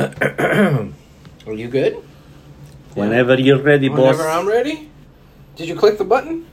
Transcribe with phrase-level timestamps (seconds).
[1.46, 2.02] Are you good?
[2.94, 3.98] Whenever you're ready, boss.
[4.16, 4.90] Whenever I'm ready.
[5.56, 6.46] Did you click the button?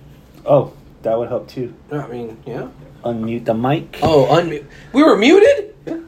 [0.46, 0.74] Oh,
[1.04, 1.74] that would help too.
[1.92, 2.68] I mean, yeah.
[3.06, 4.00] Unmute the mic.
[4.02, 4.66] Oh, unmute.
[4.92, 5.76] We were muted?
[5.86, 6.00] Yeah.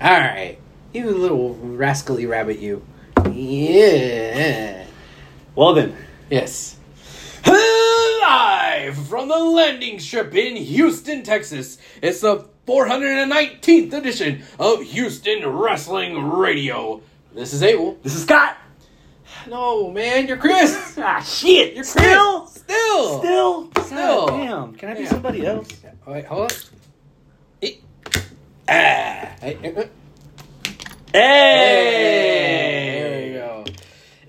[0.00, 0.58] All right.
[0.92, 2.84] You little rascally rabbit, you.
[3.30, 4.86] Yeah.
[5.54, 5.96] Well then,
[6.30, 6.78] Yes.
[7.46, 11.78] Live from the landing strip in Houston, Texas.
[12.02, 17.02] It's the 419th edition of Houston Wrestling Radio.
[17.34, 17.98] This is Abel.
[18.02, 18.56] this is Scott.
[19.48, 20.94] No, man, you're Chris.
[20.98, 21.74] Ah, shit.
[21.74, 21.90] You're Chris.
[21.90, 23.18] still, Still.
[23.18, 24.26] still, Still.
[24.28, 24.74] God damn.
[24.74, 25.08] Can I be Yeah.
[25.10, 25.68] somebody else?
[26.06, 26.58] Wait, hold on.
[27.62, 27.72] Eh.
[28.68, 28.72] Ah.
[29.40, 29.86] Hey, eh, eh.
[31.12, 32.73] Hey.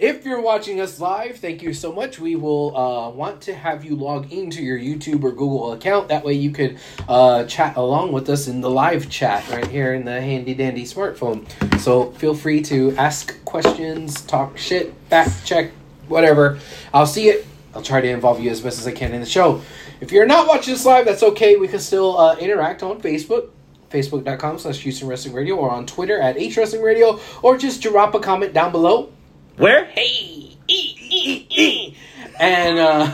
[0.06, 2.20] If you're watching us live, thank you so much.
[2.20, 6.10] We will uh, want to have you log into your YouTube or Google account.
[6.10, 6.78] That way you could
[7.10, 10.84] uh, chat along with us in the live chat right here in the handy dandy
[10.84, 11.50] smartphone.
[11.80, 15.72] So feel free to ask questions, talk shit, fact check,
[16.08, 16.60] whatever.
[16.94, 17.48] I'll see it.
[17.74, 19.64] I'll try to involve you as best as I can in the show.
[20.02, 21.56] If you're not watching this live, that's okay.
[21.56, 23.50] We can still uh, interact on Facebook
[23.90, 28.14] facebook.com slash Houston Wrestling Radio or on Twitter at H Wrestling Radio or just drop
[28.14, 29.12] a comment down below.
[29.58, 29.86] Where?
[29.86, 31.96] Hey, e, e, e.
[32.40, 33.12] and uh,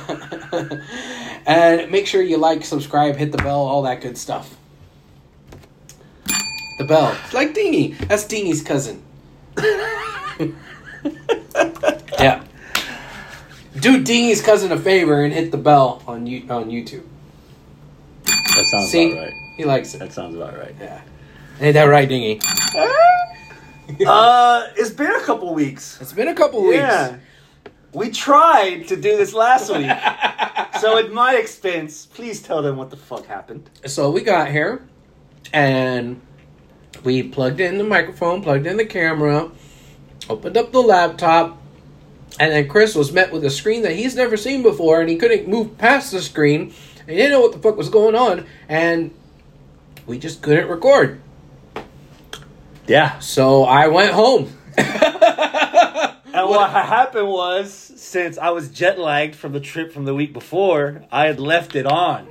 [1.45, 4.55] and make sure you like, subscribe, hit the bell, all that good stuff.
[6.79, 7.89] The bell, it's like Dingy.
[7.93, 9.03] That's Dingy's cousin.
[12.19, 12.43] yeah.
[13.79, 17.03] Do Dingy's cousin a favor and hit the bell on you on YouTube.
[18.25, 19.33] That sounds See, about right.
[19.57, 19.99] he likes it.
[19.99, 20.75] That sounds about right.
[20.79, 21.01] Yeah.
[21.59, 22.41] Ain't that right, Dingy?
[24.07, 25.99] uh, it's been a couple weeks.
[26.01, 26.77] It's been a couple weeks.
[26.77, 27.17] Yeah.
[27.93, 29.89] We tried to do this last week.
[30.81, 33.69] so at my expense, please tell them what the fuck happened.
[33.85, 34.87] So we got here,
[35.51, 36.21] and
[37.03, 39.51] we plugged in the microphone, plugged in the camera,
[40.29, 41.61] opened up the laptop,
[42.39, 45.17] and then Chris was met with a screen that he's never seen before, and he
[45.17, 46.73] couldn't move past the screen.
[47.01, 49.11] And he didn't know what the fuck was going on, and
[50.05, 51.21] we just couldn't record.
[52.91, 53.19] Yeah.
[53.19, 54.51] So I went home.
[56.33, 60.13] And what ha- happened was, since I was jet lagged from the trip from the
[60.13, 62.27] week before, I had left it on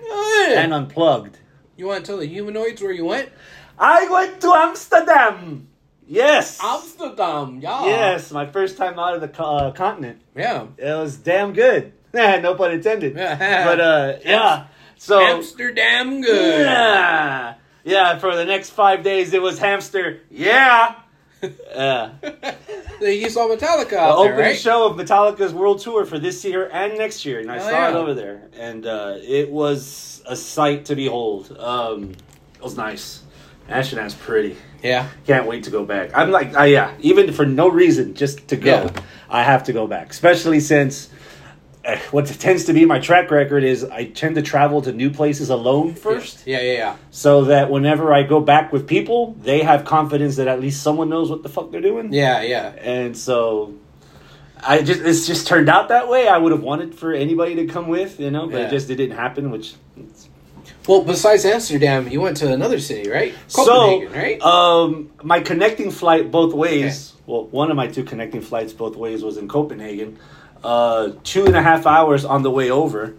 [0.49, 1.39] and unplugged.
[1.77, 3.31] you want to tell the humanoids where you went?
[3.79, 5.69] I went to Amsterdam.
[6.07, 6.59] Yes.
[6.63, 7.85] Amsterdam, yeah.
[7.87, 10.21] Yes, my first time out of the uh, continent.
[10.35, 10.67] Yeah.
[10.77, 11.93] It was damn good.
[12.15, 13.15] no pun intended.
[13.15, 14.67] but uh, yeah.
[14.97, 16.67] So Amsterdam good.
[16.67, 17.55] yeah,
[17.85, 18.19] yeah.
[18.19, 20.21] For the next five days, it was hamster.
[20.31, 20.95] Yeah.
[21.75, 22.11] Yeah.
[23.01, 24.57] You saw Metallica the opening right?
[24.59, 27.71] show of Metallica's world tour for this year and next year, and I Oh, saw
[27.71, 27.89] yeah.
[27.89, 31.57] it over there, and uh, it was a sight to behold.
[31.59, 32.11] Um,
[32.57, 33.23] it was nice.
[33.71, 34.55] Amsterdam's pretty.
[34.83, 35.09] Yeah.
[35.27, 36.11] Can't wait to go back.
[36.15, 39.03] I'm like, uh, yeah, even for no reason, just to go, Yeah.
[39.31, 40.11] I have to go back.
[40.11, 41.09] Especially since
[42.11, 45.51] what tends to be my track record is I tend to travel to new places
[45.51, 46.97] alone first, Yeah, yeah, yeah.
[47.11, 51.09] so that whenever I go back with people, they have confidence that at least someone
[51.09, 52.13] knows what the fuck they're doing.
[52.13, 52.69] Yeah, yeah.
[52.81, 53.75] And so
[54.63, 56.29] I just it's just turned out that way.
[56.29, 58.67] I would have wanted for anybody to come with, you know, but Yeah.
[58.67, 59.75] it just it didn't happen, which
[60.87, 63.35] Well, besides Amsterdam, you went to another city, right?
[63.49, 64.43] so Copenhagen, right?
[64.43, 69.23] um my connecting flight both ways well one of my two connecting flights both ways
[69.25, 70.19] was in Copenhagen.
[70.63, 73.15] Uh two and a half hours on the way over.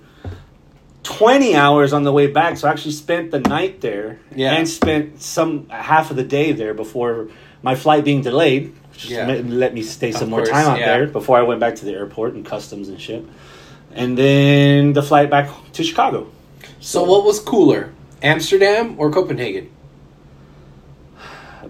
[1.04, 4.54] 20 hours on the way back so i actually spent the night there Yeah.
[4.54, 7.28] and spent some half of the day there before
[7.64, 9.26] my flight being delayed which Yeah.
[9.48, 10.86] let, me stay some Of more course, time out yeah.
[10.98, 13.26] there before i went back to the airport and customs and shit
[13.96, 16.28] and then the flight back to chicago
[16.80, 17.92] so, what was cooler,
[18.24, 19.70] Amsterdam or Copenhagen?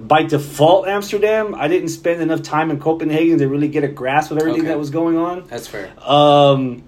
[0.08, 4.32] By default amsterdam i didn't spend enough time in copenhagen to really get a grasp
[4.32, 4.70] of everything Okay.
[4.70, 5.92] that was going on That's fair.
[6.04, 6.84] Um,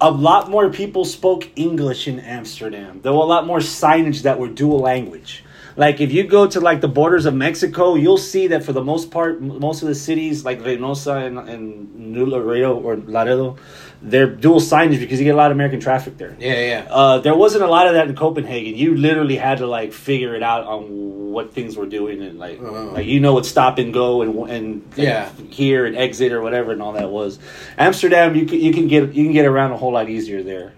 [0.00, 3.00] a lot more people spoke English in Amsterdam.
[3.02, 5.44] There were a lot more signage that were dual language.
[5.76, 8.84] Like if you go to like the borders of Mexico, you'll see that for the
[8.84, 13.56] most part, m- most of the cities like Reynosa and, and New Laredo or Laredo,
[14.02, 16.36] they're dual signage because you get a lot of American traffic there.
[16.38, 16.86] Yeah, yeah.
[16.90, 18.74] Uh, there wasn't a lot of that in Copenhagen.
[18.76, 22.60] You literally had to like figure it out on what things were doing and like
[22.60, 22.90] Oh.
[22.94, 25.30] like you know what stop and go and and Yeah.
[25.48, 27.38] here and exit or whatever and all that was.
[27.78, 30.72] Amsterdam, you can you can get you can get around a whole lot easier there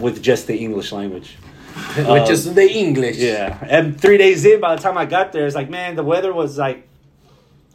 [0.00, 1.36] with just the English language.
[1.98, 3.16] Um, just the English.
[3.16, 6.04] Yeah, and three days in, by the time I got there, it's like man, the
[6.04, 6.88] weather was like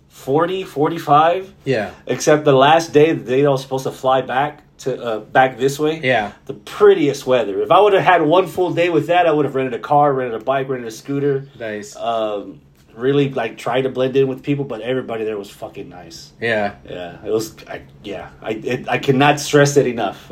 [0.10, 1.54] 40, 45.
[1.66, 1.92] Yeah.
[2.08, 5.58] Except the last day, the day I was supposed to fly back to uh, back
[5.58, 6.00] this way.
[6.02, 6.34] Yeah.
[6.46, 7.62] the prettiest weather.
[7.62, 9.84] If I would have had one full day with that, I would have rented a
[9.84, 11.48] car, rented a bike, rented a scooter.
[11.60, 11.96] Nice.
[11.96, 12.62] Um,
[12.94, 16.32] really like tried to blend in with people, but everybody there was fucking nice.
[16.40, 16.76] yeah.
[16.88, 17.56] Yeah, it was.
[17.68, 20.32] I, yeah, I it, I cannot stress it enough.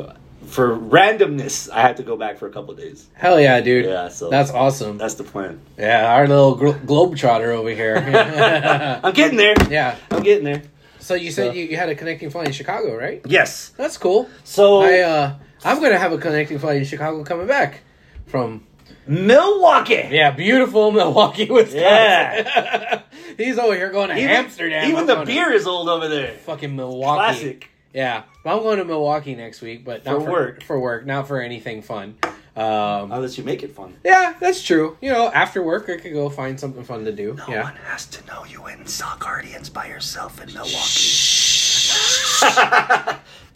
[0.52, 3.06] For randomness, I had to go back for a couple days.
[3.14, 3.86] Hell yeah, dude.
[3.86, 4.98] Yeah, so That's awesome.
[4.98, 5.60] that's the plan.
[5.78, 7.96] Yeah, our little glo- globetrotter over here.
[9.02, 9.54] I'm getting there.
[9.70, 9.96] yeah.
[10.10, 10.62] I'm getting there.
[11.00, 13.22] So you said So- you, you had a connecting flight in Chicago, right?
[13.26, 13.70] Yes.
[13.78, 14.28] That's cool.
[14.44, 15.34] So I uh,
[15.64, 17.80] I'm gonna have a connecting flight in Chicago coming back
[18.26, 18.66] from
[19.06, 20.06] Milwaukee.
[20.10, 21.80] yeah, beautiful Milwaukee, Wisconsin.
[21.80, 23.02] Yeah.
[23.38, 24.84] He's over here going to Even, Amsterdam.
[24.90, 26.34] even I'm the beer is old over there.
[26.44, 27.16] fucking Milwaukee.
[27.16, 27.68] Classic.
[27.94, 30.62] Yeah, but I'm going to Milwaukee next week, but not For work.
[30.62, 32.16] For work, not for anything fun.
[32.56, 33.94] Um, Unless you make it fun.
[34.04, 34.96] yeah, that's true.
[35.00, 37.36] You know, after work, I could go find something fun to do.
[37.48, 37.62] yeah.
[37.64, 40.78] One has to know you went and saw Guardians by yourself in Milwaukee.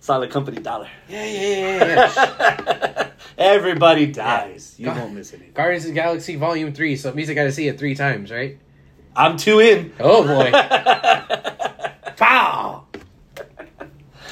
[0.00, 0.88] Solid company dollar.
[1.08, 2.62] Yeah, yeah, yeah, yeah.
[2.66, 3.08] yeah.
[3.38, 4.74] Everybody dies.
[4.78, 4.96] You God.
[4.98, 5.52] won't miss anything.
[5.52, 6.96] Guardians of the Galaxy Volume Three.
[6.96, 8.58] So it means I got to see it three times, right?
[9.14, 9.92] I'm two in.
[10.00, 10.50] Oh boy!
[12.16, 12.85] Pow!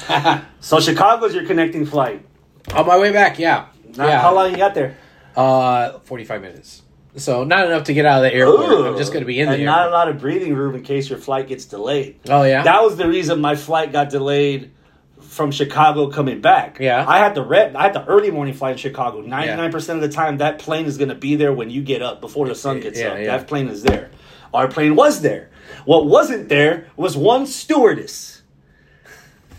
[0.59, 2.25] So Chicago's your connecting flight.
[2.73, 4.21] On my way back, yeah, Now, yeah.
[4.21, 4.97] How long you got there?
[5.35, 6.81] Uh, forty-five minutes.
[7.17, 8.87] So not enough to get out of the airport.
[8.87, 9.63] I'm just going to be in there.
[9.65, 12.19] not a lot of breathing room in case your flight gets delayed.
[12.29, 12.63] Oh yeah.
[12.63, 14.71] That was the reason my flight got delayed
[15.21, 16.77] from Chicago coming back.
[16.79, 17.05] Yeah.
[17.07, 19.21] I had the red I had the early morning flight in Chicago.
[19.21, 22.01] Ninety nine percent of the time that plane is gonna be there when you get
[22.01, 23.17] up before the sun gets Yeah, up.
[23.19, 23.37] yeah.
[23.37, 24.11] That plane is there.
[24.53, 25.49] Our plane was there.
[25.85, 28.34] What wasn't there was one stewardess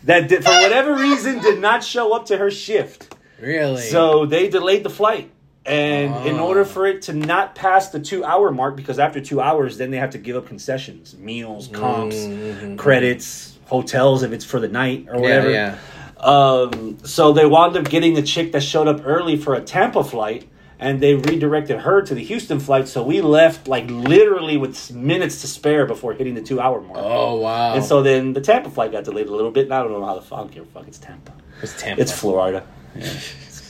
[0.07, 3.15] that did, for whatever reason did not show up to her shift.
[3.41, 3.83] really?
[3.83, 5.31] So they delayed the flight.
[5.67, 6.47] And in Oh.
[6.47, 9.91] order for it to not pass the two hour mark, because after two hours, then
[9.91, 12.79] they have to give up concessions, meals, comps, Mhm.
[12.79, 15.51] credits, hotels if it's for the night or whatever.
[15.51, 15.75] yeah.
[16.19, 20.05] Um, so they wound up getting a chick that showed up early for a Tampa
[20.05, 20.47] flight,
[20.79, 22.89] and they redirected her to the Houston flight.
[22.89, 26.99] So we left like literally with minutes to spare before hitting the two hour mark.
[27.01, 27.75] Oh wow!
[27.75, 29.65] And so then the Tampa flight got delayed a little bit.
[29.65, 30.39] And I don't know how the fuck.
[30.39, 30.89] I don't give a fuck.
[30.89, 31.33] It's Tampa.
[31.63, 32.03] it's Tampa.
[32.03, 32.67] It's Florida.
[32.95, 33.19] Yeah.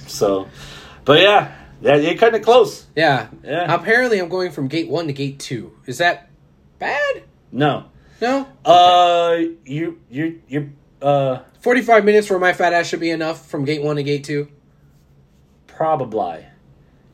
[0.07, 0.49] so,
[1.05, 2.87] but yeah, you're kind of close.
[2.97, 3.29] yeah.
[3.45, 3.73] Yeah.
[3.73, 5.77] Apparently, I'm going from gate one to gate two.
[5.87, 6.29] Is that
[6.79, 7.23] bad?
[7.53, 7.87] No.
[8.21, 8.49] No.
[8.65, 10.73] Uh, you you you
[11.03, 14.25] uh Forty-five minutes for my fat ass should be enough from gate one to gate
[14.25, 14.49] two.
[15.67, 16.47] probably.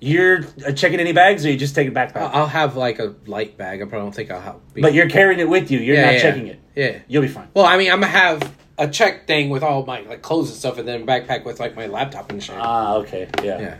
[0.04, 0.42] You're
[0.74, 2.16] checking any bags, or you just taking backpack?
[2.16, 3.80] I'll I'll have like a light bag.
[3.80, 4.56] I probably don't think I'll have.
[4.74, 5.78] But you're carrying it with you.
[5.78, 6.20] You're Yeah, not yeah.
[6.22, 6.60] checking it.
[6.74, 6.98] yeah.
[7.06, 7.46] You'll be fine.
[7.54, 10.58] Well, I mean, I'm gonna have a check thing with all my like clothes and
[10.58, 12.56] stuff, and then a backpack with like my laptop and shit.
[12.58, 13.28] Ah, okay.
[13.44, 13.60] Yeah.
[13.60, 13.76] yeah.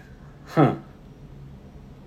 [0.47, 0.75] Huh.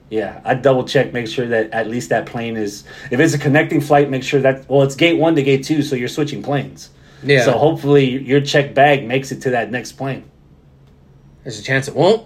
[0.09, 2.85] Yeah, I double check, make sure that at least that plane is.
[3.11, 5.81] If it's a connecting flight, make sure that well, it's gate one to gate two,
[5.81, 6.89] so you're switching planes.
[7.21, 7.43] Yeah.
[7.43, 10.29] So hopefully your check bag makes it to that next plane.
[11.43, 12.25] There's a chance it won't.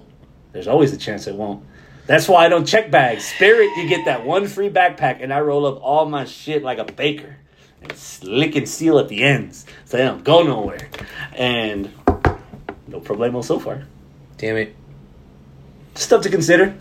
[0.52, 1.64] There's always a chance it won't.
[2.10, 3.24] That's why I don't check bags.
[3.24, 6.80] Spirit, you get that one free backpack, and I roll up all my shit like
[6.80, 7.38] a baker
[7.84, 10.90] and slick and seal at the ends, so they don't go nowhere.
[11.34, 11.94] And
[12.88, 13.84] no problemo so far.
[14.40, 14.76] Damn it.
[15.94, 16.76] Stuff to consider.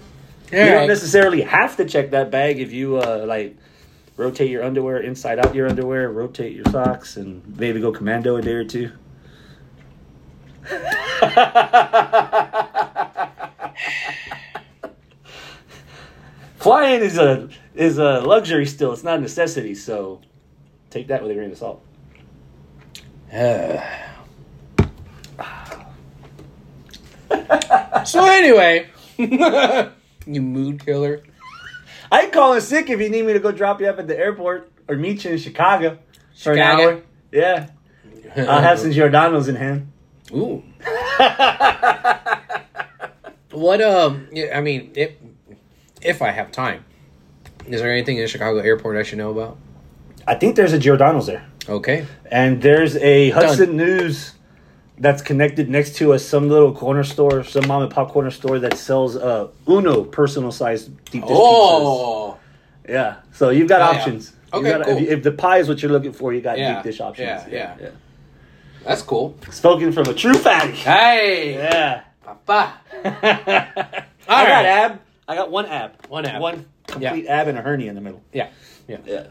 [0.51, 0.65] Yeah.
[0.65, 3.55] you don't necessarily have to check that bag if you uh, like
[4.17, 8.41] rotate your underwear inside out your underwear, rotate your socks, and maybe go commando a
[8.41, 8.93] day or two.
[16.59, 18.93] Flying is a is a luxury still.
[18.93, 20.21] It's not a necessity, so
[20.91, 21.85] take that with a grain of salt.
[28.05, 28.89] so anyway,
[30.27, 31.23] you mood killer.
[32.11, 34.09] I can call in sick if you need me to go drop you up at
[34.09, 35.99] the airport or meet you in Chicago
[36.37, 37.03] for an hour.
[37.31, 37.69] Yeah,
[38.37, 39.93] I'll have some Giordano's in hand.
[40.33, 40.65] Ooh.
[43.53, 44.27] what um?
[44.33, 45.13] yeah, I mean, if
[46.03, 46.85] if I have time,
[47.67, 49.57] is there anything in the Chicago airport I should know about?
[50.27, 52.07] I think there's a Giordano's there, Okay.
[52.31, 54.33] and there's a Hudson News
[54.99, 58.59] that's connected next to a some little corner store, some mom and pop corner store
[58.59, 61.37] that sells uh Uno personal sized deep dish pizzas.
[61.37, 62.37] Oh.
[62.89, 63.99] Yeah, so you've got Oh, yeah.
[63.99, 64.33] options.
[64.53, 64.97] You Okay, got- cool.
[64.97, 67.43] If, if the pie is what you're looking for, you got Yeah, deep dish options.
[67.53, 67.91] yeah, yeah.
[68.85, 69.37] That's cool.
[69.51, 70.73] Spoken from a true fatty.
[70.73, 72.01] Hey, Yeah.
[72.25, 72.73] papa.
[73.05, 74.67] I got right.
[74.67, 75.01] ab.
[75.29, 75.93] I got one ab.
[76.09, 76.41] One ab.
[76.41, 78.23] One complete ab and a hernia in the middle.
[78.33, 78.49] Yeah,
[78.89, 78.97] yeah.
[79.05, 79.27] Yeah.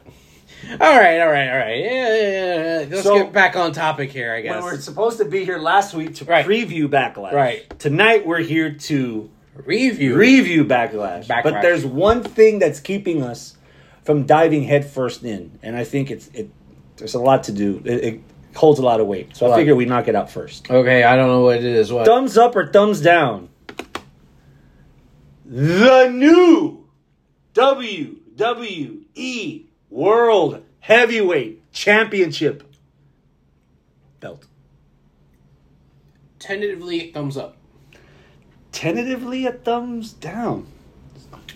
[0.72, 1.78] All right, all right, all right.
[1.80, 2.86] Yeah, yeah, yeah.
[2.90, 4.34] Let's So- get back on topic here.
[4.34, 4.56] I guess.
[4.56, 4.78] We guess.
[4.78, 6.46] were supposed to be here last week to Right.
[6.46, 7.34] preview Backlash.
[7.34, 7.80] Right.
[7.80, 10.16] Tonight we're here to Review.
[10.16, 11.26] review Backlash.
[11.28, 11.44] Backlash.
[11.44, 13.56] But there's one thing that's keeping us
[14.04, 16.50] from diving headfirst in, and I think it's it.
[16.98, 17.82] There's a lot to do.
[17.86, 18.20] It, it,
[18.56, 19.36] holds a lot of weight.
[19.38, 19.52] So?
[19.52, 20.72] I figure we knock it out first.
[20.72, 21.94] Okay, I don't know what it is.
[21.94, 22.08] What?
[22.08, 23.50] Thumbs up or thumbs down?
[25.50, 26.90] The new
[27.54, 32.64] WWE World Heavyweight Championship
[34.20, 34.46] belt.
[36.38, 37.56] Tentatively, thumbs up.
[38.74, 40.68] Tentatively a thumbs down.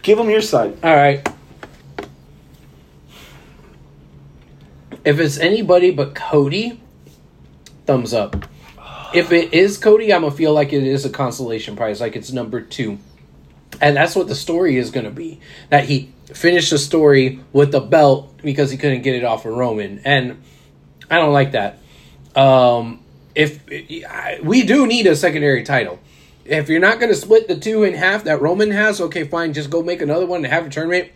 [0.01, 0.77] Give them your side.
[0.81, 1.27] All right.
[5.03, 6.79] If it's anybody but Cody,
[7.86, 8.45] thumbs up.
[9.13, 12.31] If it is Cody, I'm gonna feel like it is a consolation prize, like it's
[12.31, 12.98] number two,
[13.81, 15.39] and that's what the story is gonna be.
[15.69, 19.53] That he finished the story with the belt because he couldn't get it off of
[19.53, 20.41] Roman, and
[21.09, 21.79] I don't like that.
[22.35, 23.00] Um,
[23.35, 23.59] if
[24.09, 26.00] I- we do need a secondary title,
[26.45, 29.69] if you're not gonna split the two in half that Roman has, okay, fine, just
[29.69, 31.09] go make another one and have a tournament.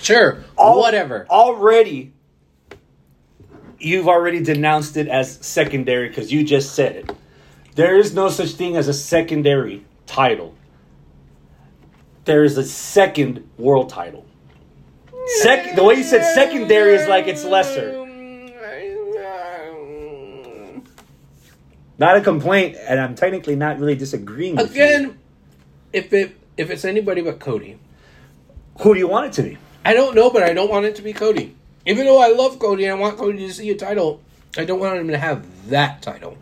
[0.00, 1.26] Sure, Al- whatever.
[1.28, 2.12] Already,
[3.78, 7.10] you've already denounced it as secondary because you just said it.
[7.74, 10.54] There is no such thing as a secondary title.
[12.24, 14.24] There is a second world title.
[15.42, 18.02] Sec- the way you said secondary is like it's lesser.
[21.98, 24.70] Not a complaint, and I'm technically not really disagreeing with.
[24.70, 25.18] Again,
[25.92, 27.78] if it if it's anybody but Cody,
[28.80, 29.58] Who do you want it to be?
[29.84, 31.54] I don't know, but I don't want it to be Cody.
[31.86, 34.20] Even though I love Cody and I want Cody to see a title,
[34.56, 36.38] I don't want him to have that title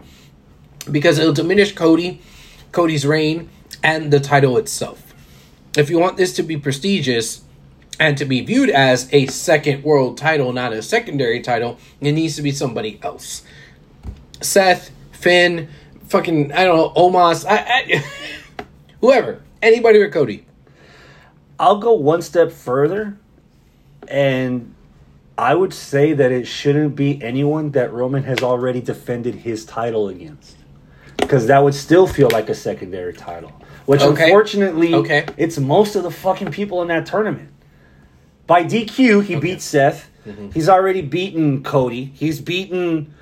[0.90, 2.20] because it'll diminish Cody,
[2.72, 3.48] Cody's reign,
[3.82, 5.09] and the title itself.
[5.76, 7.42] If you want this to be prestigious
[7.98, 12.34] and to be viewed as a second world title, not a secondary title, it needs
[12.36, 13.44] to be somebody else.
[14.40, 15.68] Seth, Finn,
[16.08, 18.04] fucking I don't know, Omos, I, I,
[19.00, 20.44] whoever, anybody with Cody.
[21.58, 23.18] I'll go one step further,
[24.08, 24.74] and
[25.36, 30.08] I would say that it shouldn't be anyone that Roman has already defended his title
[30.08, 30.56] against,
[31.18, 33.52] because that would still feel like a secondary title.
[33.90, 34.22] Which Okay.
[34.26, 35.24] unfortunately, Okay.
[35.36, 37.48] it's most of the fucking people in that tournament.
[38.46, 40.08] By DQ, he beat Seth.
[40.24, 40.50] Mm-hmm.
[40.50, 42.12] He's already beaten Cody.
[42.14, 43.12] He's beaten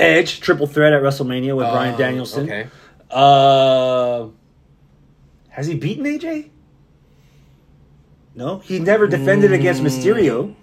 [0.00, 2.44] Edge, triple threat at WrestleMania with Bryan Uh, Danielson.
[2.44, 2.66] Okay.
[3.10, 4.28] Uh,
[5.50, 6.48] has he beaten AJ?
[8.34, 10.54] No, he never defended against Mysterio.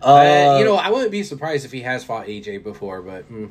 [0.00, 3.28] Uh, Uh, you know, I wouldn't be surprised if he has fought AJ before, but
[3.32, 3.50] mm,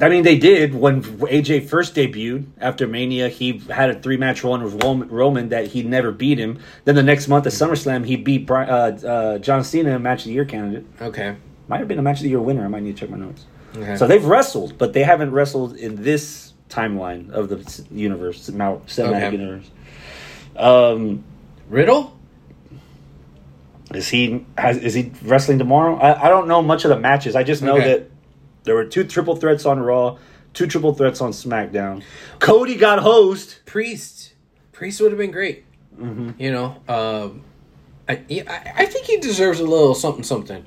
[0.00, 3.28] I mean, they did when AJ first debuted after Mania.
[3.28, 6.58] He had a three match run with Roman, that he never beat him.
[6.84, 10.20] Then the next month at SummerSlam, he beat Bri- uh, uh, John Cena, a match
[10.20, 10.84] of the year candidate.
[11.00, 11.36] okay.
[11.68, 12.64] Might have been a match of the year winner.
[12.64, 13.44] I might need to check my notes.
[13.76, 13.96] okay.
[13.96, 19.22] So they've wrestled, but they haven't wrestled in this timeline of the universe, Mount cinematic
[19.28, 19.32] Okay.
[19.36, 19.70] universe.
[20.56, 21.24] Um,
[21.68, 22.16] Riddle?
[23.94, 25.96] Is he has is he wrestling tomorrow?
[25.96, 27.36] I, I don't know much of the matches.
[27.36, 27.84] I just know Okay.
[27.98, 28.10] that
[28.66, 30.18] there were two triple threats on Raw,
[30.52, 32.02] two triple threats on SmackDown.
[32.38, 33.60] Cody got host.
[33.64, 34.34] Priest.
[34.72, 35.64] Priest would have been great.
[35.98, 36.32] Mm-hmm.
[36.38, 37.42] You know, um,
[38.08, 40.64] I, I I think he deserves a little something, something.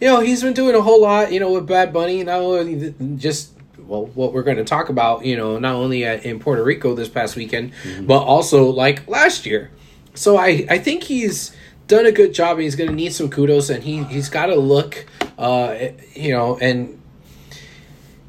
[0.00, 1.30] You know, he's been doing a whole lot.
[1.32, 2.22] You know, with Bad Bunny.
[2.24, 5.26] Not only just well, what we're going to talk about.
[5.26, 8.06] You know, not only at, in Puerto Rico this past weekend, Mm-hmm.
[8.06, 9.70] but also like last year.
[10.14, 11.54] So I I think he's
[11.88, 12.52] done a good job.
[12.52, 15.04] and He's going to need some kudos, and he he's got to look.
[15.36, 17.01] Uh, you know, and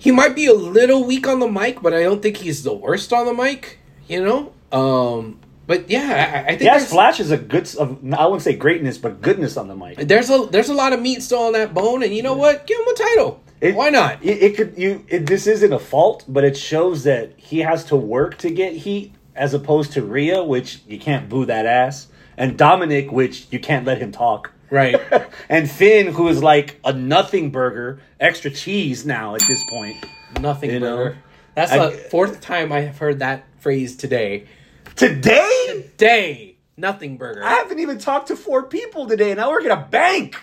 [0.03, 2.73] he might be a little weak on the mic, but I don't think he's the
[2.73, 3.79] worst on the mic.
[4.09, 8.25] You know, um, but yeah, I, I think has there's, flashes of good of I
[8.25, 9.97] wouldn't say greatness, but goodness on the mic.
[9.99, 12.67] there's a there's a lot of meat still on that bone, and you know what?
[12.67, 13.41] Give him a title.
[13.61, 14.21] It- Why not?
[14.21, 15.05] It, it could you.
[15.07, 18.73] It, this isn't a fault, but it shows that he has to work to get
[18.73, 23.59] heat, as opposed to Rhea, which you can't boo that ass, and Dominic, which you
[23.59, 24.51] can't let him talk.
[24.73, 24.99] Right.
[25.49, 30.03] and Finn, who is like a nothing burger, extra cheese now at this point.
[30.41, 31.17] Nothing You know, burger.
[31.53, 34.47] That's I- the fourth time I have heard that phrase today.
[34.95, 36.55] Today, Day.
[36.75, 37.43] Nothing burger.
[37.43, 40.41] I haven't even talked to four people today, and I work at a bank.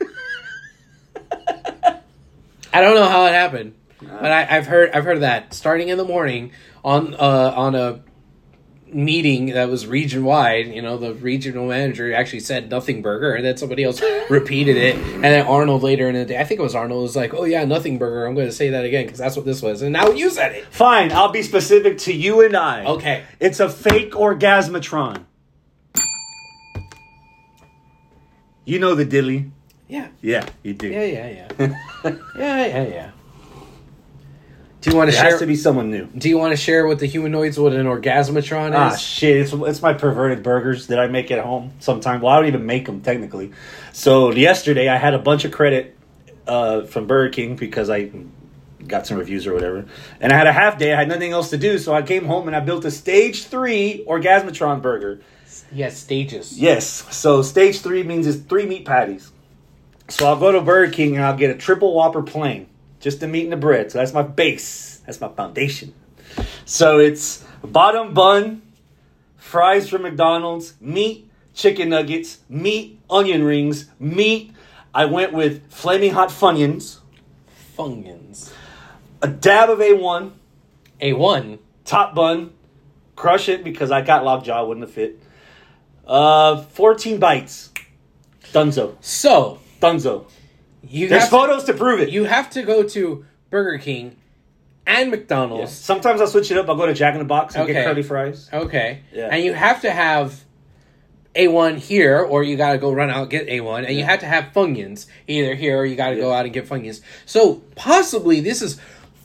[2.72, 5.98] I don't know how it happened, but I, I've heard I've heard that starting in
[5.98, 6.50] the morning
[6.84, 8.00] on uh, on a
[8.92, 10.66] meeting that was region wide.
[10.68, 14.96] You know, the regional manager actually said nothing burger, and then somebody else repeated it,
[14.96, 17.44] and then Arnold later in the day, I think it was Arnold, was like, "Oh
[17.44, 19.92] yeah, nothing burger." I'm going to say that again because that's what this was, and
[19.92, 20.66] now you said it.
[20.66, 22.84] Fine, I'll be specific to you and I.
[22.84, 23.24] Okay.
[23.40, 25.24] It's a fake orgasmatron.
[28.64, 29.50] You know the dilly.
[29.88, 30.88] Yeah, Yeah, you do.
[30.88, 31.48] yeah, yeah, yeah,
[32.36, 33.10] yeah, yeah, yeah.
[34.80, 35.38] Do you want It to has share?
[35.40, 36.06] to be someone new.
[36.06, 38.74] do you want to share with the humanoids what an orgasmatron is?
[38.76, 39.36] Ah, shit.
[39.38, 42.22] It's, it's my perverted burgers that I make at home sometimes.
[42.22, 43.52] Well, I don't even make them technically.
[43.92, 45.96] So, yesterday I had a bunch of credit
[46.46, 48.10] uh, from Burger King because I
[48.86, 49.84] got some reviews or whatever.
[50.20, 50.94] And I had a half day.
[50.94, 53.44] I had nothing else to do, so I came home and I built a stage
[53.46, 55.20] three Orgasmatron burger.
[55.72, 56.58] Yes, stages.
[56.58, 56.86] Yes.
[57.14, 59.32] So stage three means it's three meat patties.
[60.08, 62.68] So I'll go to Burger King and I'll get a triple Whopper plain,
[63.00, 63.90] just the meat and the bread.
[63.92, 65.00] So that's my base.
[65.06, 65.94] That's my foundation.
[66.64, 68.62] So it's bottom bun,
[69.36, 74.52] fries from McDonald's, meat, chicken nuggets, meat, onion rings, meat.
[74.94, 76.98] I went with flaming hot Funyuns,
[77.76, 78.52] Funyuns.
[79.22, 80.32] a dab of A1,
[81.00, 81.58] A one.
[81.84, 82.52] top bun,
[83.16, 85.20] crush it because I got lockjaw, wouldn't have fit.
[86.06, 87.70] Uh, 14 bites.
[88.52, 88.96] Dunzo.
[89.00, 90.26] So Dunzo.
[90.88, 92.10] You There's have to, photos to prove it.
[92.10, 94.16] you have to go to Burger King
[94.86, 95.70] and McDonald's.
[95.70, 95.78] Yes.
[95.78, 96.68] Sometimes I'll switch it up.
[96.68, 97.74] I'll go to Jack in the Box and Okay.
[97.74, 98.48] get curly fries.
[98.52, 99.00] Okay.
[99.12, 99.28] Yeah.
[99.30, 100.44] And you have to have
[101.34, 104.20] A1 here, or you got to go run out and get A1, and you have
[104.20, 107.00] to have Funyuns either here, or you got to go out and get Funyuns.
[107.26, 108.80] So possibly this is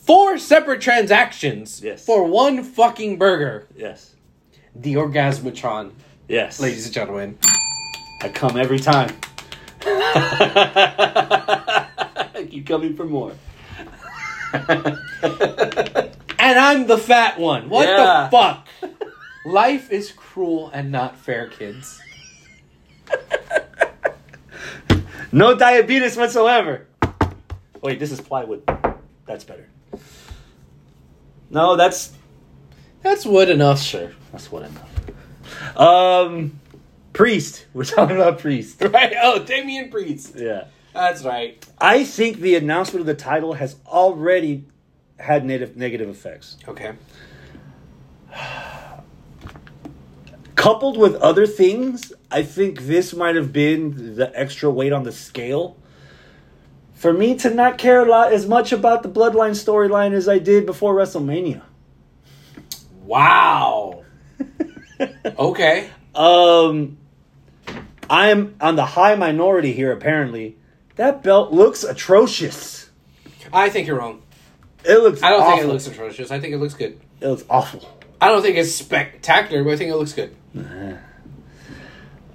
[0.06, 2.06] four separate transactions Yes.
[2.06, 3.68] for one fucking burger.
[3.76, 4.12] Yes.
[4.76, 5.92] The Orgasmatron,
[6.28, 6.60] Yes.
[6.60, 7.38] ladies and gentlemen.
[8.22, 9.16] I come every time.
[12.50, 13.34] Keep coming for more.
[14.54, 15.00] And
[16.60, 17.70] I'm the fat one.
[17.70, 18.28] What Yeah.
[18.32, 18.68] the fuck?
[19.46, 22.02] Life is cruel and not fair, kids.
[25.32, 26.88] no diabetes whatsoever.
[27.82, 28.64] Wait, this is plywood.
[29.26, 29.68] That's better.
[31.50, 32.14] No, that's
[33.02, 33.82] That's wood enough.
[33.82, 34.12] sure.
[34.32, 35.78] That's what enough.
[35.78, 36.60] Um,
[37.14, 37.66] priest.
[37.74, 38.82] We're talking about priest.
[38.94, 39.14] Right?
[39.22, 40.34] Oh, Damien Priest.
[40.36, 40.66] Yeah.
[40.94, 41.66] That's right.
[41.80, 44.66] I think the announcement of the title has already
[45.18, 46.58] had negative negative effects.
[46.68, 46.94] Okay.
[50.56, 55.12] Coupled with other things, I think this might have been the extra weight on the
[55.12, 55.78] scale.
[56.94, 60.38] For me to not care a lot as much about the Bloodline storyline as I
[60.38, 61.64] did before WrestleMania.
[63.04, 64.06] Wow.
[65.38, 65.90] okay.
[66.16, 66.98] Um,
[68.14, 69.92] I'm on the high minority here.
[69.92, 70.56] Apparently,
[70.98, 72.92] that belt looks atrocious.
[73.52, 74.22] I think you're wrong.
[74.86, 75.24] It looks.
[75.24, 76.30] I don't think it looks atrocious.
[76.30, 77.00] I think it looks good.
[77.22, 77.90] It looks awful.
[78.22, 80.36] I don't think it's spectacular, but I think it looks good.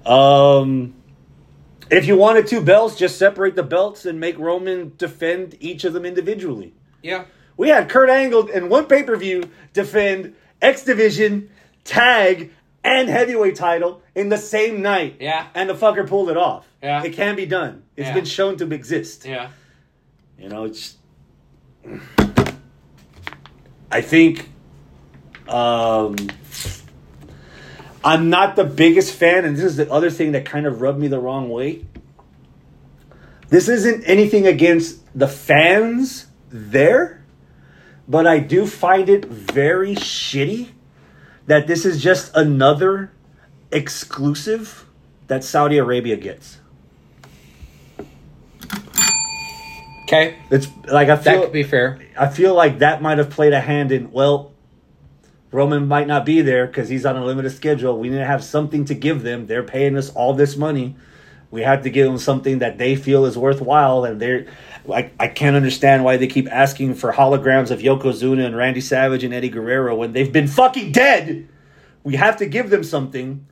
[0.05, 0.95] Um,
[1.89, 5.93] if you wanted two belts, just separate the belts and make Roman defend each of
[5.93, 6.73] them individually.
[7.01, 7.23] Yeah.
[7.55, 11.49] We had Kurt Angle in one pay per view defend X Division,
[11.85, 12.51] Tag,
[12.83, 15.17] and Heavyweight title in the same night.
[15.19, 15.47] Yeah.
[15.53, 16.67] And the fucker pulled it off.
[16.81, 17.03] Yeah.
[17.03, 17.83] It can be done.
[17.95, 18.13] It's Yeah.
[18.13, 19.25] been shown to exist.
[19.25, 19.49] Yeah.
[20.37, 20.95] You know, it's.
[23.91, 24.49] I think.
[25.47, 26.15] Um,
[28.03, 30.99] I'm not the biggest fan, and this is the other thing that kind of rubbed
[30.99, 31.85] me the wrong way.
[33.49, 37.23] This isn't anything against the fans there,
[38.07, 40.69] but I do find it very shitty
[41.49, 43.11] that this is just another
[43.71, 44.85] exclusive
[45.25, 46.59] that Saudi Arabia gets.
[50.03, 50.37] Okay.
[50.51, 51.99] It's like I feel That could be fair.
[52.15, 54.51] I feel like that might have played a hand in well,
[55.51, 57.97] Roman might not be there because he's on a limited schedule.
[57.97, 59.47] We need to have something to give them.
[59.47, 60.97] They're paying us all this money.
[61.49, 64.45] We have to give them something that they feel is worthwhile, and they're.
[64.93, 69.23] I, I can't understand why they keep asking for holograms of Yokozuna and Randy Savage
[69.23, 71.47] and Eddie Guerrero when they've been fucking dead.
[72.03, 73.45] We have to give them something.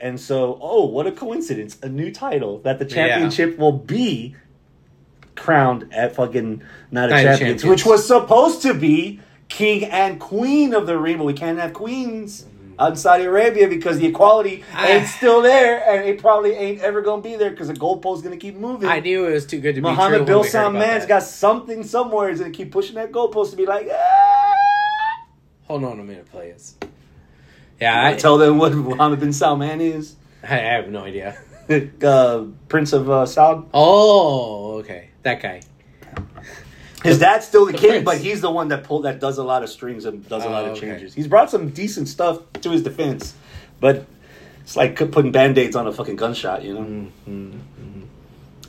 [0.00, 1.78] And so, oh, what a coincidence.
[1.82, 4.34] A new title that the championship will be
[5.36, 7.64] crowned at fucking Night of Champions, Champions.
[7.64, 11.72] which was supposed to be king and queen of the ring, but we can't have
[11.74, 12.46] queens
[12.80, 14.86] out in Saudi Arabia because the equality Ah.
[14.86, 18.38] ain't still there, and it probably ain't ever gonna be there because the goalpost's gonna
[18.38, 18.88] keep moving.
[18.88, 19.90] I knew it was too good to be true.
[19.90, 21.08] Muhammad Bill we heard about that.
[21.08, 22.30] got something somewhere.
[22.30, 24.54] He's gonna keep pushing that goalpost to be like, ah.
[25.68, 26.74] Hold on a minute, please.
[27.80, 30.16] Yeah, I, tell them what Muhammad bin Salman is.
[30.42, 31.36] I have no idea.
[32.02, 33.66] uh, Prince of uh, Saud.
[33.72, 35.10] Oh, okay.
[35.22, 35.60] That guy.
[37.02, 38.04] His dad's still the, The king, prince.
[38.04, 40.48] but he's the one that pulled that does a lot of strings and does a
[40.50, 40.80] lot Oh, of okay.
[40.88, 41.14] changes.
[41.14, 43.34] He's brought some decent stuff to his defense,
[43.80, 44.06] but
[44.60, 46.80] it's like putting band-aids on a fucking gunshot, you know.
[46.80, 47.58] Mm-hmm.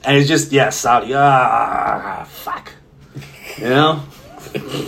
[0.04, 1.14] And it's just yeah, Saudi.
[1.14, 2.72] Ah, fuck.
[3.58, 4.04] You know.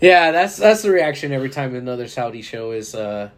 [0.00, 3.30] Yeah, that's that's the reaction every time another Saudi show is uh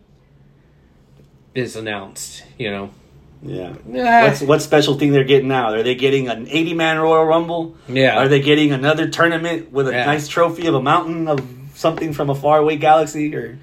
[1.55, 2.45] is announced.
[2.59, 2.91] You know.
[3.43, 3.75] Yeah.
[3.91, 4.25] Yeah.
[4.25, 5.73] What's what special thing they're getting now?
[5.73, 7.75] Are they getting an eighty-man Royal Rumble?
[7.89, 8.19] Yeah.
[8.19, 10.05] Are they getting another tournament with a Yeah.
[10.07, 11.41] nice trophy of a mountain of
[11.75, 13.59] something from a faraway galaxy, or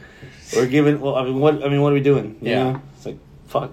[0.58, 1.00] or giving?
[1.00, 2.38] Well, I mean, what I mean, what are we doing?
[2.42, 2.64] You Yeah.
[2.64, 2.82] know?
[2.96, 3.72] It's like fuck.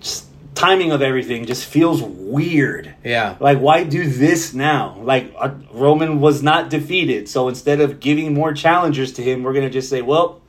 [0.00, 2.94] Just timing of everything just feels weird.
[3.04, 3.34] Yeah.
[3.40, 4.96] Like, why do this now?
[5.02, 9.52] Like, uh, Roman was not defeated, so instead of giving more challengers to him, we're
[9.52, 10.40] gonna just say, well,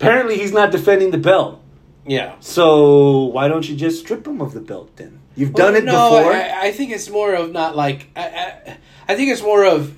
[0.00, 1.60] apparently he's not defending the belt.
[2.06, 2.36] Yeah.
[2.40, 5.20] So why don't you just strip him of the belt then?
[5.36, 6.32] You've done it no, before.
[6.32, 8.76] I, I think it's more of not like I, I,
[9.08, 9.96] I think it's more of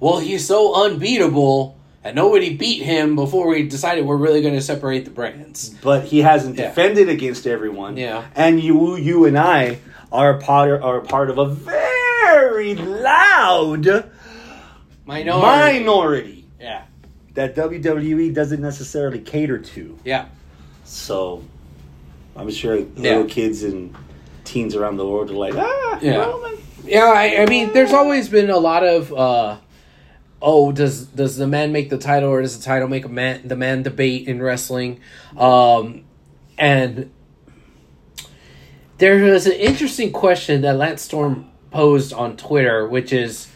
[0.00, 4.60] well, he's so unbeatable and nobody beat him before we decided we're really going to
[4.62, 5.70] separate the brands.
[5.82, 6.68] but he hasn't Yeah.
[6.68, 7.96] defended against everyone.
[7.96, 8.24] Yeah.
[8.34, 9.78] And you you and I
[10.12, 14.10] are a part are part of a very loud
[15.06, 15.78] Minority.
[15.80, 16.84] minority yeah.
[17.34, 19.98] that WWE doesn't necessarily cater to.
[20.04, 20.26] Yeah.
[20.88, 21.42] So
[22.34, 22.84] I'm sure Yeah.
[22.96, 23.94] little kids and
[24.44, 26.16] teens around the world are like, ah, Yeah.
[26.16, 26.56] Roman.
[26.84, 29.56] Yeah, I, I mean, there's always been a lot of, uh,
[30.40, 33.46] oh, does does the man make the title or does the title make a man
[33.46, 35.00] the man debate in wrestling,
[35.36, 36.04] um,
[36.56, 37.10] and
[38.96, 43.48] there was an interesting question that Lance Storm posed on Twitter, which is,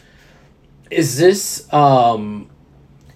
[0.91, 2.49] is this um,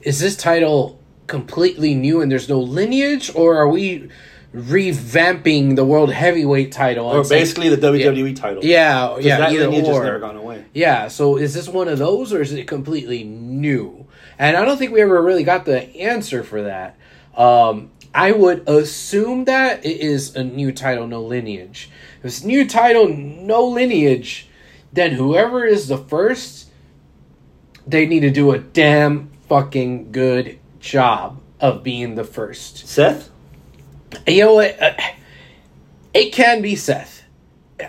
[0.01, 0.96] is this title
[1.27, 4.09] completely new and there's no lineage, or are we
[4.53, 7.05] revamping the world heavyweight title?
[7.05, 8.63] Or basically the WWE title.
[8.63, 9.93] Yeah, yeah, that either lineage or.
[9.93, 10.65] has never gone away.
[10.73, 14.07] Yeah, so is this one of those or is it completely new?
[14.39, 16.97] And I don't think we ever really got the answer for that.
[17.35, 21.89] Um, I would assume that it is a new title, no lineage.
[22.19, 24.47] If it's new title, no lineage,
[24.93, 26.69] then whoever is the first,
[27.85, 32.87] they need to do a damn fucking good job of being the first.
[32.87, 33.29] Seth?
[34.25, 34.81] You know what?
[34.81, 34.93] Uh,
[36.13, 37.23] it can be Seth.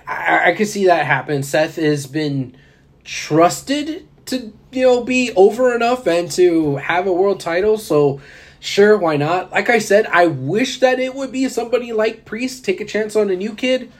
[0.06, 1.42] I, I could see that happen.
[1.42, 2.56] Seth has been
[3.04, 7.78] trusted to, you know, be over enough and to have a world title.
[7.78, 8.20] So,
[8.60, 9.52] sure, why not?
[9.52, 13.16] Like I said, I wish that it would be somebody like Priest, take a chance
[13.16, 13.90] on a new kid.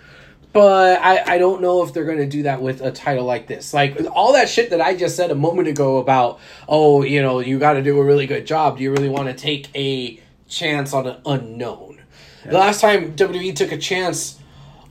[0.58, 3.46] But I, I don't know if they're going to do that with a title like
[3.46, 3.72] this.
[3.72, 7.38] Like all that shit that I just said a moment ago about, oh, you know,
[7.38, 8.78] you got to do a really good job.
[8.78, 12.00] Do you really want to take a chance on an unknown?
[12.44, 14.40] The last time WWE took a chance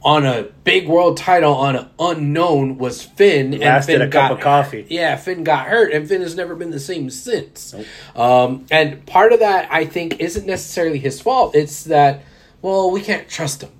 [0.04, 3.54] on a big world title on an unknown was Finn.
[3.54, 4.86] and Lasted Finn a cup got of coffee.
[4.90, 7.76] Yeah, Finn got hurt, and Finn has never been the same since.
[8.16, 11.56] Um, and part of that, I think, isn't necessarily his fault.
[11.56, 12.24] It's that,
[12.62, 13.72] well, we can't trust him,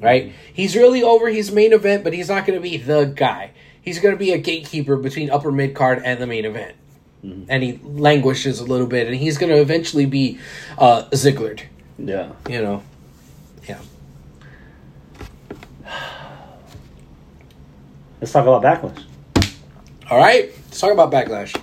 [0.00, 0.32] right?
[0.52, 3.52] He's really over his main event, but he's not going to be the guy.
[3.80, 6.74] He's going to be a gatekeeper between upper mid card and the main event.
[7.22, 10.38] And he languishes a little bit, and he's going to eventually be
[10.78, 11.62] uh, Zigglered,
[11.98, 12.30] Yeah.
[12.48, 12.82] you know.
[13.68, 13.80] Yeah.
[18.20, 19.02] Let's talk about Backlash.
[20.08, 21.60] All right, let's talk about Backlash.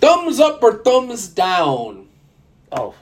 [0.00, 2.08] Thumbs up or thumbs down?
[2.72, 2.94] Oh.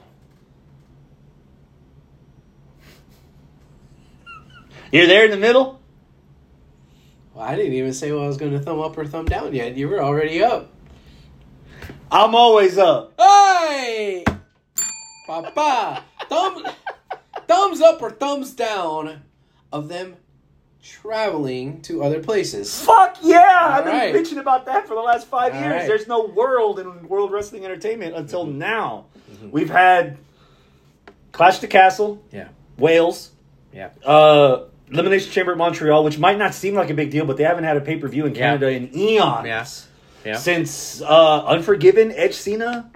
[4.92, 5.80] You're there in the middle?
[7.34, 9.54] Well, I didn't even say well, I was going to thumb up or thumb down
[9.54, 9.76] yet.
[9.76, 10.72] You were already up.
[12.10, 13.14] I'm always up.
[13.20, 14.24] Hey,
[15.26, 16.64] Papa, thumb,
[17.48, 19.22] thumbs up or thumbs down
[19.72, 20.16] of them
[20.82, 22.80] traveling to other places.
[22.84, 23.68] Fuck yeah!
[23.78, 25.72] I've been bitching about that for the last five All years.
[25.72, 25.88] right.
[25.88, 29.06] There's no world in World Wrestling Entertainment until now.
[29.50, 30.16] We've had
[31.32, 33.32] Clash the Castle, Yeah, Wales,
[33.74, 37.36] yeah, uh, Elimination Chamber at Montreal, which might not seem like a big deal, but
[37.36, 38.40] they haven't had a pay per view in Yeah.
[38.52, 39.46] Canada in eons.
[39.46, 39.66] Yeah.
[40.24, 40.36] yeah.
[40.38, 42.90] Since uh, Unforgiven, Edge Cena,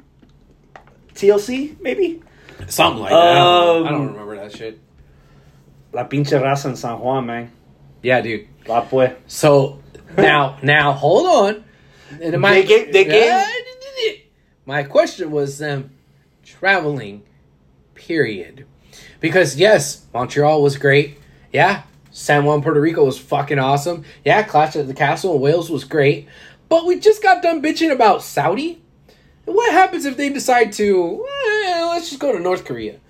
[1.14, 2.22] TLC, maybe?
[2.68, 3.18] Something like that.
[3.18, 4.78] I don't, Um, I don't remember that shit.
[5.92, 7.50] La pinche raza en San Juan, man.
[8.02, 8.46] Yeah, dude.
[8.66, 9.12] Va pues.
[9.26, 9.80] So
[10.16, 11.64] now, now hold on.
[12.20, 13.44] And my, They gave- they gave-
[14.66, 15.90] my question was them
[16.44, 17.22] traveling,
[17.94, 18.66] period.
[19.20, 21.18] Because yes, Montreal was great.
[21.52, 24.04] Yeah, San Juan, Puerto Rico was fucking awesome.
[24.24, 26.28] Yeah, Clash at the Castle in Wales was great.
[26.68, 28.80] But we just got done bitching about Saudi.
[29.44, 31.26] What happens if they decide to,
[31.66, 33.00] eh, let's just go to North Korea?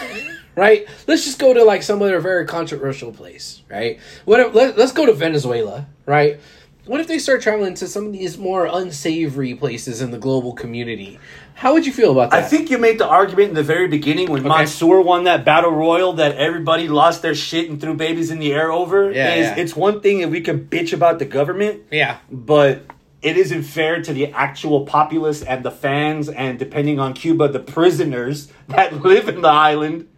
[0.56, 0.86] right?
[1.06, 4.00] Let's just go to like some other very controversial place, right?
[4.24, 6.40] What if, let, let's go to Venezuela, right?
[6.84, 10.52] What if they start traveling to some of these more unsavory places in the global
[10.52, 11.20] community?
[11.54, 12.42] How would you feel about that?
[12.44, 15.70] I think you made the argument in the very beginning when Mansoor won that battle
[15.70, 19.12] royal that everybody lost their shit and threw babies in the air over.
[19.12, 19.56] Yeah, is yeah.
[19.56, 22.82] It's one thing if we can bitch about the government, yeah, but
[23.20, 27.60] it isn't fair to the actual populace and the fans, and depending on Cuba, the
[27.60, 30.08] prisoners that live in the island.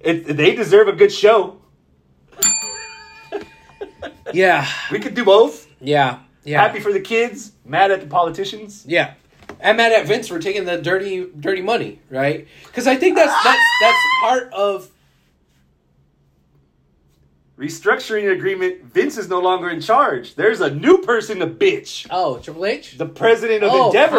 [0.00, 1.58] It, they deserve a good show.
[4.32, 5.68] yeah, We could do both.
[5.80, 8.84] yeah, yeah, Happy for the kids, mad at the politicians.
[8.86, 9.14] yeah.
[9.62, 12.46] I'm mad at Vince for taking the dirty, dirty money, right?
[12.66, 14.88] Because I think that's that's that's part of
[17.58, 18.84] restructuring agreement.
[18.84, 20.34] Vince is no longer in charge.
[20.34, 22.06] There's a new person to bitch.
[22.10, 22.98] Oh, Triple H.
[22.98, 24.16] The president of oh, Endeavor.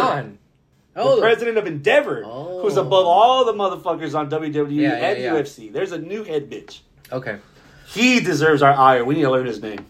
[0.93, 2.61] The Oh, president of Endeavor, Oh.
[2.61, 5.33] who's above all the motherfuckers on WWE Yeah, yeah, and yeah.
[5.33, 5.73] UFC.
[5.73, 6.79] There's a new head bitch.
[7.11, 7.39] okay.
[7.87, 9.03] He deserves our ire.
[9.05, 9.85] We need to learn his name.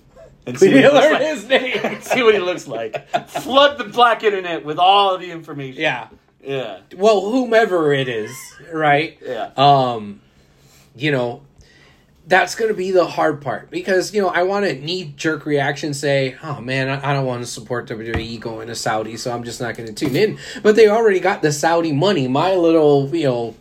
[0.46, 1.84] And see what learn looks his like.
[1.84, 2.02] name.
[2.02, 3.10] see what he looks like.
[3.30, 5.82] Flood the black internet with all the information.
[5.82, 6.10] Yeah.
[6.44, 6.80] Yeah.
[6.98, 8.32] Well, whomever it is,
[8.72, 9.18] right?
[9.26, 9.52] Yeah.
[9.56, 10.20] Um,
[10.96, 11.44] you know,
[12.28, 15.46] that's going to be the hard part because you know I want to knee jerk
[15.46, 19.44] reaction say, oh man, I, don't want to support WWE going to Saudi, so I'm
[19.44, 20.38] just not going to tune in.
[20.62, 22.28] But they already got the Saudi money.
[22.28, 23.56] My little, you know.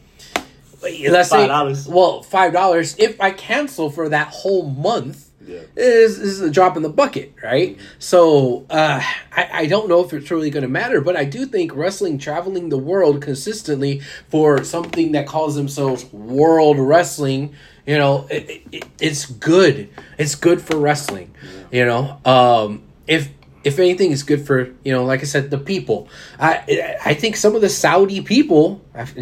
[0.82, 1.86] Let's say, $5.
[1.86, 2.96] well, five dollars.
[2.98, 5.60] If I cancel for that whole month, Yeah.
[5.76, 7.78] is is a drop in the bucket, right?
[7.98, 11.46] So uh, I, I don't know if it's really going to matter, but I do
[11.46, 17.54] think wrestling traveling the world consistently for something that calls themselves World Wrestling,
[17.86, 19.88] you know, it, it, it's good.
[20.18, 21.34] It's good for wrestling,
[21.70, 22.20] you know.
[22.24, 23.28] Um, if
[23.64, 26.08] if anything, is good for you know, like I said, the people.
[26.38, 28.80] I I think some of the Saudi people,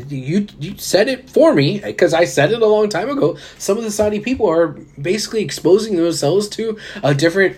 [0.09, 3.37] you you said it for me because I said it a long time ago.
[3.59, 4.68] Some of the Saudi people are
[5.00, 7.57] basically exposing themselves to a different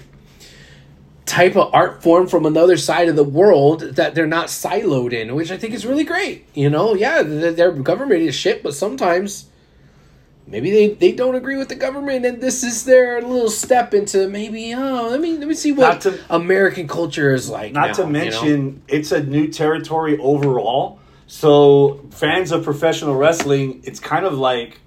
[1.25, 5.35] type of art form from another side of the world that they're not siloed in,
[5.35, 6.45] which I think is really great.
[6.55, 9.47] You know, yeah, th- their government is shit, but sometimes
[10.47, 14.29] maybe they, they don't agree with the government and this is their little step into
[14.29, 17.73] maybe oh let me let me see what to- American culture is like.
[17.73, 18.13] Not now, to you know?
[18.13, 20.99] mention, it's a new territory overall.
[21.27, 24.81] So, fans of professional wrestling, it's kind of like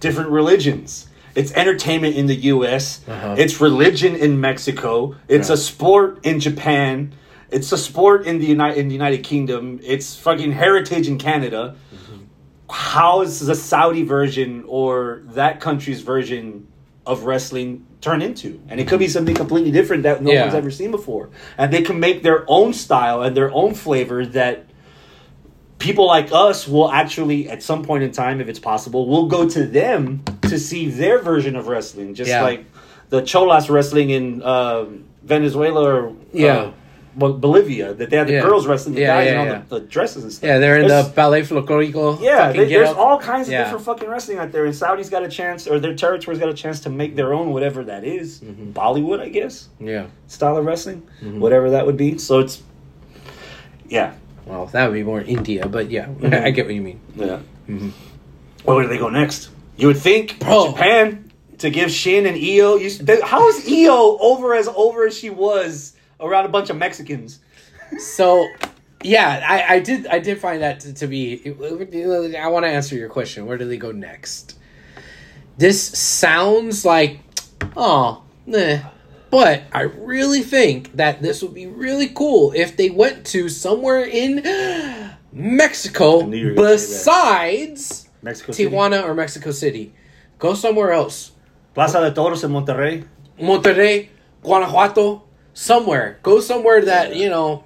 [0.00, 1.06] different religions.
[1.34, 3.06] It's entertainment in the U.S.
[3.06, 3.34] Uh-huh.
[3.36, 5.16] It's religion in Mexico.
[5.28, 5.54] It's Yeah.
[5.54, 7.12] a sport in Japan.
[7.50, 9.78] It's a sport in the United in the United Kingdom.
[9.82, 11.76] It's fucking heritage in Canada.
[12.70, 16.66] How is the Saudi version or that country's version
[17.06, 18.60] of wrestling turn into?
[18.68, 20.42] And it could be something completely different that no Yeah.
[20.42, 21.28] one's ever seen before.
[21.56, 24.64] And they can make their own style and their own flavor that
[25.78, 29.48] people like us will actually at some point in time if it's possible will go
[29.48, 32.42] to them to see their version of wrestling just Yeah.
[32.42, 32.64] like
[33.10, 36.54] the cholas wrestling in um venezuela or uh, Yeah.
[36.62, 36.74] Bol-
[37.16, 38.42] bolivia that they had the Yeah.
[38.42, 40.78] girls wrestling the Yeah, guys yeah, and all the, the dresses and stuff Yeah, they're
[40.78, 42.20] in There's- the ballet folklorico.
[42.20, 42.98] yeah, they, there's up.
[42.98, 45.94] all kinds of different fucking wrestling out there, and Saudi's got a chance, or their
[45.94, 48.40] territory's got a chance to make their own, whatever that is.
[48.40, 48.72] Mm-hmm.
[48.72, 50.06] Bollywood, I guess, Yeah.
[50.26, 51.40] style of wrestling, Mm-hmm.
[51.40, 52.18] whatever that would be.
[52.18, 52.62] So it's,
[53.88, 54.12] yeah,
[54.44, 56.44] Well, that would be more India, but yeah, Mm-hmm.
[56.46, 57.00] I get what you mean.
[57.16, 57.38] Yeah.
[58.64, 59.48] Well, where do they go next?
[59.76, 60.68] You would think Bro.
[60.72, 62.76] Japan to give Shin and Io.
[62.76, 66.76] You, they, how is Io over as over as she was around a bunch of
[66.76, 67.40] Mexicans?
[67.98, 68.48] So,
[69.02, 71.42] yeah, I, I did I did find that to, to be.
[71.46, 73.46] I want to answer your question.
[73.46, 74.58] Where do they go next?
[75.58, 77.20] This sounds like,
[77.76, 78.78] oh, nah.
[79.30, 84.04] But I really think that this would be really cool if they went to somewhere
[84.04, 84.42] in
[85.32, 88.70] Mexico knew you were gonna say besides Mexico City.
[88.70, 89.94] Tijuana or Mexico City.
[90.38, 91.32] Go somewhere else.
[91.74, 93.06] Plaza de Toros in Monterrey.
[93.38, 94.08] Monterrey,
[94.42, 95.25] Guanajuato,
[95.56, 96.18] somewhere.
[96.22, 97.64] Go somewhere that, you know,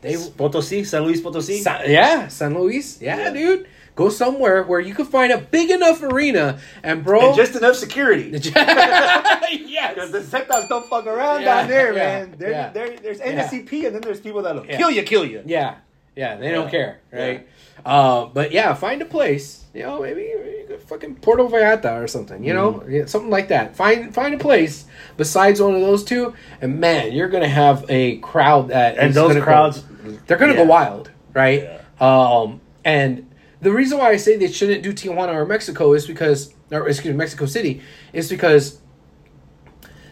[0.00, 1.58] they Potosí, San Luis Potosí.
[1.60, 3.00] Sa- yeah, San Luis.
[3.02, 3.30] Yeah, Yeah.
[3.32, 3.66] dude.
[3.96, 7.76] Go somewhere where you can find a big enough arena and bro and just enough
[7.76, 8.28] security.
[8.44, 12.34] yes, Because the Zetas don't fuck around Yeah, down there, yeah, man.
[12.38, 13.20] There, there, there's.
[13.20, 15.42] NSCP, and then there's people that'll kill you, kill you.
[15.46, 15.76] Yeah.
[16.14, 17.46] Yeah, they don't care, right?
[17.86, 19.64] Uh, but yeah, find a place.
[19.72, 20.32] You know, maybe
[20.66, 22.42] could fucking Puerto Vallarta or something.
[22.44, 22.90] You know, Mm-hmm.
[22.90, 23.76] Yeah, something like that.
[23.76, 28.16] Find find a place besides one of those two, and man, you're gonna have a
[28.18, 29.84] crowd that And is those gonna go- crowds,
[30.26, 31.80] they're gonna go wild, right?
[32.00, 36.52] Um, and the reason why I say they shouldn't do Tijuana or Mexico is because,
[36.72, 37.80] or excuse me, Mexico City,
[38.12, 38.80] is because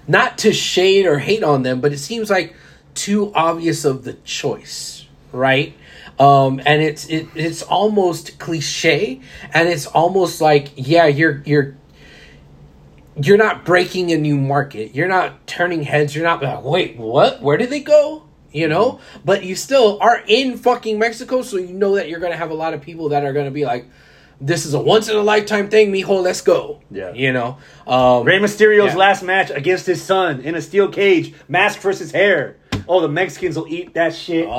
[0.07, 2.55] not to shade or hate on them, but it seems like
[2.95, 5.75] too obvious of the choice, right?
[6.19, 9.21] Um, and it's it, it's almost cliche,
[9.53, 11.77] and it's almost like yeah, you're you're
[13.21, 14.95] you're not breaking a new market.
[14.95, 16.15] You're not turning heads.
[16.15, 17.41] You're not like, wait, what?
[17.43, 18.23] Where did they go?
[18.53, 22.37] You know, but you still are in fucking Mexico, so you know that you're gonna
[22.37, 23.87] have a lot of people that are gonna be like,
[24.41, 26.23] "This is a once in a lifetime thing, mijo.
[26.23, 27.13] Let's go." Yeah.
[27.13, 27.59] you know.
[27.85, 28.97] Um, Rey Mysterio's Yeah.
[28.97, 32.55] last match against his son in a steel cage, mask versus hair.
[32.89, 34.53] Oh, the Mexicans will eat that shit oh,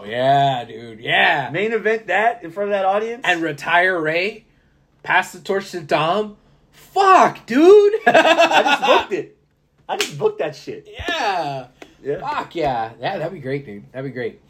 [0.00, 0.06] up.
[0.06, 1.50] yeah, dude, yeah.
[1.52, 3.22] Main event that in front of that audience.
[3.24, 4.44] and retire Rey,
[5.02, 6.36] pass the torch to Dom.
[6.72, 7.94] Fuck, dude.
[8.06, 9.36] I just booked it.
[9.88, 10.88] I just booked that shit.
[10.90, 11.68] yeah.
[12.02, 12.20] Yeah.
[12.20, 12.92] Fuck yeah.
[13.00, 13.90] Yeah, that'd be great, dude.
[13.92, 14.40] That'd be great.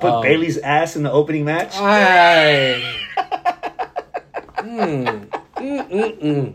[0.00, 1.72] Put Um, Bayley's ass in the opening match.
[1.74, 2.96] Aye.
[4.58, 5.28] mm.
[5.56, 6.54] Mm, mm, mm.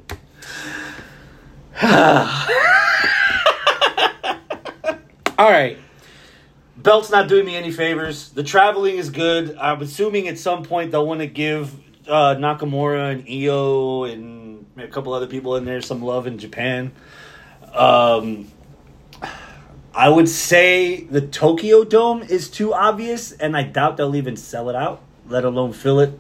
[5.38, 5.78] All right.
[6.84, 8.30] Belt's not doing me any favors.
[8.30, 9.56] The traveling is good.
[9.58, 11.74] I'm assuming at some point they'll want to give
[12.08, 16.91] uh, Nakamura and Io and a couple other people in there some love in Japan.
[17.74, 18.52] Um,
[19.96, 24.69] I would say the Tokyo Dome is too obvious, and I doubt they'll even sell
[24.69, 26.19] it out, let alone fill it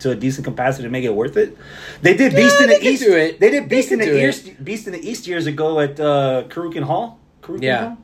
[0.00, 1.56] to a decent capacity to make it worth it.
[2.02, 3.02] They did Beast Yeah, in the East.
[3.04, 4.28] They did They Beast in the.
[4.28, 4.64] East.
[4.64, 7.18] Beast in the East years ago at uh, Korakuen Hall.
[7.42, 7.88] Korakuen Yeah.
[7.88, 7.98] Hall?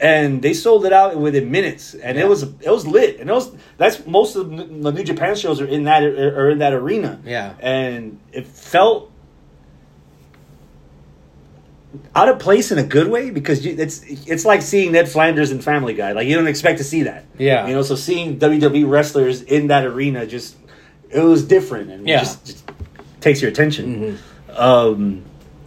[0.00, 2.24] And they sold it out within minutes, and Yeah.
[2.24, 5.60] it was it was lit, and it was that's most of the New Japan shows
[5.60, 7.18] are in that are in that arena.
[7.24, 7.54] Yeah.
[7.60, 9.10] and it felt
[12.14, 15.50] out of place in a good way because you, it's it's like seeing Ned Flanders
[15.50, 16.12] in Family Guy.
[16.12, 17.24] Like you don't expect to see that.
[17.38, 17.66] Yeah.
[17.66, 17.82] you know.
[17.82, 20.56] So seeing WWE wrestlers in that arena just
[21.10, 22.18] it was different and Yeah.
[22.18, 22.70] just, just
[23.20, 24.18] takes your attention.
[24.54, 25.22] Um,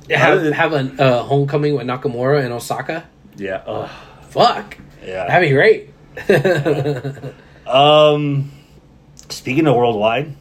[0.10, 3.06] Have have a uh, homecoming with Nakamura in Osaka.
[3.38, 3.64] yeah.
[3.66, 3.90] ugh.
[4.30, 4.78] Fuck.
[5.06, 5.28] Yeah.
[5.28, 5.90] That'd be great.
[7.68, 8.52] Um,
[9.30, 10.34] speaking of worldwide,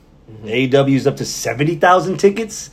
[0.45, 2.71] AEW's up to seventy thousand tickets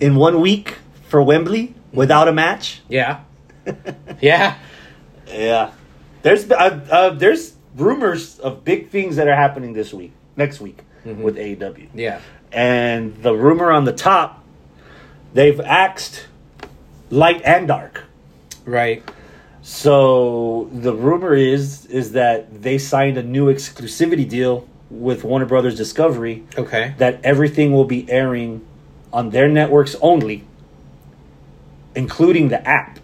[0.00, 0.76] in one week
[1.08, 2.80] for Wembley without a match.
[2.88, 3.20] yeah.
[4.22, 4.56] Yeah.
[5.26, 5.72] Yeah,
[6.22, 6.54] there's uh,
[6.90, 11.88] uh, there's rumors of big things that are happening this week, next week with AEW,
[11.94, 12.20] Yeah.
[12.50, 14.42] and the rumor on the top,
[15.34, 16.28] they've axed
[17.10, 18.04] light and dark.
[18.64, 19.02] Right.
[19.68, 25.76] So the rumor is is that they signed a new exclusivity deal with Warner Brothers
[25.76, 26.94] Discovery Okay.
[26.96, 28.66] that everything will be airing
[29.12, 30.44] on their networks only,
[31.94, 32.98] including the app.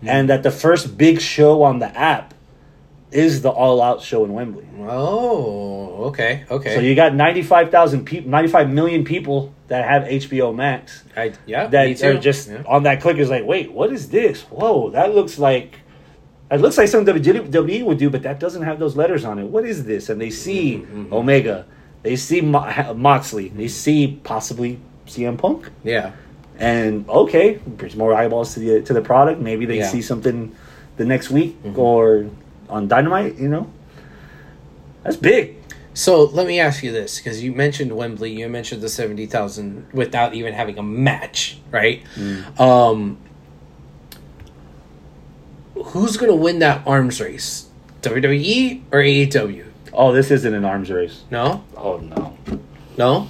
[0.00, 0.08] Hmm.
[0.08, 2.34] And that the first big show on the app
[3.12, 4.66] is the All Out show in Wembley.
[4.80, 6.06] Oh.
[6.08, 6.44] Okay.
[6.50, 6.74] Okay.
[6.74, 11.68] So you got 95,000 people, 95 million people that have HBO Max I yeah.
[11.68, 12.64] that are just Yeah.
[12.66, 14.42] on that click is like, wait, what is this?
[14.50, 15.76] Whoa, that looks like
[16.54, 19.44] it looks like something WWE would do, but that doesn't have those letters on it.
[19.44, 20.08] What is this?
[20.08, 21.66] And they see Mm-hmm, Omega,
[22.02, 26.12] they see Mo- Moxley, they see possibly CM Punk, Yeah.
[26.58, 29.40] and okay, brings more eyeballs to the to the product.
[29.40, 29.84] Maybe they Yeah.
[29.84, 29.92] Mm-hmm.
[29.92, 30.54] see something
[30.96, 32.26] the next week or
[32.68, 33.36] on Dynamite.
[33.36, 33.66] You know,
[35.02, 35.56] that's big.
[35.96, 39.86] So let me ask you this, because you mentioned Wembley, you mentioned the seventy thousand
[39.92, 42.02] without even having a match, right?
[42.58, 43.18] Um,
[45.84, 47.68] who's gonna win that arms race?
[48.02, 49.64] WWE or AEW?
[49.92, 51.22] Oh, this isn't an arms race.
[51.30, 52.36] No, Oh no,
[52.98, 53.28] no.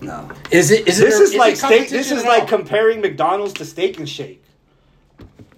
[0.00, 0.30] no.
[0.50, 0.86] Is it?
[0.88, 1.04] Is it?
[1.04, 1.88] This there- is like steak.
[1.90, 2.48] This is like all?
[2.48, 4.42] comparing McDonald's to Steak and Shake.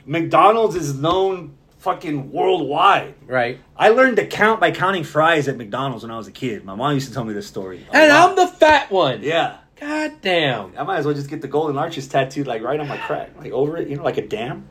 [0.07, 3.15] McDonald's is known fucking worldwide.
[3.27, 3.59] right.
[3.77, 6.65] I learned to count by counting fries at McDonald's when I was a kid.
[6.65, 7.87] My mom used to tell me this story.
[7.93, 8.31] And lot.
[8.31, 9.23] I'm the fat one.
[9.23, 9.59] yeah.
[9.79, 10.73] God damn.
[10.77, 13.31] I might as well just get the golden arches tattooed like right on my crack,
[13.39, 14.69] like over it, you know, like a dam.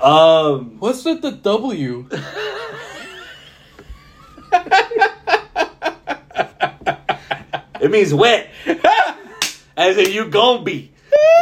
[0.00, 2.08] Um, What's with the W?
[7.80, 8.50] it means wet,
[9.76, 10.92] as in you gon' be.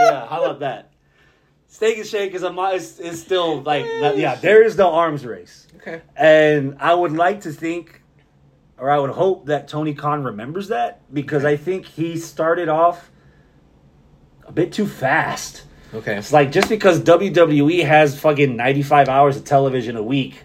[0.01, 0.93] Yeah, how about that?
[1.69, 4.37] Steak and Shake is a is, is still like yeah.
[4.37, 5.67] There is no arms race.
[5.77, 6.03] Okay.
[6.15, 8.03] And I would like to think,
[8.79, 13.11] or I would hope that Tony Khan remembers that because I think he started off
[14.47, 15.65] a bit too fast.
[15.95, 16.17] Okay.
[16.17, 20.43] It's like just because WWE has fucking 95 hours of television a week,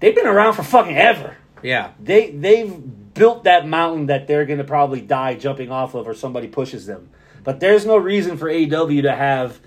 [0.00, 1.36] they've been around for fucking ever.
[1.62, 1.92] Yeah.
[2.00, 6.48] They they've built that mountain that they're gonna probably die jumping off of or somebody
[6.48, 7.10] pushes them.
[7.42, 9.60] But there's no reason for AEW to have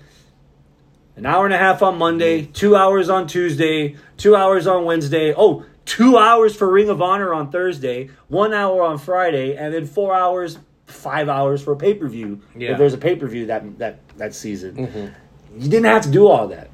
[1.16, 2.52] an hour and a half on Monday, mm-hmm.
[2.52, 5.34] two hours on Tuesday, two hours on Wednesday.
[5.36, 9.86] Oh, two hours for Ring of Honor on Thursday, one hour on Friday, and then
[9.86, 10.58] four hours,
[10.90, 12.40] five hours for a pay per view.
[12.56, 12.72] Yeah.
[12.72, 15.60] If there's a pay per view that that that season, mm-hmm.
[15.60, 16.70] you didn't have to do all that.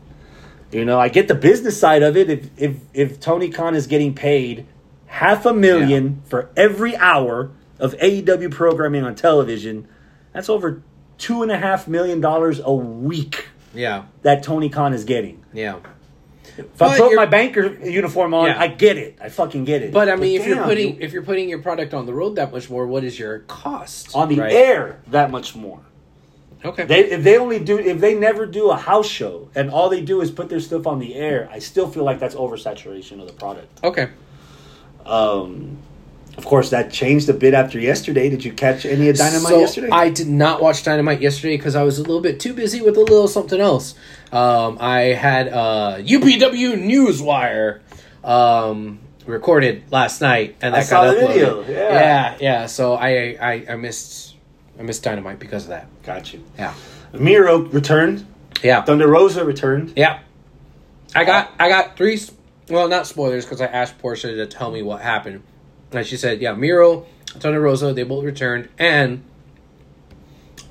[0.73, 2.29] You know, I get the business side of it.
[2.31, 4.67] If if if Tony Khan is getting paid
[5.07, 9.89] half a million for every hour of AEW programming on television,
[10.33, 10.83] that's over
[11.19, 14.05] two and a half million dollars a week Yeah.
[14.23, 15.45] that Tony Khan is getting.
[15.53, 15.79] Yeah.
[16.59, 18.61] If But I put my banker uniform on, Yeah.
[18.61, 19.19] I get it.
[19.21, 19.93] I fucking get it.
[19.93, 22.53] But I mean, if you're putting if you're putting your product on the road that
[22.53, 24.53] much more, what is your cost on the right?
[24.53, 25.81] air that much more.
[26.65, 26.85] Okay.
[26.85, 30.01] They if they only do if they never do a house show and all they
[30.01, 33.27] do is put their stuff on the air, I still feel like that's oversaturation of
[33.27, 33.85] the product.
[33.85, 34.09] okay.
[35.05, 35.79] Um,
[36.37, 38.29] of course, that changed a bit after yesterday.
[38.29, 39.89] Did you catch any of Dynamite so yesterday?
[39.91, 42.97] I did not watch Dynamite yesterday because I was a little bit too busy with
[42.97, 43.95] a little something else.
[44.33, 47.81] Um, I had uh, UPW Newswire
[48.23, 51.29] um, recorded last night, and I that saw got the uploaded.
[51.29, 51.93] video, yeah.
[51.93, 52.67] yeah, yeah.
[52.67, 54.35] So I, I I missed
[54.79, 55.87] I missed Dynamite because of that.
[56.03, 56.43] Got you.
[56.59, 56.75] Yeah.
[57.13, 58.27] Miro returned
[58.63, 58.83] Yeah.
[58.83, 59.95] Thunder Rosa returned.
[59.97, 60.19] Yeah.
[61.15, 62.21] I got I got three.
[62.69, 65.43] Well, not spoilers because I asked Portia to tell me what happened,
[65.93, 69.23] and she said, "Yeah, Miro, Thunder Rosa, they both returned, and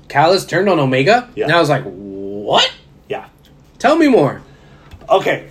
[0.08, 1.44] Callus turned on Omega." Yeah.
[1.44, 2.70] And I was like, "What?
[3.08, 3.28] Yeah.
[3.78, 4.42] Tell me more."
[5.08, 5.48] Okay.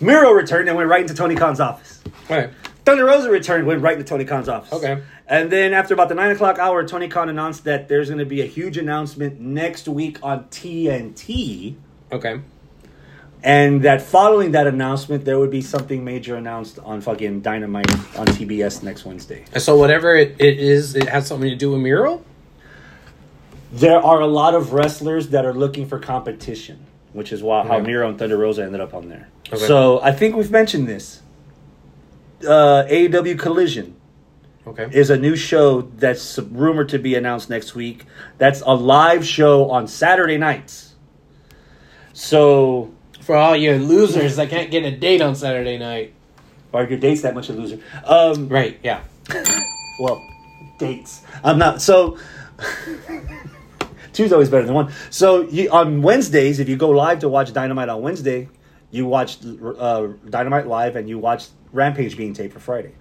[0.00, 2.00] Miro returned and went right into Tony Khan's office.
[2.24, 2.50] Okay.
[2.84, 4.72] Thunder Rosa returned, went right into Tony Khan's office.
[4.72, 5.02] Okay.
[5.26, 8.24] And then after about the nine o'clock hour, Tony Khan announced that there's going to
[8.24, 11.76] be a huge announcement next week on TNT.
[12.10, 12.40] Okay.
[13.42, 18.26] And that following that announcement, there would be something major announced on fucking Dynamite on
[18.26, 19.44] TBS next Wednesday.
[19.56, 22.22] So whatever it, it is, it has something to do with Miro.
[23.72, 27.76] There are a lot of wrestlers that are looking for competition, which is why how
[27.76, 27.86] Okay.
[27.86, 29.28] Miro and Thunder Rosa ended up on there.
[29.48, 29.66] Okay.
[29.66, 31.22] So I think we've mentioned this.
[32.46, 33.96] Uh, AEW Collision
[34.66, 34.88] Okay.
[34.92, 38.04] is a new show that's rumored to be announced next week.
[38.38, 40.94] That's a live show on Saturday nights.
[42.12, 42.92] So,
[43.30, 46.14] For all you losers that can't get a date on Saturday night.
[46.74, 47.78] are your dates that much a loser?
[48.04, 48.80] Um, Right.
[48.82, 49.04] Yeah.
[50.00, 50.20] well,
[50.80, 51.22] dates.
[51.44, 51.80] I'm not.
[51.80, 52.18] So,
[54.12, 54.92] two's always better than one.
[55.10, 58.48] So, you, on Wednesdays, if you go live to watch Dynamite on Wednesday,
[58.90, 62.96] you watch uh, Dynamite live and you watch Rampage being taped for Friday.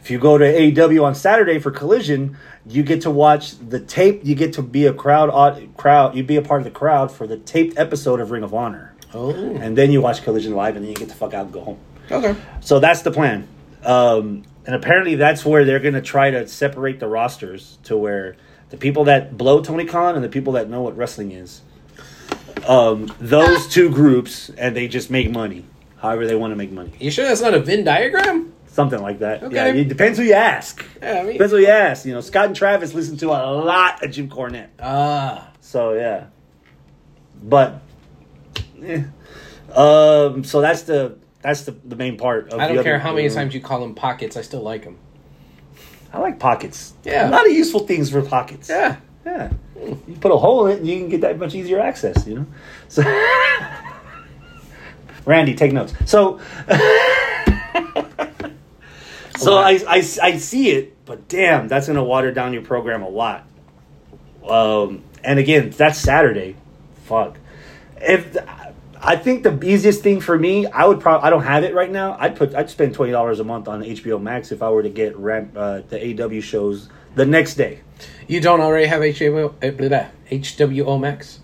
[0.00, 4.20] If you go to AEW on Saturday for Collision, you get to watch the tape.
[4.24, 6.16] You get to be a crowd crowd.
[6.16, 8.93] You be a part of the crowd for the taped episode of Ring of Honor,
[9.14, 9.30] Oh.
[9.32, 11.60] and then you watch Collision live, and then you get the fuck out and go
[11.62, 11.78] home.
[12.10, 12.34] Okay.
[12.60, 13.46] So that's the plan.
[13.84, 18.36] Um, and apparently that's where they're going to try to separate the rosters to where
[18.70, 21.60] the people that blow Tony Khan and the people that know what wrestling is.
[22.66, 25.64] Um, those two groups, and they just make money,
[25.98, 28.52] however they want to make money, You sure that's not a Venn diagram?
[28.66, 29.40] something like that.
[29.42, 29.54] Okay.
[29.54, 30.84] Yeah, it depends who you ask.
[31.00, 31.32] Yeah, I mean.
[31.34, 32.04] Depends who you ask.
[32.06, 34.70] You know, Scott and Travis listen to a lot of Jim Cornette.
[34.80, 35.52] Ah.
[35.60, 36.26] So yeah,
[37.40, 37.80] but
[38.84, 39.74] eh.
[39.74, 42.52] um, so that's the that's the, the main part.
[42.52, 44.36] Of I don't care other- how many times you call them pockets.
[44.36, 44.98] I still like them.
[46.12, 46.94] I like pockets.
[47.04, 47.28] Yeah.
[47.28, 48.68] a lot of useful things for pockets.
[48.68, 48.96] Yeah.
[49.26, 49.50] yeah.
[49.76, 52.26] You put a hole in it, and you can get that much easier access.
[52.26, 52.46] You know.
[52.88, 53.02] So,
[55.26, 55.92] Randy, take notes.
[56.06, 56.40] So,
[59.36, 63.08] so I, I I see it, but damn, that's gonna water down your program a
[63.08, 63.44] lot.
[64.48, 66.56] Um, and again, that's Saturday.
[67.04, 67.38] Fuck.
[68.00, 68.36] If
[69.04, 71.90] I think the easiest thing for me, I would probably I don't have it right
[71.90, 72.16] now.
[72.18, 74.88] I'd put I'd spend twenty dollars a month on HBO Max if I were to
[74.88, 77.80] get ramp, uh, the AW shows the next day.
[78.26, 81.40] You don't already have HBO, uh, blah, blah, HBO Max?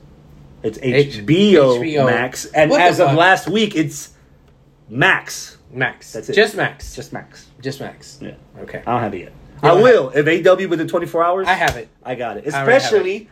[0.62, 2.06] It's HBO, HBO.
[2.06, 3.18] Max, and What as of fuck?
[3.18, 4.10] last week, it's
[4.88, 5.58] Max.
[5.70, 6.12] Max.
[6.12, 6.34] That's it.
[6.34, 6.94] Just Max.
[6.96, 7.46] Just Max.
[7.60, 8.18] Just Max.
[8.20, 8.82] Yeah, Okay.
[8.86, 9.32] I don't have it yet.
[9.62, 11.46] I will if AW within twenty four hours.
[11.46, 11.88] I have it.
[12.02, 12.46] I got it.
[12.52, 13.28] I already have Especially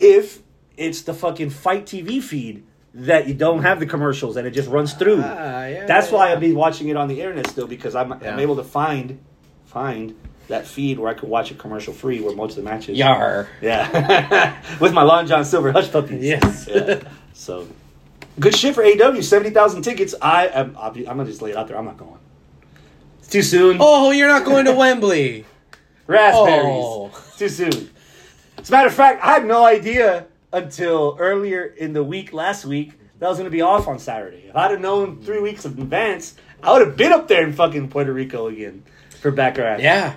[0.00, 0.42] if
[0.76, 2.64] it's the fucking FITE TV feed
[2.96, 5.20] that you don't have the commercials and it just runs through.
[5.24, 6.34] Ah, yeah, That's yeah, why yeah.
[6.34, 8.32] I've been watching it on the internet still because I'm, Yeah.
[8.32, 9.18] I'm able to find
[9.66, 10.14] find
[10.46, 12.96] that feed where I could watch it commercial free where most of the matches.
[12.96, 13.48] Yar.
[13.60, 14.56] Yeah.
[14.80, 16.22] With my Long John Silver hush puppies.
[16.22, 16.68] Yes.
[16.70, 17.00] Yeah.
[17.32, 17.66] So
[18.38, 19.20] good shit for AW.
[19.22, 20.14] Seventy thousand tickets.
[20.22, 20.76] I am.
[20.78, 21.76] I'll be, I'm gonna just lay it out there.
[21.76, 22.18] I'm not going.
[23.18, 23.78] It's too soon.
[23.80, 25.46] Oh, you're not going to Wembley.
[26.06, 26.62] Raspberries.
[26.68, 27.10] Oh.
[27.38, 27.90] Too soon.
[28.58, 32.64] As a matter of fact, I have no idea until earlier in the week last
[32.64, 34.46] week that I was going to be off on Saturday.
[34.48, 37.52] If I'd have known three weeks in advance, I would have been up there in
[37.52, 38.84] fucking Puerto Rico again
[39.20, 39.80] for baccarat.
[39.80, 40.14] Yeah.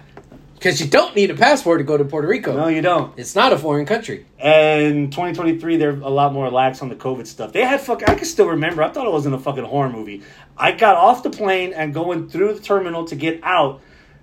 [0.54, 2.56] Because you don't need a passport to go to Puerto Rico.
[2.56, 3.18] No, you don't.
[3.18, 4.26] It's not a foreign country.
[4.40, 7.54] And 2023, they're a lot more lax on the COVID stuff.
[7.54, 8.08] They had fuck.
[8.08, 8.82] I can still remember.
[8.82, 10.24] I thought it wasn't a fucking horror movie.
[10.58, 13.82] I got off the plane and going through the terminal to get out,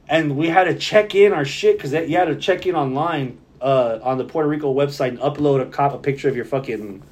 [0.08, 3.38] and we had to check in our shit because you had to check in online
[3.64, 7.02] uh, on the Puerto Rico website and upload a cop a picture of your fucking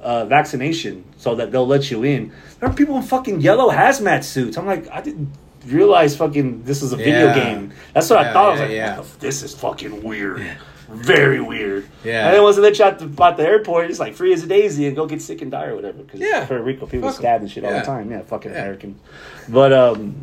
[0.00, 2.32] uh, vaccination so that they'll let you in.
[2.60, 4.56] There are people in fucking yellow hazmat suits.
[4.58, 5.30] I'm like, I didn't
[5.66, 7.34] realize fucking this is a video Yeah.
[7.34, 7.72] game.
[7.94, 8.46] That's what I Yeah, thought.
[8.48, 8.98] I was like, yeah.
[8.98, 10.44] f- this is fucking weird.
[10.90, 11.86] Very weird.
[12.04, 12.26] Yeah.
[12.26, 14.42] And then once they let you out the, out the airport, it's like free as
[14.42, 16.02] a daisy and go get sick and die or whatever.
[16.02, 16.44] Because Yeah.
[16.46, 18.10] Puerto Rico, people Fuck stabbed and shit all the time.
[18.10, 18.58] Yeah, fucking Yeah.
[18.58, 19.00] Americans.
[19.48, 20.16] But um,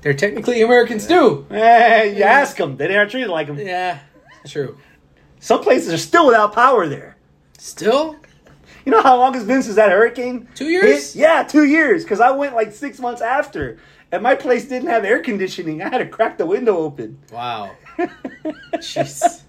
[0.00, 1.44] They're technically Americans too.
[1.50, 3.58] eh, you ask them, they aren't treated like them.
[3.58, 3.98] Yeah.
[4.46, 4.78] True.
[5.44, 7.18] Some places are still without power there.
[7.58, 8.16] Still?
[8.86, 10.48] You know how long it's been since that hurricane?
[10.54, 11.12] Two years?
[11.12, 11.20] hit?
[11.20, 12.02] Yeah, two years.
[12.02, 13.78] Because I went like six months after,
[14.10, 15.82] and my place didn't have air conditioning.
[15.82, 17.18] I had to crack the window open.
[17.30, 17.72] Wow.
[18.76, 19.42] Jeez.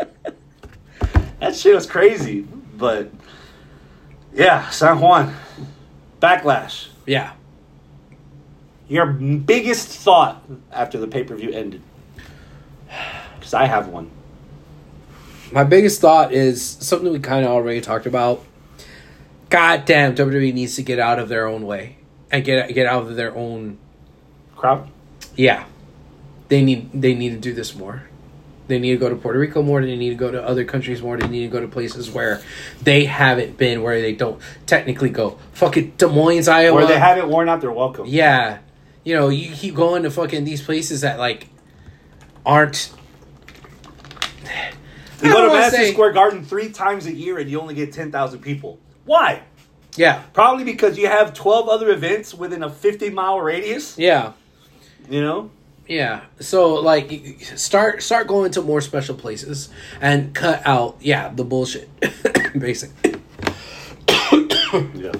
[1.39, 2.41] That shit was crazy.
[2.75, 3.09] But
[4.33, 5.33] yeah, San Juan,
[6.21, 6.89] backlash.
[7.05, 7.31] Yeah.
[8.89, 10.43] Your biggest thought
[10.73, 11.81] after the pay per view ended?
[13.39, 14.11] Because I have one.
[15.51, 18.43] My biggest thought is something we kind of already talked about.
[19.49, 21.97] God damn, WWE needs to get out of their own way
[22.31, 23.77] and get get out of their own.
[24.55, 24.89] Crowd.
[25.35, 25.65] Yeah,
[26.47, 28.03] they need they need to do this more.
[28.67, 29.81] They need to go to Puerto Rico more.
[29.81, 31.17] They need to go to other countries more.
[31.17, 32.41] They need to go to places where
[32.81, 35.37] they haven't been, where they don't technically go.
[35.53, 36.75] Fucking Des Moines, Iowa.
[36.75, 38.07] Where they haven't worn out their welcome.
[38.07, 38.59] Yeah,
[39.03, 41.47] you know, you keep going to fucking these places that like
[42.45, 42.91] aren't.
[45.21, 47.93] You go to Madison say- Square Garden three times a year and you only get
[47.93, 48.79] 10,000 people.
[49.05, 49.43] Why?
[49.97, 54.33] Yeah, Probably because you have 12 other events within a 50 mile radius, yeah.
[55.09, 55.51] you know?
[55.87, 56.21] Yeah.
[56.41, 59.69] So like start start going to more special places
[60.01, 61.89] and cut out yeah, the bullshit.
[62.59, 62.89] Basic.
[64.95, 65.13] Yeah.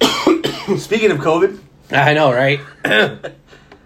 [0.78, 1.60] Speaking of COVID,
[1.92, 2.58] I know, right?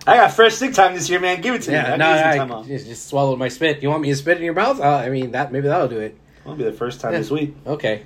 [0.07, 1.41] I got fresh sick time this year, man.
[1.41, 1.77] Give it to me.
[1.77, 2.67] yeah, I no, need some I, time off.
[2.67, 3.83] just, just swallowed my spit.
[3.83, 4.81] You want me to spit in your mouth?
[4.81, 6.17] Uh, I mean, that maybe that'll do it.
[6.45, 7.19] It'll be the first time Yeah.
[7.19, 7.55] this week.
[7.67, 8.03] Okay.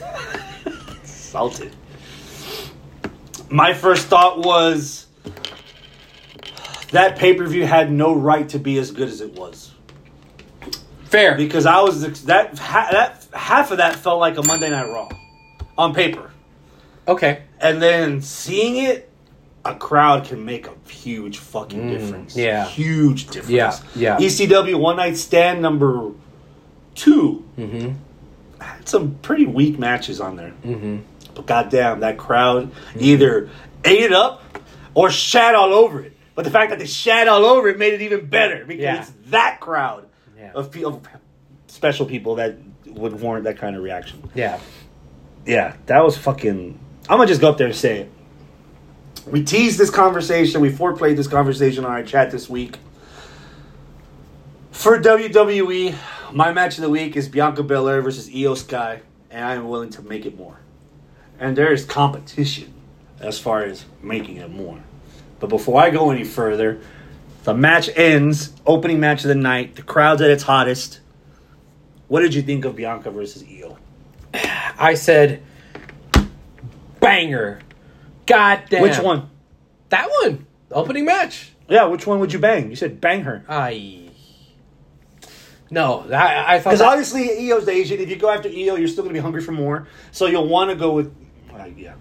[1.04, 1.74] Salted.
[3.50, 5.06] My first thought was
[6.92, 9.72] that pay per view had no right to be as good as it was
[11.04, 11.36] Fair.
[11.36, 15.08] because I was that ha, that half of that felt like a Monday Night Raw
[15.78, 16.30] on paper,
[17.06, 17.42] Okay.
[17.60, 19.10] and then seeing it,
[19.66, 22.34] a crowd can make a huge fucking difference.
[22.34, 22.64] Mm, yeah.
[22.66, 23.50] huge difference.
[23.50, 24.16] Yeah, yeah.
[24.18, 26.12] ECW One Night Stand number
[26.96, 27.92] 2 Mm-hmm.
[28.62, 30.52] had some pretty weak matches on there.
[30.64, 30.98] Mm-hmm.
[31.34, 33.48] But goddamn, that crowd either
[33.84, 34.42] ate it up
[34.94, 36.12] or shat all over it.
[36.34, 39.00] But the fact that they shat all over it made it even better because Yeah.
[39.00, 40.06] it's that crowd
[40.38, 40.52] Yeah.
[40.54, 41.06] of, pe- of
[41.66, 42.56] special people that
[42.86, 44.22] would warrant that kind of reaction.
[44.34, 44.58] Yeah.
[45.46, 46.78] Yeah, that was fucking.
[47.08, 48.12] I'm gonna just go up there and say it.
[49.26, 50.60] We teased this conversation.
[50.60, 52.78] We foreplayed this conversation on our chat this week.
[54.70, 55.96] For WWE,
[56.32, 59.00] my match of the week is Bianca Belair versus Io Sky,
[59.30, 60.60] and I am willing to make it more.
[61.40, 62.72] And there is competition
[63.18, 64.78] as far as making it more.
[65.40, 66.80] But before I go any further,
[67.42, 68.52] the match ends.
[68.64, 69.74] Opening match of the night.
[69.74, 71.00] The crowd's at its hottest.
[72.06, 73.76] What did you think of Bianca versus Io?
[74.78, 75.42] I said
[77.00, 77.60] banger.
[78.26, 78.82] God damn.
[78.82, 79.30] Which one?
[79.88, 80.46] That one.
[80.70, 81.52] Opening match.
[81.68, 82.70] Yeah, which one would you bang?
[82.70, 83.44] You said bang her.
[83.48, 84.10] I.
[85.70, 86.70] No, I, I thought.
[86.70, 87.98] Because that- obviously Io's the Asian.
[88.00, 89.88] If you go after Io, you're still going to be hungry for more.
[90.12, 91.14] So you'll want to go with.
[91.52, 91.94] Uh, yeah.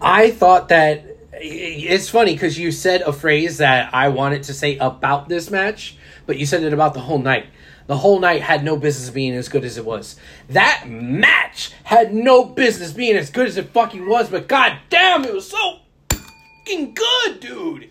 [0.00, 4.78] I thought that it's funny because you said a phrase that I wanted to say
[4.78, 7.46] about this match, but you said it about the whole night.
[7.90, 10.14] The whole night had no business being as good as it was.
[10.48, 15.24] That match had no business being as good as it fucking was, but god damn,
[15.24, 17.90] it was so fucking good, dude.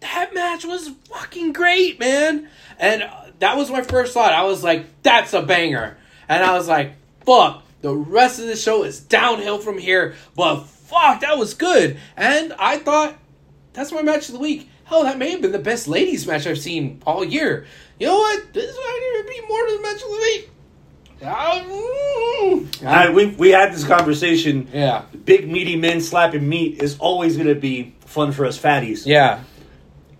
[0.00, 2.50] That match was fucking great, man.
[2.78, 4.34] And uh, that was my first thought.
[4.34, 5.96] I was like, that's a banger.
[6.28, 6.92] And I was like,
[7.24, 11.98] fuck, the rest of the show is downhill from here, but fuck, that was good.
[12.18, 13.16] And I thought,
[13.72, 14.68] that's my match of the week.
[14.84, 17.66] Hell, that may have been the best ladies match I've seen all year.
[17.98, 18.52] You know what?
[18.52, 20.50] This might even be more than the match of the week.
[21.20, 22.86] Mm.
[22.86, 24.68] I, we, we had this conversation.
[24.72, 25.04] yeah.
[25.24, 29.04] Big meaty men slapping meat is always going to be fun for us fatties.
[29.04, 29.42] Yeah.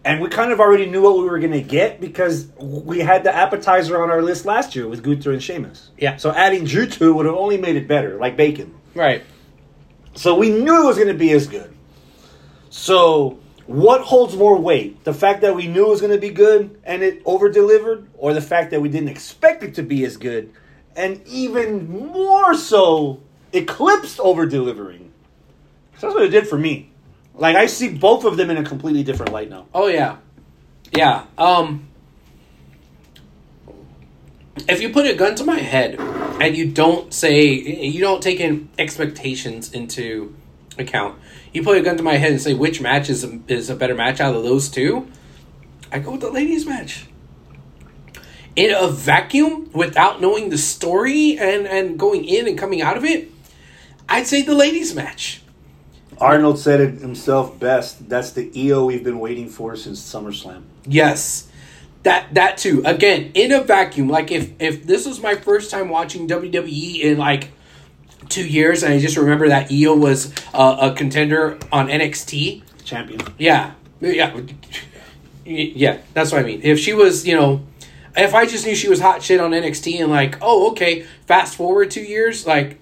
[0.05, 3.24] And we kind of already knew what we were going to get because we had
[3.24, 5.91] the appetizer on our list last year with Gunther and Sheamus.
[5.99, 6.16] Yeah.
[6.16, 8.74] So adding Drew to would have only made it better, like bacon.
[8.95, 9.22] Right.
[10.14, 11.74] So we knew it was going to be as good.
[12.70, 13.39] So
[13.69, 15.05] what holds more weight?
[15.05, 18.09] The fact that we knew it was going to be good and it over delivered,
[18.16, 20.51] or the fact that we didn't expect it to be as good
[20.97, 23.21] and even more so
[23.53, 25.12] eclipsed over delivering?
[26.01, 26.91] That's what it did for me.
[27.35, 29.66] Like I see both of them in a completely different light now.
[29.75, 30.16] Oh yeah,
[30.97, 31.27] yeah.
[31.37, 31.89] Um,
[34.66, 36.01] if you put a gun to my head
[36.41, 40.35] and you don't say you don't take in expectations into
[40.79, 41.19] account,
[41.53, 43.76] you put a gun to my head and say which match is a, is a
[43.76, 45.09] better match out of those two.
[45.90, 47.07] I go with the ladies match.
[48.57, 53.05] In a vacuum, without knowing the story and and going in and coming out of
[53.05, 53.30] it,
[54.09, 55.42] I'd say the ladies match.
[56.20, 58.09] Arnold said it himself best.
[58.09, 60.64] That's the Io we've been waiting for since SummerSlam.
[60.84, 61.49] Yes.
[62.03, 62.82] That that too.
[62.84, 64.09] Again, in a vacuum.
[64.09, 67.51] Like if if this was my first time watching WWE in like
[68.29, 72.62] two years, and I just remember that Io was uh, a contender on NXT.
[72.85, 73.20] Champion.
[73.39, 74.41] Yeah, yeah,
[75.45, 75.99] yeah.
[76.14, 76.61] That's what I mean.
[76.62, 77.66] If she was, you know,
[78.16, 81.07] if I just knew she was hot shit on NXT, and like, oh, okay.
[81.26, 82.79] Fast forward two years, like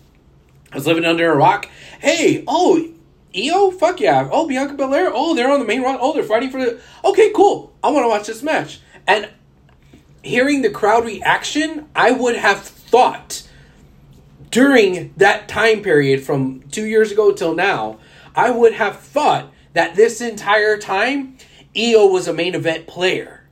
[0.72, 1.68] I was living under a rock.
[2.01, 2.92] Hey, oh,
[3.36, 4.28] Io, fuck yeah.
[4.32, 5.11] Oh, Bianca Belair.
[5.12, 5.99] Oh, they're on the main roster.
[6.03, 6.80] Oh, they're fighting for the.
[7.05, 7.74] Okay, cool.
[7.82, 8.80] I want to watch this match.
[9.07, 9.28] And
[10.22, 13.45] hearing the crowd reaction, I would have thought
[14.51, 17.99] during that time period from two years ago till now,
[18.34, 21.36] I would have thought that this entire time,
[21.76, 23.45] Io was a main event player.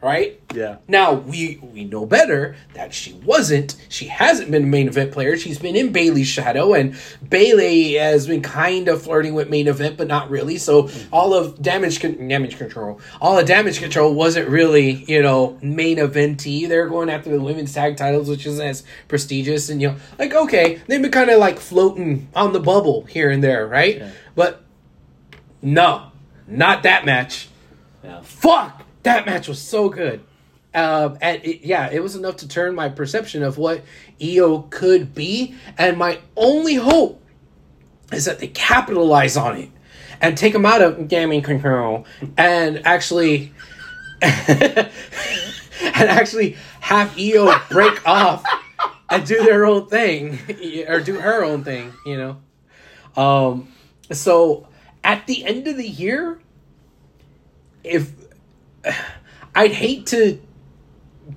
[0.00, 0.40] Right?
[0.54, 0.76] Yeah.
[0.86, 3.74] Now we we know better that she wasn't.
[3.88, 5.36] She hasn't been a main event player.
[5.36, 6.94] She's been in Bayley's shadow, and
[7.28, 10.56] Bailey has been kind of flirting with main event, but not really.
[10.58, 15.58] So all of damage con- damage control, all of damage control wasn't really you know
[15.62, 16.66] main eventy.
[16.66, 20.32] They're going after the women's tag titles, which isn't as prestigious, and you know like
[20.32, 24.00] okay, they've been kind of like floating on the bubble here and there, right?
[24.36, 24.62] But
[25.60, 26.12] no,
[26.46, 27.48] not that match
[28.04, 28.20] Yeah.
[28.22, 30.20] fuck that match was so good.
[30.74, 33.82] Um, and it, yeah it was enough to turn my perception of what
[34.22, 35.54] Io could be.
[35.78, 37.22] And my only hope
[38.12, 39.70] is that they capitalize on it
[40.20, 43.52] and take them out of damage control and actually
[44.20, 44.90] and
[45.80, 48.44] actually have Io break off
[49.10, 50.38] and do their own thing
[50.88, 52.36] or do her own thing you know?
[53.16, 53.72] Um
[54.10, 54.68] so
[55.02, 56.40] at the end of the year
[57.84, 58.12] if
[59.54, 60.40] I'd hate to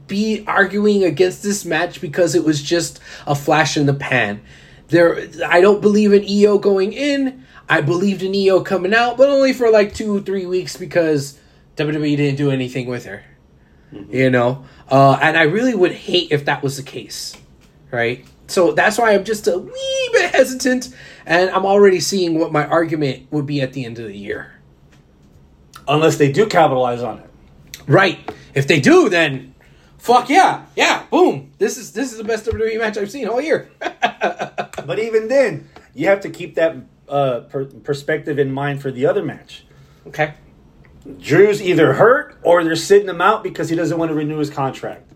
[0.07, 4.41] be arguing against this match because it was just a flash in the pan.
[4.87, 7.45] There, I don't believe in Io going in.
[7.69, 11.39] I believed in Io coming out, but only for like two or three weeks because
[11.77, 13.23] WWE didn't do anything with her.
[14.09, 17.35] You know, uh, and I really would hate if that was the case,
[17.91, 18.25] right?
[18.47, 20.95] So that's why I'm just a wee bit hesitant,
[21.25, 24.53] and I'm already seeing what my argument would be at the end of the year.
[25.87, 27.30] Unless they do capitalize on it.
[27.87, 28.19] Right.
[28.53, 29.55] If they do, then
[29.97, 31.51] fuck yeah, yeah, boom.
[31.57, 33.69] This is this is the best WWE match I've seen all year.
[34.85, 36.75] But even then, you have to keep that
[37.07, 39.63] uh, per- perspective in mind for the other match.
[40.07, 40.33] okay.
[41.19, 44.49] Drew's either hurt or they're sitting him out because he doesn't want to renew his
[44.49, 45.11] contract.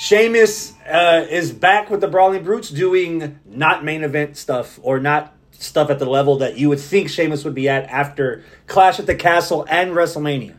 [0.00, 5.34] Sheamus uh, is back with the Brawling Brutes doing not main event stuff or not
[5.52, 9.06] stuff at the level that you would think Sheamus would be at after Clash at
[9.06, 10.54] the Castle and WrestleMania.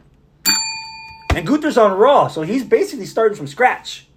[1.36, 4.08] And Gunther's on Raw, so he's basically starting from scratch.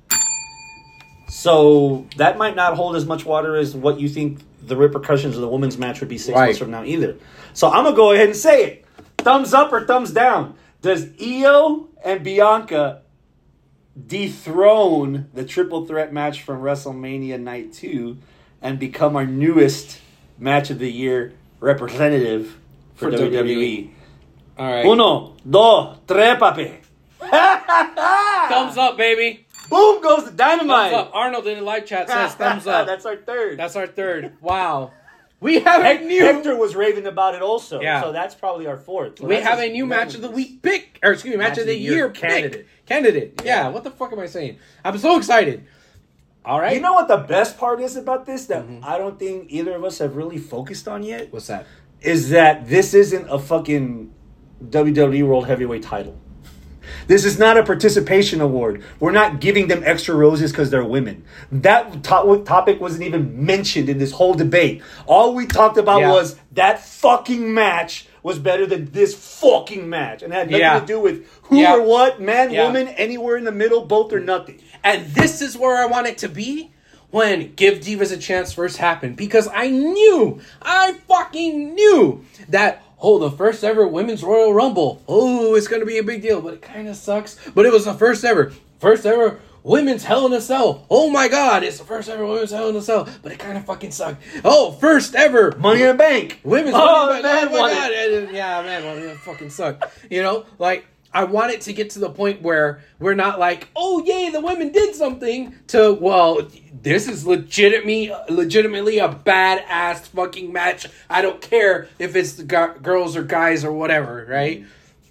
[1.29, 5.41] So that might not hold as much water as what you think the repercussions of
[5.41, 6.47] the women's match would be six Right.
[6.47, 7.17] months from now either.
[7.53, 8.85] So I'm gonna go ahead and say it.
[9.19, 10.55] Thumbs up or thumbs down?
[10.83, 13.03] Does Io and Bianca
[14.07, 18.17] dethrone the triple threat match from WrestleMania Night 2
[18.61, 20.01] and become our newest
[20.39, 22.57] match of the year representative
[22.95, 23.33] for, For WWE?
[23.33, 23.91] WWE.
[24.59, 24.85] All right.
[24.87, 26.77] Uno, dos, tres, papi.
[28.49, 29.47] Thumbs up, baby.
[29.70, 30.93] Boom goes the dynamite.
[30.93, 31.14] Thumbs up.
[31.14, 32.87] Arnold in the live chat says thumbs up.
[32.87, 33.59] That's our third.
[33.59, 34.37] That's our third.
[34.41, 34.93] Wow.
[35.41, 37.81] We have a new Hector was raving about it also.
[37.81, 38.01] Yeah.
[38.01, 39.18] So that's probably our fourth.
[39.18, 41.66] So we have a new match of the week pick or excuse me, match, of
[41.66, 42.53] the, year, candidate.
[42.53, 42.87] pick.
[42.87, 43.43] Candidate.
[43.45, 43.68] Yeah.
[43.68, 44.59] what the fuck am I saying?
[44.85, 45.66] I'm so excited.
[46.45, 46.75] All right.
[46.77, 48.85] You know what the best part is about this that Mm-hmm.
[48.85, 51.33] I don't think either of us have really focused on yet?
[51.33, 51.66] what's that?
[52.01, 54.12] Is that this isn't a fucking
[54.64, 56.18] WWE World Heavyweight title.
[57.07, 58.82] This is not a participation award.
[59.01, 61.24] We're not giving them extra roses because they're women.
[61.51, 64.82] That to- topic wasn't even mentioned in this whole debate.
[65.07, 66.11] All we talked about Yeah.
[66.11, 70.22] was that fucking match was better than this fucking match.
[70.22, 70.80] And it had nothing Yeah.
[70.80, 71.74] to do with who Yeah.
[71.74, 74.59] or what, man, woman, anywhere in the middle, both or nothing.
[74.84, 76.70] And this is where I want it to be
[77.11, 79.16] when Give Divas a Chance first happened.
[79.16, 85.03] Because I knew, I fucking knew that, oh, the first ever Women's Royal Rumble.
[85.07, 86.40] Oh, it's going to be a big deal.
[86.40, 87.38] But it kind of sucks.
[87.55, 90.86] But it was the first ever, first ever Women's Hell in a Cell.
[90.90, 93.09] Oh my god, it's the first ever Women's Hell in a Cell.
[93.22, 94.22] But it kind of fucking sucked.
[94.44, 96.40] Oh, first ever Money in the Bank.
[96.42, 97.50] Women's Oh, Money in the man, Bank.
[97.55, 98.26] Oh my it.
[98.26, 98.34] god!
[98.34, 99.84] Yeah, man, well, it fucking sucked.
[100.11, 103.69] You know, like I want it to get to the point where we're not like,
[103.77, 105.55] oh yay, the women did something.
[105.69, 106.49] To well,
[106.83, 110.87] this is legitimately, legitimately a badass fucking match.
[111.11, 114.65] I don't care if it's the gu- girls or guys or whatever, right?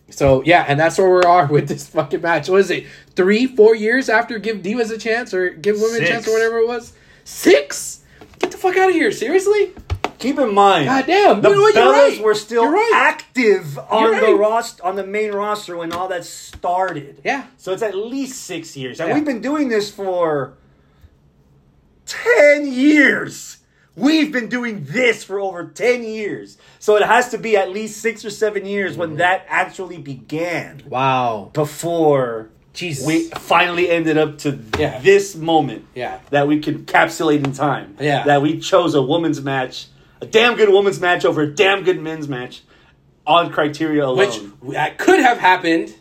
[0.09, 2.49] So yeah, and that's where we are with this fucking match.
[2.49, 2.87] What is it?
[3.15, 6.57] Three, four years after Give Divas a chance or Give Women a chance or whatever
[6.59, 6.93] it was?
[7.23, 8.03] Six?
[8.39, 9.11] Get the fuck out of here!
[9.11, 9.73] Seriously?
[10.21, 12.21] Keep in mind, God damn, the you know Bellas right.
[12.23, 12.91] were still right.
[12.95, 17.21] active on You're the roster, on the main roster when all that started.
[17.25, 17.45] Yeah.
[17.57, 19.15] So it's at least six years, and Yeah.
[19.15, 20.53] we've been doing this for
[22.05, 23.57] ten years.
[23.95, 27.99] We've been doing this for over ten years, so it has to be at least
[28.01, 28.99] six or seven years Mm-hmm.
[29.01, 30.83] when that actually began.
[30.87, 31.49] Wow.
[31.53, 33.05] Before Jesus.
[33.05, 34.99] we finally ended up to Yeah.
[34.99, 36.19] this moment Yeah.
[36.29, 37.97] that we can capsulate in time.
[37.99, 38.23] Yeah.
[38.23, 39.87] That we chose a women's match,
[40.21, 42.61] a damn good women's match over a damn good men's match
[43.25, 44.53] on criteria alone.
[44.61, 45.95] Which that could have happened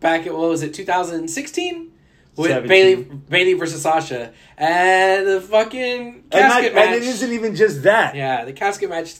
[0.00, 1.92] back at what was it, 2016,
[2.36, 2.68] with 17.
[2.68, 6.86] Bayley Bayley versus Sasha, and the fucking And, casket not- match.
[6.94, 8.14] and it isn't even just that.
[8.14, 9.14] yeah, the casket match.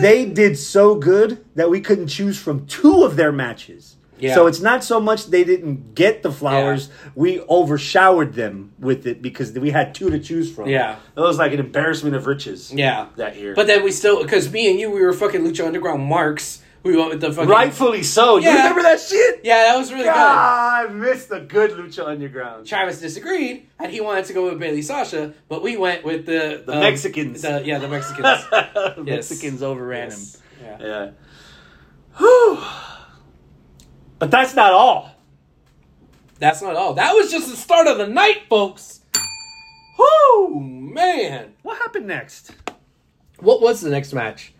[0.00, 3.96] They did so good that we couldn't choose from two of their matches.
[4.20, 4.34] Yeah.
[4.34, 9.22] So it's not so much they didn't get the flowers, we overshowered them with it
[9.22, 10.68] because we had two to choose from.
[10.68, 10.96] Yeah.
[11.16, 12.72] It was like an embarrassment of riches.
[12.72, 13.54] yeah That year.
[13.54, 16.62] But then we still because me and you we were fucking Lucha Underground marks.
[16.82, 18.38] We went with the fucking Rightfully so.
[18.38, 18.56] You Yeah.
[18.56, 19.40] remember that shit?
[19.44, 20.14] Yeah, that was really good.
[20.14, 22.66] I missed the good Lucha Underground.
[22.66, 26.62] Travis disagreed, and he wanted to go with Bayley Sasha, but we went with the
[26.64, 27.42] The um, Mexicans.
[27.42, 28.44] The, yeah, the Mexicans.
[28.50, 29.30] The Yes.
[29.30, 30.38] Mexicans overran Yes.
[30.62, 30.76] Yeah.
[30.78, 30.80] him.
[30.80, 31.10] Yeah.
[32.16, 32.58] Whew.
[34.20, 35.10] But that's not all.
[36.38, 36.94] That's not all.
[36.94, 39.00] That was just the start of the night, folks.
[39.98, 41.54] Whoo, man.
[41.62, 42.52] What happened next?
[43.40, 44.52] What was the next match?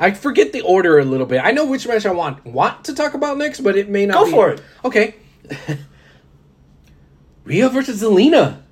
[0.00, 1.40] I forget the order a little bit.
[1.44, 4.14] I know which match I want want to talk about next, but it may not.
[4.14, 4.30] Go be.
[4.32, 4.62] for it.
[4.84, 5.14] Okay.
[7.44, 8.62] Rhea versus Zelina.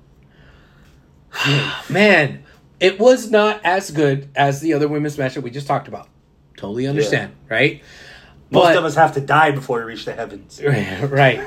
[1.89, 2.43] Man,
[2.79, 6.09] it was not as good as the other women's match that we just talked about.
[6.57, 7.83] Totally understand, right?
[8.53, 10.61] Most But- of us have to die before we reach the heavens.
[11.01, 11.41] right.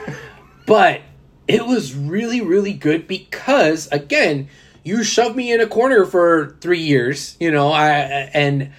[0.67, 1.01] But
[1.47, 4.49] it was really, really good because again,
[4.83, 7.91] you shoved me in a corner for three years, you know, I
[8.35, 8.73] and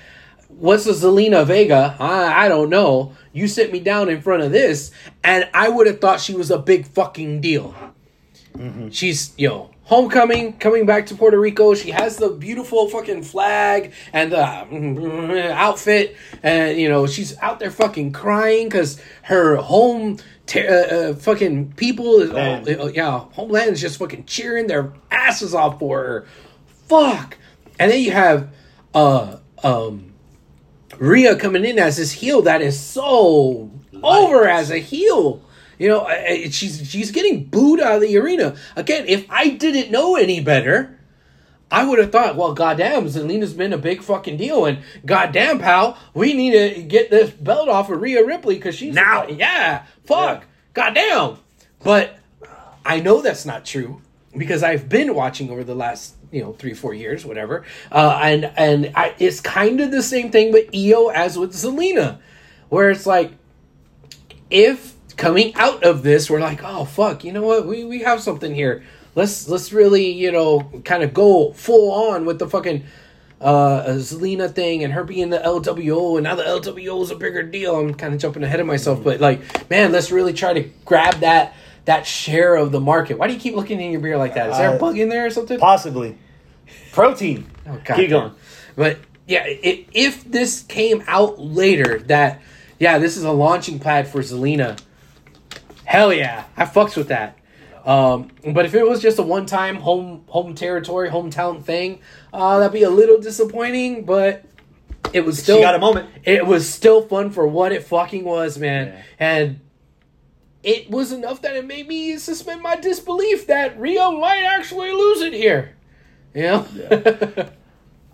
[0.49, 1.95] what's the Zelina Vega?
[1.99, 3.13] I, I don't know.
[3.32, 4.91] You sit me down in front of this,
[5.23, 7.75] and I would have thought she was a big fucking deal.
[8.57, 8.89] Mm-hmm.
[8.89, 11.74] She's, you know, homecoming, coming back to Puerto Rico.
[11.74, 17.60] She has the beautiful fucking flag and the mm, outfit, and you know she's out
[17.60, 23.72] there fucking crying because her home, ter- uh, uh, fucking people, is uh, yeah, homeland
[23.72, 26.28] is just fucking cheering their asses off for her.
[26.88, 27.38] Fuck,
[27.80, 28.50] and then you have,
[28.94, 30.14] uh, um,
[31.00, 33.72] Rhea coming in as this heel that is so
[34.04, 35.42] over as a heel.
[35.78, 38.55] You know, I- I- she's she's getting booed out of the arena.
[38.75, 40.97] Again, if I didn't know any better,
[41.69, 45.97] I would have thought, well, goddamn, Zelina's been a big fucking deal, and goddamn, pal,
[46.13, 49.28] we need to get this belt off of Rhea Ripley because she's Now.
[49.28, 51.38] yeah, fuck, goddamn.
[51.84, 52.17] But
[52.86, 54.01] I know that's not true
[54.36, 58.51] because I've been watching over the last you know three four years whatever uh, and
[58.57, 62.19] and I, it's kind of the same thing with Io as with Zelina
[62.67, 63.32] where it's like
[64.49, 68.22] if coming out of this we're like oh fuck you know what we, we have
[68.22, 68.84] something here
[69.15, 72.84] let's let's really you know kind of go full on with the fucking
[73.41, 77.43] uh Zelina thing and her being the LWO and now the LWO is a bigger
[77.43, 80.61] deal I'm kind of jumping ahead of myself but like man let's really try to
[80.86, 81.53] grab that
[81.86, 84.49] that share of the market why do you keep looking in your beer like that
[84.49, 86.18] is there a Uh, bug in there or something Possibly.
[86.91, 87.49] Protein.
[87.68, 87.95] Oh, God.
[87.95, 88.32] Keep going.
[88.76, 88.97] But
[89.28, 92.41] yeah, i if this came out later, that
[92.80, 94.78] yeah, this is a launching pad for Zelina.
[95.88, 97.38] Hell yeah, I fucks with that.
[97.86, 102.02] Um, but if it was just a one-time home home territory, hometown thing,
[102.34, 104.04] uh, that'd be a little disappointing.
[104.04, 104.44] But
[105.14, 106.10] it was still She got a moment.
[106.26, 108.88] It was still fun for what it fucking was, man.
[108.88, 109.04] Yeah.
[109.18, 109.60] And
[110.62, 115.22] it was enough that it made me suspend my disbelief that Rhea might actually lose
[115.22, 115.74] it here.
[116.34, 116.68] You know?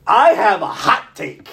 [0.05, 1.49] I have a hot take.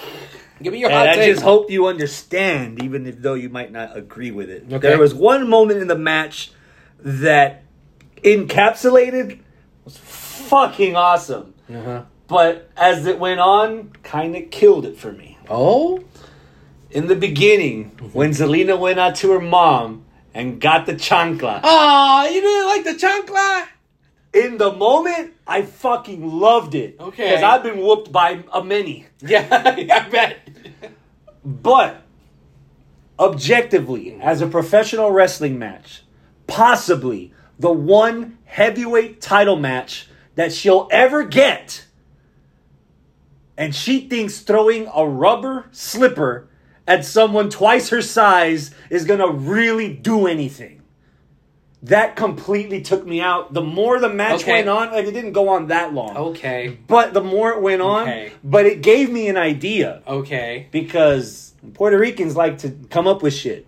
[0.61, 1.31] Give me your And hot I take.
[1.33, 4.63] just hope you understand, even if though you might not agree with it.
[4.67, 4.77] Okay.
[4.89, 6.51] There was one moment in the match
[6.99, 7.63] that
[8.23, 9.39] encapsulated
[9.85, 11.53] was fucking awesome.
[11.69, 12.03] Uh-huh.
[12.27, 15.37] But as it went on, kind of killed it for me.
[15.49, 16.03] Oh?
[16.91, 22.29] In the beginning, when Zelina went out to her mom and got the chancla, Oh,
[22.31, 23.67] you didn't like the chancla?
[24.33, 26.95] In the moment, I fucking loved it.
[26.99, 27.29] Okay.
[27.29, 29.07] Because I've been whooped by a many.
[29.21, 30.49] Yeah, I bet.
[31.45, 32.01] But
[33.19, 36.03] objectively, as a professional wrestling match,
[36.47, 41.85] possibly the one heavyweight title match that she'll ever get.
[43.57, 46.47] And she thinks throwing a rubber slipper
[46.87, 50.80] at someone twice her size is going to really do anything.
[51.83, 53.53] That completely took me out.
[53.53, 54.51] The more the match Okay.
[54.51, 56.15] went on, and it didn't go on that long.
[56.15, 58.31] Okay, But the more it went on, Okay.
[58.43, 60.67] but it gave me an idea okay.
[60.71, 63.65] because Puerto Ricans like to come up with shit.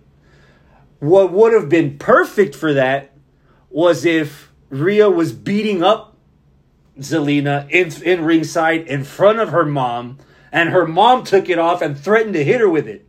[1.00, 3.10] What would have been perfect for that
[3.68, 6.16] was if Rhea was beating up
[7.00, 10.18] Zelina in, in ringside in front of her mom,
[10.52, 13.04] and her mom took it off and threatened to hit her with it.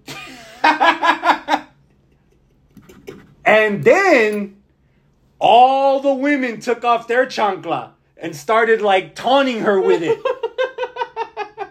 [3.46, 4.55] and then
[5.46, 10.20] all the women took off their chancla and started like taunting her with it.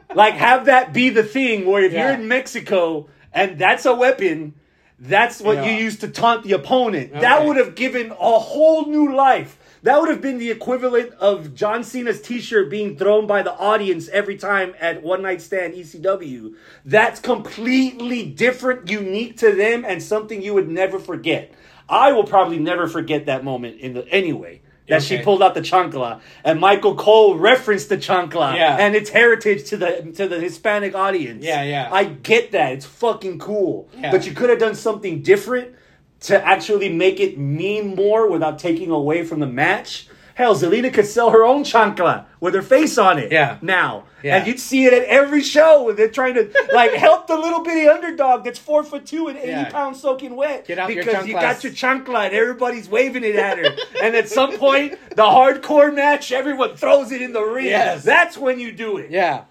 [0.15, 2.11] like have that be the thing where if Yeah.
[2.13, 4.55] you're in Mexico and that's a weapon,
[5.01, 5.65] that's what Yeah.
[5.67, 7.13] you use to taunt the opponent.
[7.15, 9.59] That would have given a whole new life.
[9.83, 14.09] That would have been the equivalent of John Cena's T-shirt being thrown by the audience
[14.11, 16.55] every time at One Night Stand ECW.
[16.87, 21.53] That's completely different, unique to them, and something you would never forget.
[21.89, 24.61] I will probably never forget that moment in the anyway.
[24.87, 28.77] That she pulled out the chancla, and Michael Cole referenced the chancla Yeah.
[28.79, 31.43] and its heritage to the to the Hispanic audience.
[31.43, 31.89] Yeah, yeah.
[31.91, 32.73] I get that.
[32.73, 33.89] It's fucking cool.
[33.99, 34.11] Yeah.
[34.11, 35.75] But you could have done something different
[36.21, 40.07] to actually make it mean more without taking away from the match.
[40.35, 43.31] Hell, Zelina could sell her own chancla with her face on it.
[43.31, 43.59] Yeah.
[43.63, 44.05] Now.
[44.23, 44.37] Yeah.
[44.39, 47.63] And you'd see it at every show when they're trying to like help the little
[47.63, 49.71] bitty underdog that's four foot two and eighty Yeah.
[49.71, 50.67] pounds soaking wet.
[50.67, 53.77] Get out your because you got your chancla and everybody's waving it at her.
[54.03, 57.67] and at some point, the hardcore match, everyone throws it in the ring.
[57.67, 58.03] Yes.
[58.03, 59.45] That's when you do it Yeah.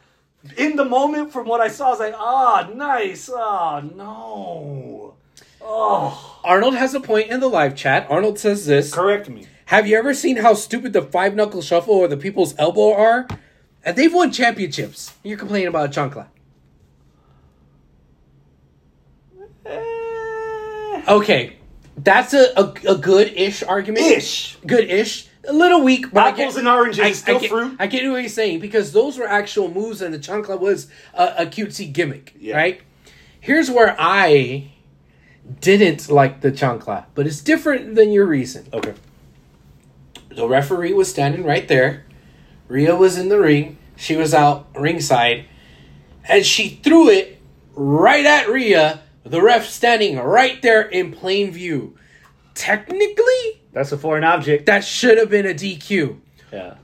[0.58, 3.30] in the moment from what I saw, I was like, ah, nice.
[3.34, 5.14] Ah, no.
[5.66, 8.08] Oh, Arnold has a point in the live chat.
[8.10, 8.94] Arnold says this.
[8.94, 9.48] correct me.
[9.66, 13.28] Have you ever seen how stupid the five knuckle shuffle or the people's elbow are?
[13.86, 15.14] And they've won championships.
[15.24, 16.28] You're complaining about a chancla.
[19.66, 21.58] Eh, Okay,
[21.98, 24.06] that's a, a, a good ish argument.
[24.06, 24.58] Ish.
[24.66, 25.28] Good ish.
[25.46, 27.76] A little weak, but I Apples get- and oranges, I, still I get, fruit.
[27.78, 31.34] I get what he's saying because those were actual moves, and the chancla was a,
[31.40, 32.56] a cutesy gimmick, Yeah.
[32.56, 32.82] right?
[33.42, 34.72] Here's where I
[35.60, 38.66] didn't like the chancla, but it's different than your reason.
[38.72, 38.94] Okay.
[40.36, 42.06] The referee was standing right there.
[42.68, 43.78] Rhea was in the ring.
[43.96, 45.46] She was out ringside.
[46.28, 47.40] And she threw it
[47.76, 49.02] right at Rhea.
[49.26, 51.96] The ref standing right there in plain view.
[52.56, 54.66] Technically, That's a foreign object.
[54.68, 56.20] that should have been a DQ.
[56.52, 56.76] Yeah.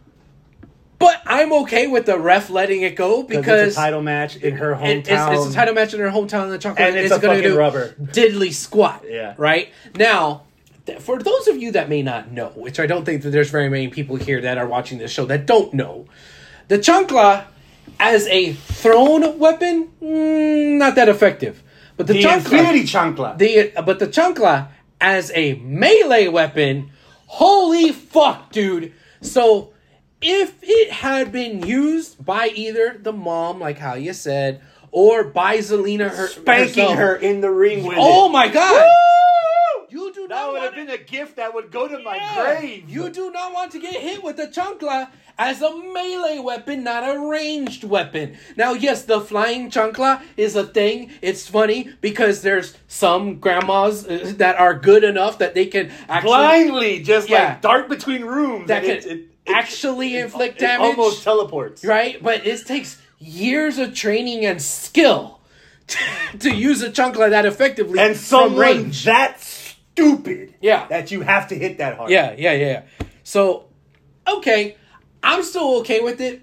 [0.98, 4.58] But I'm okay with the ref letting it go Because it's a title match in
[4.58, 4.98] her hometown.
[4.98, 5.10] it's,
[5.46, 7.44] it's a title match in her hometown, and the chocolate And it's a going to
[7.44, 7.96] fucking do rubber.
[8.02, 9.04] diddly squat.
[9.08, 9.34] Yeah.
[9.38, 10.44] Right now,
[11.00, 13.70] for those of you that may not know, which I don't think that there's very
[13.70, 16.06] many people here that are watching this show that don't know,
[16.68, 17.46] the chancla
[18.00, 21.62] as a thrown weapon, mm, not that effective.
[21.98, 23.38] But the, The chancla, Infinity Chancla.
[23.38, 24.70] the but the chancla
[25.02, 26.92] as a melee weapon,
[27.28, 28.94] holy fuck, dude!
[29.22, 29.74] So
[30.22, 34.62] if it had been used by either the mom, like how you said,
[34.92, 38.32] or by Zelina her, Spanking herself- her in the ring with Oh it.
[38.32, 38.82] my god!
[38.82, 39.09] Woo!
[40.30, 42.36] That would have been a gift that would go to my Yeah.
[42.60, 42.84] grave.
[42.90, 47.04] You do not want to get hit with the chancla as a melee weapon, not
[47.04, 48.38] a ranged weapon.
[48.56, 51.12] Now, yes, the flying chancla is a thing.
[51.22, 56.30] It's funny because there's some grandmas uh, that are good enough that they can actually
[56.30, 57.46] blindly just Yeah.
[57.50, 58.68] like dart between rooms.
[58.68, 59.18] that and can it-
[59.48, 60.90] it- actually inflict it damage.
[60.90, 61.84] almost teleports.
[61.84, 62.22] right?
[62.22, 65.40] But it takes years of training and skill
[66.40, 69.06] to use a chancla that effectively And from someone range.
[69.06, 69.40] that
[70.00, 70.88] stupid Yeah.
[70.88, 72.10] that you have to hit that hard.
[72.12, 72.68] Yeah, yeah, yeah.
[73.00, 73.06] yeah.
[73.24, 73.66] So,
[74.28, 74.76] okay,
[75.22, 76.42] I'm still okay with it,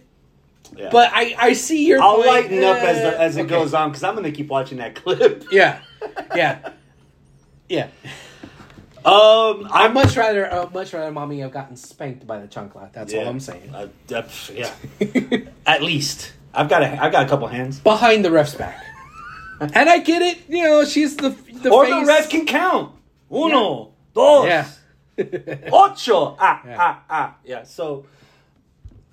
[0.77, 0.91] Yeah.
[0.93, 2.03] but I I see your.
[2.03, 2.27] I'll point.
[2.29, 3.49] lighten up as the, as it okay.
[3.51, 5.45] goes on because I'm gonna keep watching that clip.
[5.51, 5.81] Yeah,
[6.35, 6.71] yeah,
[7.69, 7.89] yeah.
[9.05, 12.93] Um, I'd I'm much rather, uh, much rather, mommy have gotten spanked by the chancla.
[12.93, 13.73] That's all I'm saying.
[13.73, 14.73] Uh, uh, yeah,
[15.67, 17.79] at least I've got a I've got a couple hands.
[17.79, 18.85] Behind the ref's back,
[19.61, 20.39] and I get it.
[20.49, 21.31] You know, she's the
[21.63, 21.95] the or face.
[21.95, 22.96] the ref can count.
[23.31, 24.66] Uno, dos, Yeah.
[25.72, 26.37] ocho.
[26.39, 26.77] Ah, Yeah.
[26.79, 27.35] ah, ah.
[27.45, 27.62] Yeah.
[27.64, 28.05] So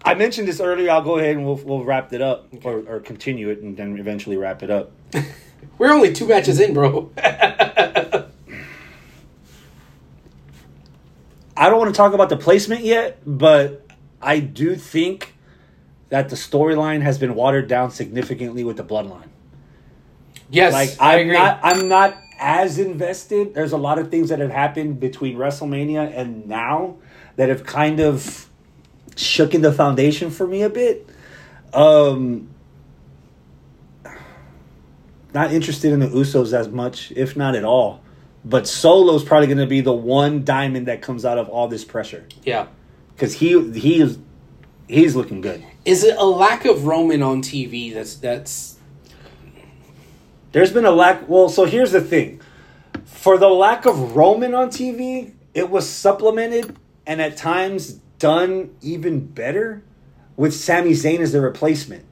[0.05, 0.91] I mentioned this earlier.
[0.91, 3.97] I'll go ahead and we'll we'll wrap it up or, or continue it and then
[3.97, 4.91] eventually wrap it up.
[5.77, 7.09] We're only two matches in, bro.
[11.55, 13.85] I don't want to talk about the placement yet, but
[14.21, 15.35] I do think
[16.09, 19.27] that the storyline has been watered down significantly with the bloodline.
[20.49, 21.33] yes, Like I I'm agree.
[21.37, 23.53] not I'm not as invested.
[23.53, 26.97] There's a lot of things that have happened between WrestleMania and now
[27.35, 28.49] that have kind of
[29.11, 31.09] shooken the foundation for me a bit.
[31.73, 32.49] Um
[35.33, 38.01] not interested in the Usos as much, if not at all.
[38.45, 41.85] But Solo's probably going to be the one diamond that comes out of all this
[41.85, 42.67] pressure yeah.
[43.15, 44.19] because he he is
[44.87, 45.63] he's looking good.
[45.85, 47.93] Is it a lack of Roman on TV?
[47.93, 48.72] That's that's
[50.53, 51.27] There's been a lack.
[51.27, 52.39] Well, so here's the thing:
[53.03, 59.25] for the lack of Roman on TV, it was supplemented and at times done even
[59.25, 59.83] better
[60.37, 62.05] with Sami Zayn as the replacement.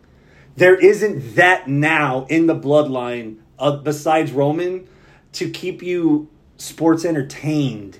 [0.57, 4.87] There isn't that now in the bloodline uh, besides Roman
[5.33, 7.99] to keep you sports entertained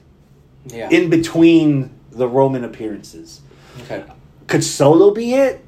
[0.66, 0.90] yeah.
[0.90, 3.42] in between the Roman appearances.
[3.84, 4.04] okay.
[4.48, 5.64] Could Solo be it?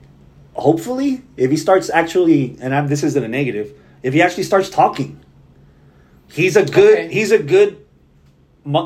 [0.55, 3.73] Hopefully, if he starts actually, and I'm, this isn't a negative,
[4.03, 5.19] if he actually starts talking,
[6.31, 7.13] he's a good Okay.
[7.13, 7.77] he's a good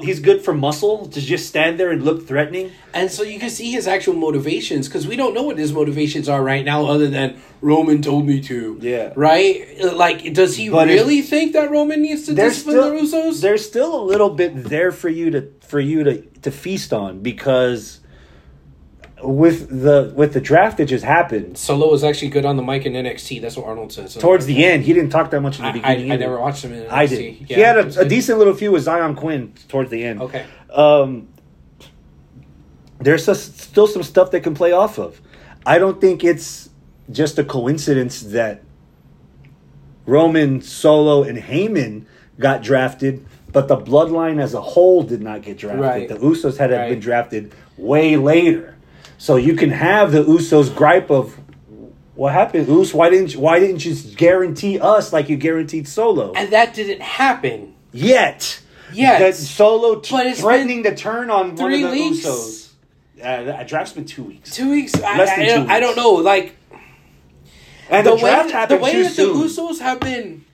[0.02, 2.72] he's good for muscle to just stand there and look threatening.
[2.96, 6.28] And so you can see his actual motivations because we don't know what his motivations
[6.28, 8.80] are right now, other than Roman told me to.
[8.82, 9.14] Yeah.
[9.16, 9.78] Right?
[9.94, 13.02] Like, does he But really think that Roman needs to discipline still the
[13.34, 13.42] Usos?
[13.42, 17.20] there's still a little bit there for you to for you to to feast on
[17.22, 18.00] because
[19.24, 22.86] with the with the draft that just happened Solo was actually good on the mic
[22.86, 23.42] in NXT.
[23.42, 24.14] That's what Arnold says.
[24.16, 26.12] towards the end, he didn't talk that much in the I, I, beginning.
[26.12, 26.24] I either.
[26.26, 26.92] never watched him in NXT.
[26.92, 27.36] I did.
[27.50, 30.22] Yeah, he had a, a decent little few with Xyon Quinn towards the end.
[30.22, 30.46] Okay.
[30.72, 31.28] Um,
[33.00, 35.20] there's s- still some stuff they can play off of.
[35.66, 36.70] I don't think it's
[37.12, 38.64] just a coincidence that
[40.06, 42.06] Roman, Solo, and Heyman
[42.40, 45.82] got drafted, but the bloodline as a whole did not get drafted.
[45.82, 46.08] Right.
[46.08, 46.90] The Usos had Right.
[46.90, 48.76] been drafted way later.
[49.18, 51.38] So you can have the Usos gripe of
[52.16, 52.94] what happened, Us?
[52.94, 56.34] Why didn't you, why didn't you guarantee us like you guaranteed Solo?
[56.34, 57.76] And that didn't happen.
[57.92, 58.62] Yet.
[58.94, 59.20] Yet.
[59.20, 62.26] That Solo t- But it's threatening to turn on one of the weeks.
[62.26, 62.70] Usos.
[63.20, 64.56] Uh, that draft's been two weeks.
[64.56, 64.96] Two weeks.
[64.96, 66.12] I, Less than I, two don't- I don't know.
[66.14, 66.56] Like,
[67.90, 69.38] And the, the, way, draft the way that soon.
[69.40, 70.46] the Usos have been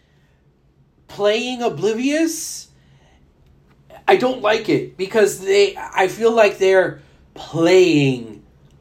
[1.08, 2.70] playing oblivious,
[4.08, 5.76] I don't like it because they.
[5.78, 7.02] I feel like they're
[7.36, 8.33] playing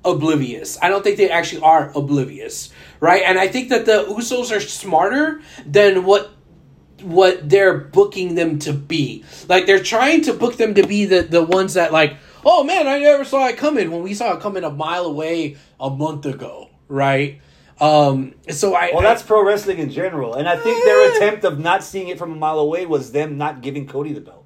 [0.04, 0.78] oblivious.
[0.82, 3.22] I don't think they actually are oblivious, right?
[3.24, 6.32] And I think that the Usos are smarter than what
[7.02, 9.24] what they're booking them to be.
[9.48, 12.86] Like they're trying to book them to be the the ones that like, oh man,
[12.86, 16.26] I never saw it coming when we saw it coming a mile away a month
[16.26, 17.40] ago, right?
[17.80, 20.34] Um, so I well, that's pro wrestling in general.
[20.34, 23.38] And I think their attempt of not seeing it from a mile away was them
[23.38, 24.44] not giving Cody the belt.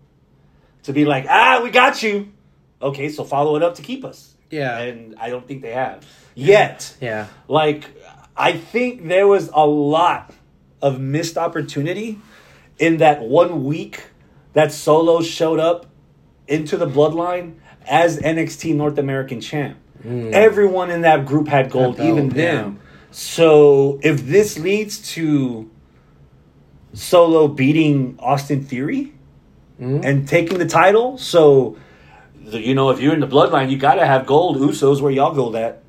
[0.85, 2.33] To be like, ah, we got you.
[2.81, 4.36] Okay, so follow it up to keep us.
[4.51, 4.79] Yeah.
[4.79, 6.05] And I don't think they have.
[6.35, 6.95] Yet.
[7.01, 7.27] yeah.
[7.49, 7.85] Like,
[8.37, 10.33] I think there was a lot
[10.83, 12.19] of missed opportunity
[12.79, 14.05] in that one week
[14.53, 15.87] that Solo showed up
[16.47, 17.55] into the bloodline
[17.87, 19.79] as NXT North American champ.
[20.05, 22.79] Everyone in that group had gold, gold, even them.
[23.11, 25.69] So if this leads to
[26.93, 29.13] Solo beating Austin Theory
[29.79, 30.01] Hmm.
[30.03, 31.77] and taking the title, so
[32.53, 34.57] you know if you're in the bloodline, you got to have gold.
[34.59, 35.83] Usos where y'all gold at.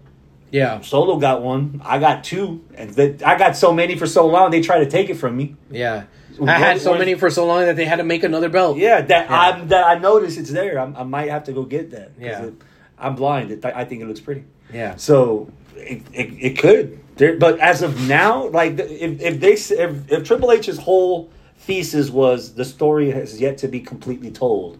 [0.51, 0.79] Yeah.
[0.81, 1.81] Solo got one.
[1.83, 4.89] I got two, and th- I got so many for so long they try to
[4.89, 5.55] take it from me.
[5.69, 6.05] Yeah.
[6.41, 8.77] I had so many for so long that they had to make another belt.
[8.77, 9.39] Yeah, that Yeah.
[9.39, 10.79] I'm that I notice it's there.
[10.79, 12.11] I'm, I might have to go get that.
[12.19, 12.43] Yeah.
[12.45, 12.53] it-
[12.99, 13.51] I'm blind.
[13.51, 14.43] It, I think it looks pretty.
[14.73, 14.95] Yeah.
[14.95, 16.99] So it, it, it could.
[17.17, 22.09] There, but as of now, like if if they if, if Triple H's whole thesis
[22.09, 24.79] was the story has yet to be completely told.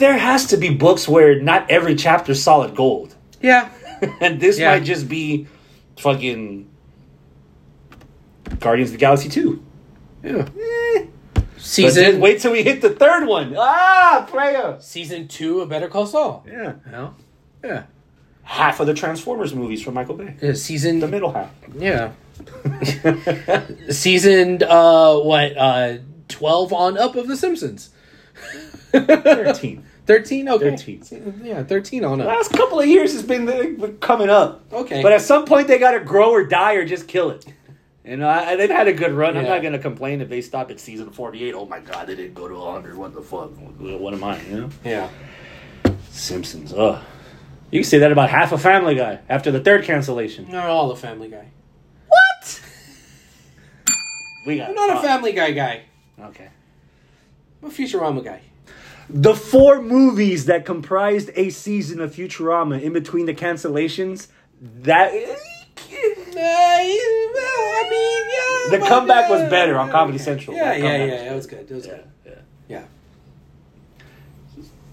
[0.00, 3.14] There has to be books where not every chapter's solid gold.
[3.42, 3.68] Yeah.
[4.20, 4.70] and this Yeah.
[4.72, 5.46] might just be
[5.98, 6.66] fucking
[8.58, 9.62] Guardians of the Galaxy 2.
[10.24, 10.48] Yeah.
[10.58, 11.04] Eh.
[11.58, 13.54] Season wait till we hit the third one.
[13.58, 14.78] Ah, player.
[14.80, 16.44] season two of Better Call Saul.
[16.48, 16.74] Yeah.
[16.90, 17.10] Yeah.
[17.62, 17.82] Yeah.
[18.42, 20.34] Half of the Transformers movies from Michael Bay.
[20.40, 21.50] Yeah, season The middle half.
[21.76, 22.12] Yeah.
[23.90, 25.98] Seasoned uh what uh
[26.28, 27.90] 12 on up of the Simpsons.
[28.92, 29.84] 13.
[30.06, 30.70] 13 okay.
[30.76, 31.42] 13.
[31.44, 32.26] Yeah, 13 on up.
[32.26, 34.64] Last couple of years has been coming up.
[34.72, 35.02] Okay.
[35.02, 37.46] But at some point they got to grow or die or just kill it.
[38.04, 39.36] You know, I, they've had a good run.
[39.36, 41.54] I'm not going to complain if they stop at season 48.
[41.54, 42.96] Oh my God, they didn't go to 100.
[42.96, 43.50] What the fuck?
[43.78, 44.70] What am I, you know?
[44.84, 45.08] yeah.
[46.10, 46.72] Simpsons.
[46.72, 47.00] Ugh.
[47.70, 50.50] You can say that about half a Family Guy after the third cancellation.
[50.50, 51.46] Not all a family guy.
[52.08, 52.60] What?
[54.46, 55.82] We got I'm not a family guy guy.
[56.18, 56.48] Okay.
[57.62, 58.40] I'm a Futurama guy.
[59.12, 64.28] The four movies that comprised a season of Futurama in between the cancellations,
[64.60, 65.36] that I
[67.90, 68.78] mean, yeah.
[68.78, 70.56] the comeback was better on Comedy Central.
[70.56, 71.32] Yeah, yeah, yeah.
[71.32, 71.70] It was good.
[71.70, 72.26] It was Yeah, good.
[72.26, 72.34] yeah.
[72.68, 72.84] Yeah.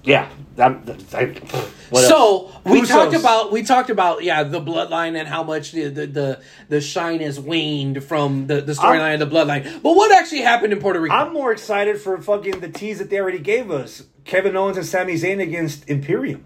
[0.08, 2.08] Yeah, that, that, else?
[2.08, 2.88] so we Usos.
[2.88, 6.82] talked about we talked about yeah the bloodline and how much the the the, the
[6.82, 9.64] shine has waned from the, the storyline of the bloodline.
[9.84, 11.14] But what actually happened in Puerto Rico?
[11.14, 14.86] I'm more excited for fucking the tease that they already gave us: Kevin Owens and
[14.86, 16.46] Sami Zayn against Imperium.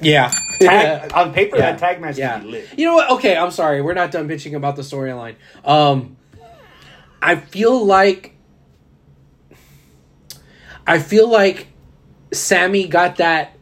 [0.00, 0.30] yeah.
[0.60, 1.72] Tag, on paper, Yeah.
[1.72, 2.38] that tag match yeah.
[2.38, 2.68] be lit.
[2.78, 3.10] You know what?
[3.12, 3.80] Okay, I'm sorry.
[3.80, 5.36] We're not done bitching about the storyline.
[5.64, 6.16] Um,
[7.22, 8.36] I feel like
[10.86, 11.68] I feel like
[12.32, 13.56] Sami got that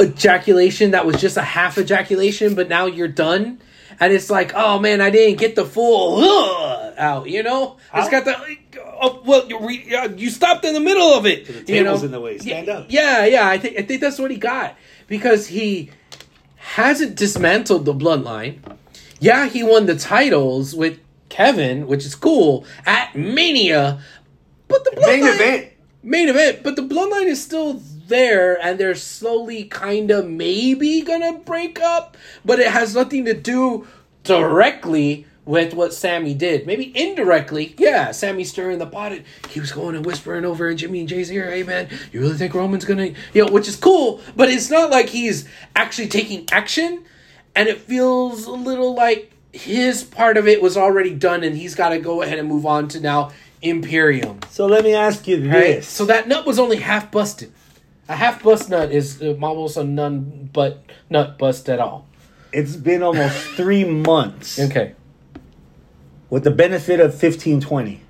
[0.00, 3.60] ejaculation that was just a half ejaculation, but now you're done.
[3.98, 7.30] And it's like, oh man, I didn't get the full uh, out.
[7.30, 8.10] You know, it's How?
[8.10, 8.56] got the.
[8.98, 11.46] Oh, well, you re, uh, you stopped in the middle of it.
[11.46, 12.06] The you table's know?
[12.06, 12.38] in the way.
[12.38, 12.86] Stand yeah, up.
[12.88, 13.48] Yeah, yeah.
[13.48, 15.90] I think I think that's what he got because he
[16.56, 18.58] hasn't dismantled the bloodline.
[19.18, 21.00] Yeah, he won the titles with
[21.30, 24.00] Kevin, which is cool at Mania,
[24.68, 25.72] but but the bloodline, Main event.
[26.06, 31.32] Main event, but the bloodline is still there, and they're slowly, kind of, maybe gonna
[31.32, 33.88] break up, but it has nothing to do
[34.22, 36.64] directly with what Sami did.
[36.64, 38.12] Maybe indirectly, yeah.
[38.12, 39.18] Sami stirring the pot.
[39.48, 42.36] He was going and whispering over in Jimmy and Jay's ear, "Hey man, you really
[42.36, 45.44] think Roman's gonna, you know?" Which is cool, but it's not like he's
[45.74, 47.02] actually taking action,
[47.56, 51.74] and it feels a little like his part of it was already done, and he's
[51.74, 53.32] got to go ahead and move on to now
[53.62, 54.40] Imperium.
[54.50, 55.76] So let me ask you Right.
[55.76, 55.88] this.
[55.88, 57.52] So that nut was only half busted.
[58.08, 62.06] A half bust nut is uh, almost a none but nut bust at all.
[62.52, 64.94] it's been almost three months Okay.
[66.30, 68.00] with the benefit of fifteen twenty.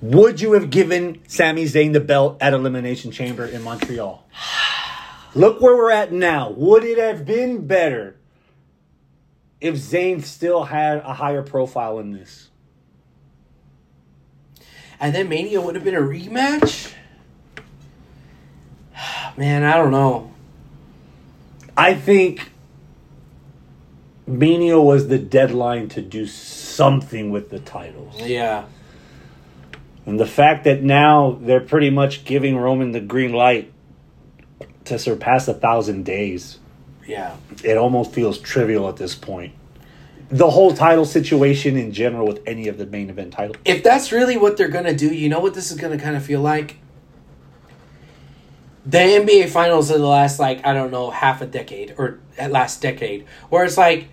[0.00, 4.24] Would you have given Sami Zayn the belt at Elimination Chamber in Montreal?
[5.34, 6.50] Look where we're at now.
[6.50, 8.14] Would it have been better
[9.60, 12.47] if Zayn still had a higher profile in this?
[15.00, 16.92] And then Mania would have been a rematch?
[19.36, 20.32] Man, I don't know.
[21.76, 22.50] I think
[24.26, 28.20] Mania was the deadline to do something with the titles.
[28.20, 28.64] Yeah.
[30.04, 33.72] And the fact that now they're pretty much giving Roman the green light
[34.86, 36.58] to surpass a thousand days,
[37.06, 37.36] Yeah.
[37.62, 39.52] it almost feels trivial at this point.
[40.30, 43.56] The whole title situation in general with any of the main event titles.
[43.64, 46.02] If that's really what they're going to do, you know what this is going to
[46.02, 46.76] kind of feel like?
[48.84, 52.82] The NBA finals of the last, like, I don't know, half a decade or last
[52.82, 54.08] decade, where it's like,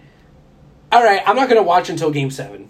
[0.91, 2.69] all right, I'm not going to watch until game seven.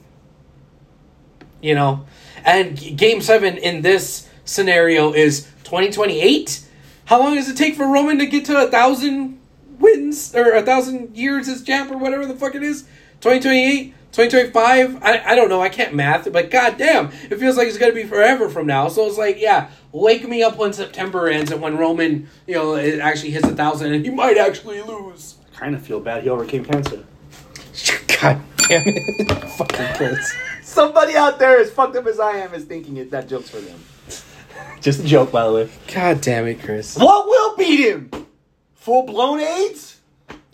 [1.61, 2.05] You know?
[2.43, 6.63] And game seven in this scenario is 2028.
[7.05, 9.39] How long does it take for Roman to get to a thousand
[9.79, 12.85] wins or a thousand years as champ or whatever the fuck it is?
[13.21, 13.95] 2028?
[14.15, 15.03] 2025?
[15.03, 15.61] I, I don't know.
[15.61, 18.87] I can't math, but goddamn, it feels like it's going to be forever from now.
[18.87, 22.75] So it's like, yeah, wake me up when September ends and when Roman, you know,
[22.75, 25.35] it actually hits a thousand and he might actually lose.
[25.53, 27.03] I kind of feel bad he overcame cancer.
[28.21, 29.43] God damn it.
[29.57, 30.33] Fucking Chris.
[30.63, 33.59] Somebody out there as fucked up as I am is thinking it, that joke's for
[33.59, 33.83] them.
[34.79, 35.69] Just a joke, by the way.
[35.93, 36.95] God damn it, Chris.
[36.95, 38.11] What will beat him?
[38.75, 39.99] Full blown AIDS?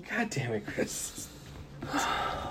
[0.09, 1.28] God damn it, Chris.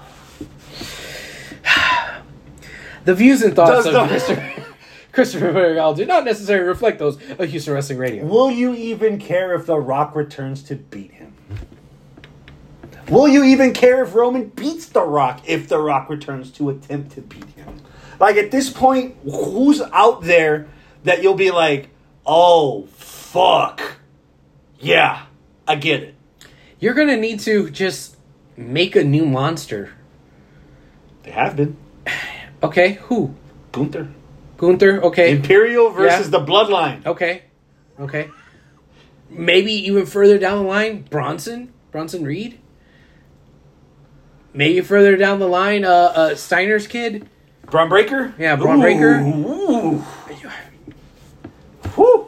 [3.05, 4.65] the views and thoughts Does of the- Christopher,
[5.13, 8.25] Christopher Marigal do not necessarily reflect those of Houston Wrestling Radio.
[8.25, 11.35] Will you even care if The Rock returns to beat him?
[13.09, 17.13] Will you even care if Roman beats The Rock if The Rock returns to attempt
[17.13, 17.81] to beat him?
[18.21, 20.69] Like at this point, who's out there
[21.05, 21.89] that you'll be like,
[22.25, 23.81] oh, fuck.
[24.79, 25.25] Yeah,
[25.67, 26.15] I get it.
[26.79, 28.17] You're gonna need to just
[28.57, 29.93] make a new monster.
[31.23, 31.77] They have been.
[32.63, 33.35] Okay, who?
[33.73, 34.09] Gunther.
[34.57, 35.03] Gunther.
[35.05, 35.31] Okay.
[35.33, 36.39] Imperium versus Yeah.
[36.39, 37.07] the Bloodline.
[37.07, 37.43] Okay.
[37.99, 38.29] Okay.
[39.31, 42.59] Maybe even further down the line, Bronson, Bronson Reed.
[44.53, 47.29] Maybe further down the line, uh, uh Steiner's kid.
[47.71, 48.35] Bron Breakker?
[48.39, 49.21] Yeah, Bron Breakker.
[49.21, 49.99] Ooh.
[51.95, 52.27] Whew.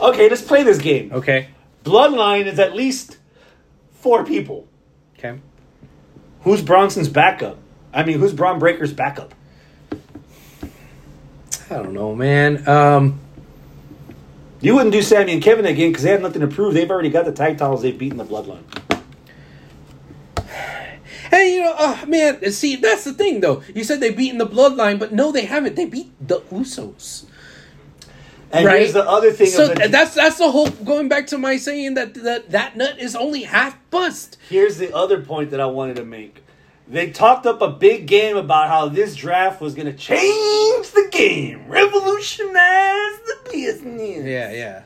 [0.00, 1.10] Okay, let's play this game.
[1.12, 1.48] Okay.
[1.84, 3.18] Bloodline is at least
[3.92, 4.66] four people.
[5.18, 5.38] Okay.
[6.42, 7.58] Who's Bronson's backup?
[7.92, 9.34] I mean, who's Bron Breakker's backup?
[11.70, 12.66] I don't know, man.
[12.68, 13.20] Um,
[14.60, 16.74] You wouldn't do Sami and Kevin again because they have nothing to prove.
[16.74, 17.82] They've already got the tag titles.
[17.82, 18.62] They've beaten the Bloodline.
[21.30, 22.50] hey, you know, uh, man.
[22.52, 23.62] See, that's the thing, though.
[23.74, 25.76] You said they beaten the Bloodline, but no, they haven't.
[25.76, 27.24] They beat the Usos.
[28.52, 28.80] And Right.
[28.80, 29.46] here's the other thing.
[29.46, 30.68] So of the, that's that's the whole.
[30.68, 34.38] Going back to my saying that that that nut is only half bust.
[34.48, 36.42] Here's the other point that I wanted to make.
[36.88, 41.08] They talked up a big game about how this draft was going to change the
[41.12, 44.26] game, revolutionize the business.
[44.26, 44.82] Yeah, yeah.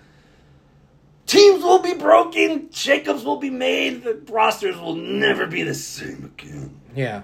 [1.27, 6.31] Teams will be broken, shakeups will be made, the rosters will never be the same
[6.37, 6.79] again.
[6.95, 7.23] Yeah.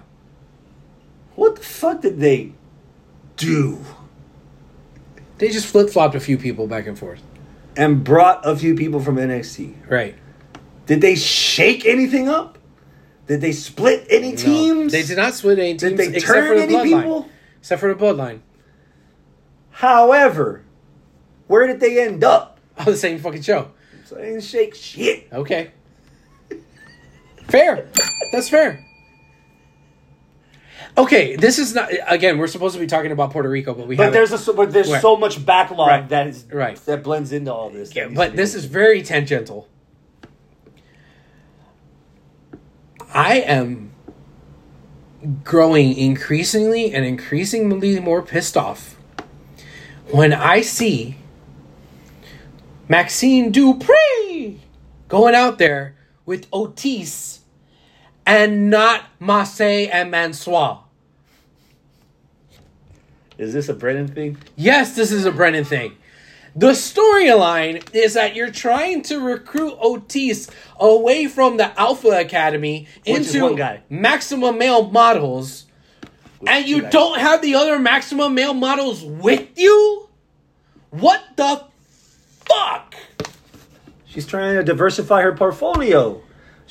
[1.35, 2.53] What the fuck did they
[3.37, 3.85] do?
[5.41, 7.19] They just flip flopped a few people back and forth.
[7.75, 9.89] And brought a few people from NXT.
[9.89, 10.13] Right.
[10.85, 12.59] Did they shake anything up?
[13.25, 14.91] Did they split any No, teams?
[14.91, 17.01] they did not split any teams Did they except turn for the any bloodline.
[17.01, 17.29] people?
[17.57, 18.41] Except for the bloodline.
[19.71, 20.63] However,
[21.47, 22.59] where did they end up?
[22.77, 23.71] On the same fucking show.
[24.05, 25.27] So they didn't shake shit.
[25.33, 25.71] Okay.
[27.49, 27.89] fair.
[28.31, 28.85] That's fair.
[30.97, 32.37] Okay, this is not again.
[32.37, 34.71] We're supposed to be talking about Puerto Rico, but we But have there's a but
[34.73, 35.01] there's Right.
[35.01, 36.09] so much backlog Right.
[36.09, 36.77] that is Right.
[36.85, 37.95] that blends into all this.
[37.95, 39.67] Yeah, but this is very tangential.
[43.13, 43.91] I am
[45.43, 48.95] growing increasingly and increasingly more pissed off
[50.09, 51.17] when I see
[52.89, 54.57] Maxxine Dupri
[55.07, 55.95] going out there
[56.25, 57.40] with Otis
[58.25, 60.79] and not Marseille and Mansois.
[63.37, 64.37] Is this a Brennan thing?
[64.55, 65.97] Yes, this is a Brennan thing.
[66.55, 70.49] The storyline is that you're trying to recruit Otis
[70.79, 73.39] away from the Alpha Academy into.
[73.89, 75.65] Maximum Male Models,
[76.45, 76.91] and you guys.
[76.91, 80.09] don't have the other Maximum Male Models with you?
[80.89, 81.63] What the
[82.43, 82.95] fuck?
[84.05, 86.21] She's trying to diversify her portfolio.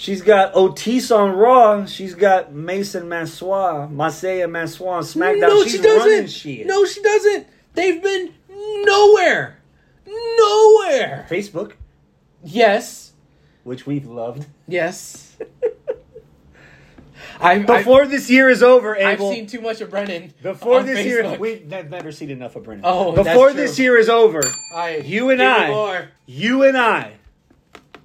[0.00, 1.84] She's got Otis on Raw.
[1.84, 5.40] She's got Mason Mansois, Marseille Mansois on SmackDown.
[5.40, 6.26] no, She's she doesn't.
[6.30, 6.66] shit.
[6.66, 7.46] No, she doesn't.
[7.74, 9.58] They've been nowhere.
[10.06, 11.26] Nowhere.
[11.28, 11.72] Facebook,
[12.42, 13.12] Yes.
[13.62, 14.46] which we've loved.
[14.66, 15.36] Yes.
[17.38, 19.30] I've, I've, Before this year is over, I've Abel.
[19.30, 20.32] seen too much of Brennan.
[20.42, 21.38] before on this year, Facebook.
[21.40, 22.84] we've ne- never seen enough of Brennan.
[22.86, 23.60] Oh, that's before true.
[23.60, 24.40] this year is over,
[24.74, 26.08] I, you and give me I, more.
[26.24, 27.12] you and I,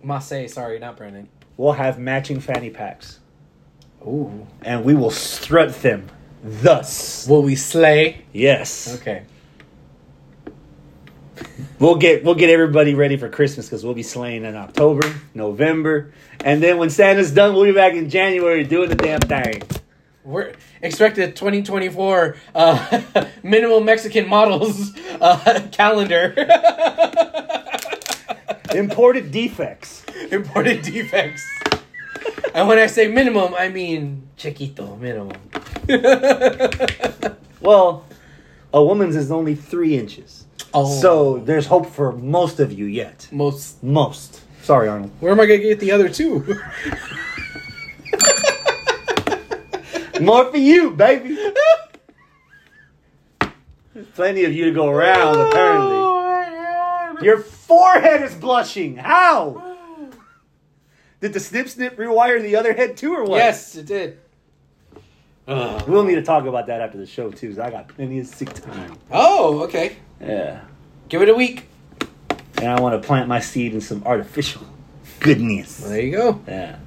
[0.04, 1.30] Marseille, sorry, not Brennan.
[1.58, 3.20] Will have matching fanny packs,
[4.06, 4.48] Ooh.
[4.62, 6.08] and we will strut them.
[6.44, 8.26] Thus, Will we slay?
[8.32, 9.24] yes, Okay.
[11.80, 16.14] we'll get we'll get everybody ready for Christmas because we'll be slaying in October, November,
[16.44, 19.62] and then when Santa's done, we'll be back in January doing the damn thing.
[20.24, 23.02] We're expected 2024 uh,
[23.44, 24.92] minimum Mexican models
[25.22, 26.34] uh, calendar.
[28.76, 30.04] Imported defects.
[30.32, 31.44] Imported defects.
[32.54, 35.38] And when I say minimum, I mean chiquito minimum.
[37.62, 38.06] Well,
[38.72, 43.28] a woman's is only three inches, Oh, so there's hope for most of you yet.
[43.32, 43.82] most.
[43.82, 44.42] Most.
[44.62, 45.10] Sorry, Arnold.
[45.20, 46.46] Where am I gonna get the other two?
[50.22, 51.36] More for you, baby.
[53.94, 56.15] There's plenty of you to go around, apparently.
[57.22, 58.98] Your forehead is blushing.
[58.98, 59.62] How?
[59.64, 60.10] Oh.
[61.22, 63.38] Did the snip snip rewire the other head too, or what?
[63.38, 64.20] Yes, it did.
[65.48, 65.88] Ugh.
[65.88, 67.50] We'll need to talk about that after the show too.
[67.50, 68.98] 'cause I got plenty of sick time.
[69.12, 69.98] Oh, okay.
[70.20, 70.62] Yeah.
[71.10, 71.68] Give it a week.
[72.58, 74.64] And I want to plant my seed in some artificial
[75.20, 75.78] goodness.
[75.78, 76.42] There you go.
[76.48, 76.78] Yeah.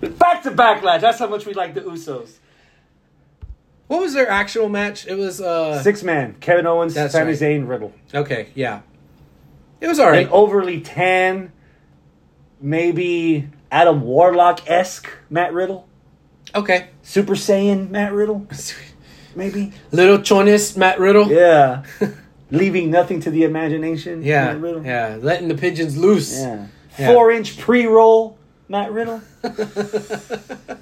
[0.00, 1.00] Back to backlash.
[1.00, 2.34] That's how much we like the Usos.
[3.88, 5.06] What was their actual match?
[5.06, 7.38] It was uh Six man: Kevin Owens, That's Sami right.
[7.38, 7.92] Zayn, Riddle.
[8.14, 8.80] okay, yeah.
[9.80, 10.26] It was alright.
[10.26, 11.52] An overly tan,
[12.60, 15.86] maybe Adam Warlock esque Matt Riddle,
[16.54, 16.88] Okay.
[17.02, 18.46] Super Saiyan Matt Riddle,
[19.36, 19.72] maybe.
[19.92, 21.30] Little Chonis, Matt Riddle.
[21.30, 21.84] Yeah.
[22.50, 24.22] Leaving nothing to the imagination.
[24.22, 24.84] Yeah, Matt Riddle.
[24.84, 26.40] yeah, letting the pigeons loose.
[26.40, 26.66] Yeah.
[26.98, 27.12] Yeah.
[27.12, 28.38] Four inch pre roll
[28.68, 29.20] Matt Riddle.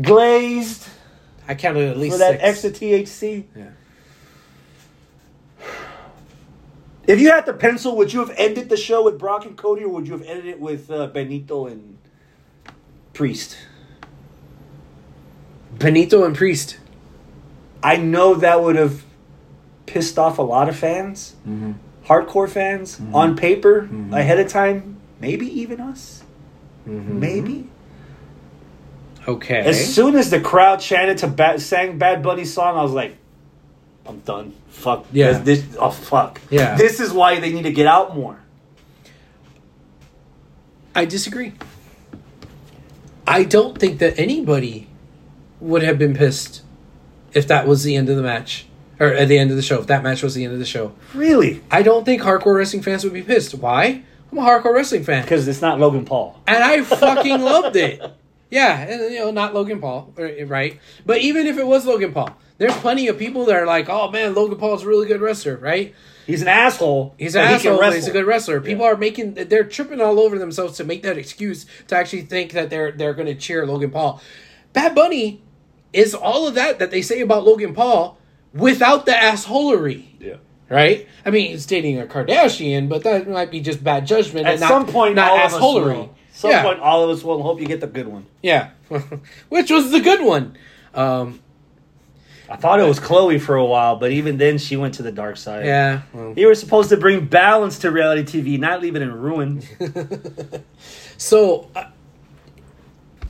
[0.00, 0.88] Glazed
[1.46, 2.64] I counted at least for that six.
[2.64, 3.44] extra THC.
[3.56, 3.64] Yeah.
[7.06, 9.84] If you had to pencil, would you have ended the show with Brock and Cody,
[9.84, 11.98] or would you have ended it with uh, Benito and
[13.12, 13.58] Priest?
[15.78, 16.78] Benito and Priest.
[17.82, 19.04] I know that would have
[19.84, 21.72] pissed off a lot of fans, Mm-hmm.
[22.06, 24.98] hardcore fans, on paper ahead of time.
[25.20, 26.22] Maybe even us.
[26.88, 27.20] Mm-hmm.
[27.20, 27.68] Maybe.
[29.26, 29.60] Okay.
[29.60, 33.16] As soon as the crowd chanted to sang Bad Bunny's song, I was like,
[34.06, 34.52] I'm done.
[34.68, 35.06] Fuck.
[35.12, 35.38] Yeah.
[35.38, 36.40] This, this- oh, fuck.
[36.50, 36.76] Yeah.
[36.76, 38.38] This is why they need to get out more.
[40.94, 41.52] I disagree.
[43.26, 44.88] I don't think that anybody
[45.60, 46.62] would have been pissed
[47.32, 48.66] if that was the end of the match.
[49.00, 50.64] Or at the end of the show, if that match was the end of the
[50.66, 50.92] show.
[51.14, 51.62] Really?
[51.70, 53.54] I don't think hardcore wrestling fans would be pissed.
[53.54, 54.02] Why?
[54.30, 55.22] I'm a hardcore wrestling fan.
[55.22, 56.40] Because it's not Logan Paul.
[56.46, 58.00] and I fucking loved it.
[58.50, 60.80] Yeah, and you know, not Logan Paul, right?
[61.04, 64.10] But even if it was Logan Paul, there's plenty of people that are like, "Oh
[64.10, 65.94] man, Logan Paul's a really good wrestler," right?
[66.26, 67.14] He's an asshole.
[67.18, 67.92] He's an but he can asshole.
[67.92, 68.60] He's a good wrestler.
[68.60, 72.52] People are making, they're tripping all over themselves to make that excuse to actually think
[72.52, 74.22] that they're they're going to cheer Logan Paul.
[74.72, 75.42] Bad Bunny
[75.92, 78.18] is all of that that they say about Logan Paul
[78.52, 80.06] without the assholery.
[80.20, 80.36] Yeah.
[80.70, 81.06] Right?
[81.26, 84.46] I mean, he's dating a Kardashian, but that might be just bad judgment.
[84.46, 86.08] At and not, some point, not all of us assholery.
[86.44, 86.62] Some yeah.
[86.62, 88.26] point, all of us will hope you get the good one.
[88.42, 88.70] Yeah,
[89.48, 90.56] which was the good one.
[90.94, 91.40] Um,
[92.50, 95.10] I thought it was Chloe for a while, but even then, she went to the
[95.10, 95.64] dark side.
[95.64, 99.10] yeah, well, You were supposed to bring balance to reality TV, not leave it in
[99.10, 99.62] ruin.
[101.16, 101.84] so uh,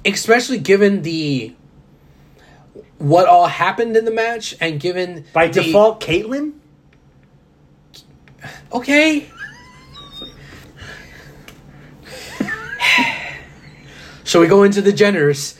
[0.04, 1.54] especially given the
[2.98, 6.54] what all happened in the match, and given By the- default, Caitlyn?
[8.72, 9.28] okay.
[14.24, 15.56] Shall we go into the Jenners?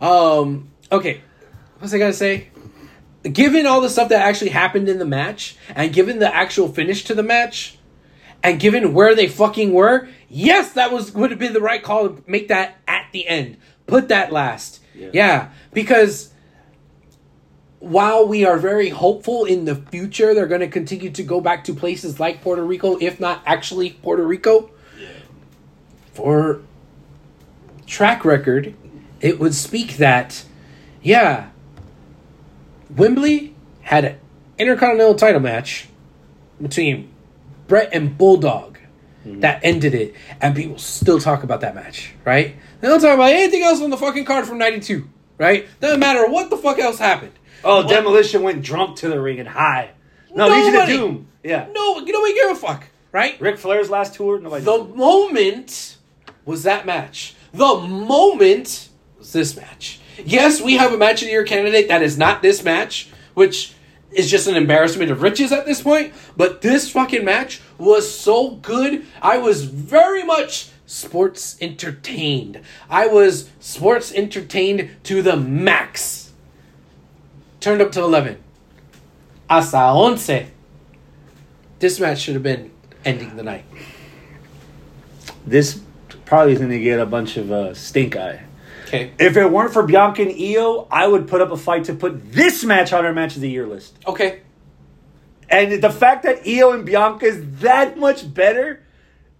[0.02, 0.70] um.
[0.92, 1.22] Okay.
[1.78, 2.48] What's I gotta say?
[3.22, 7.04] Given all the stuff that actually happened in the match, and given the actual finish
[7.04, 7.78] to the match,
[8.42, 12.08] and given where they fucking were, yes, that was would have been the right call
[12.08, 13.56] to make that at the end.
[13.86, 14.80] Put that last.
[14.94, 15.10] Yeah.
[15.12, 16.30] yeah because
[17.78, 21.64] while we are very hopeful in the future they're going to continue to go back
[21.64, 24.70] to places like Puerto Rico, if not actually Puerto Rico,
[26.12, 26.60] for
[27.86, 28.74] track record,
[29.20, 30.44] it would speak that,
[31.02, 31.50] yeah,
[32.94, 34.18] Wembley had an
[34.58, 35.88] intercontinental title match
[36.60, 37.10] between
[37.66, 38.78] Brett and Bulldog
[39.24, 39.40] mm-hmm.
[39.40, 42.56] that ended it, and people still talk about that match, right?
[42.80, 45.08] They don't talk about anything else on the fucking card from '92,
[45.38, 45.68] right?
[45.80, 47.32] Doesn't matter what the fuck else happened.
[47.62, 49.90] Oh, What- Demolition went drunk to the ring and high.
[50.34, 51.26] No, Legion of Nobody- Doom.
[51.42, 51.66] Yeah.
[51.72, 53.40] No, you nobody give a fuck, right?
[53.40, 54.38] Ric Flair's last tour.
[54.38, 54.64] Nobody.
[54.64, 55.96] The moment
[56.44, 57.34] was that match.
[57.52, 58.88] The moment
[59.18, 60.00] was this match.
[60.24, 63.74] Yes, we have a match of the year candidate that is not this match, which
[64.12, 66.12] is just an embarrassment of riches at this point.
[66.36, 69.06] But this fucking match was so good.
[69.22, 72.60] I was very much sports entertained.
[72.88, 76.32] I was sports entertained to the max.
[77.60, 78.42] Turned up to 11.
[79.48, 80.30] Hasta once.
[81.78, 82.70] This match should have been
[83.04, 83.64] ending the night.
[85.46, 85.80] this
[86.30, 88.40] probably is going to get a bunch of uh, stink eye.
[88.86, 89.10] Okay.
[89.18, 92.32] If it weren't for Bianca and Io, I would put up a fight to put
[92.32, 93.98] this match on our match of the year list.
[94.06, 94.40] Okay.
[95.48, 98.80] And the fact that Io and Bianca is that much better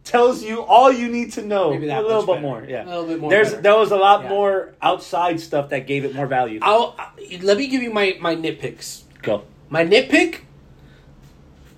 [0.02, 1.70] tells you all you need to know.
[1.70, 2.40] Maybe that a little bit better.
[2.40, 2.64] more.
[2.68, 3.62] Yeah, A little bit more There's better.
[3.62, 4.28] there was a lot Yeah.
[4.30, 6.58] more outside stuff that gave it more value.
[6.60, 6.96] I'll
[7.42, 9.02] let me give you my my nitpicks.
[9.22, 9.44] Go.
[9.68, 10.40] My nitpick: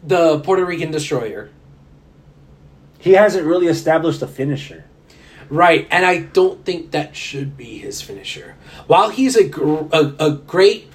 [0.03, 1.51] the Puerto Rican destroyer.
[2.99, 4.85] He hasn't really established a finisher.
[5.53, 8.57] Right, and I don't think that should be his finisher.
[8.87, 10.89] While he's a gr- a, a great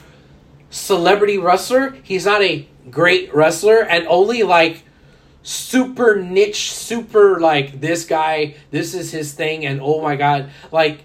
[0.71, 4.81] celebrity wrestler, he's not a great wrestler, and only like
[5.43, 11.03] super niche, super like this guy, this is his thing, and oh my god, like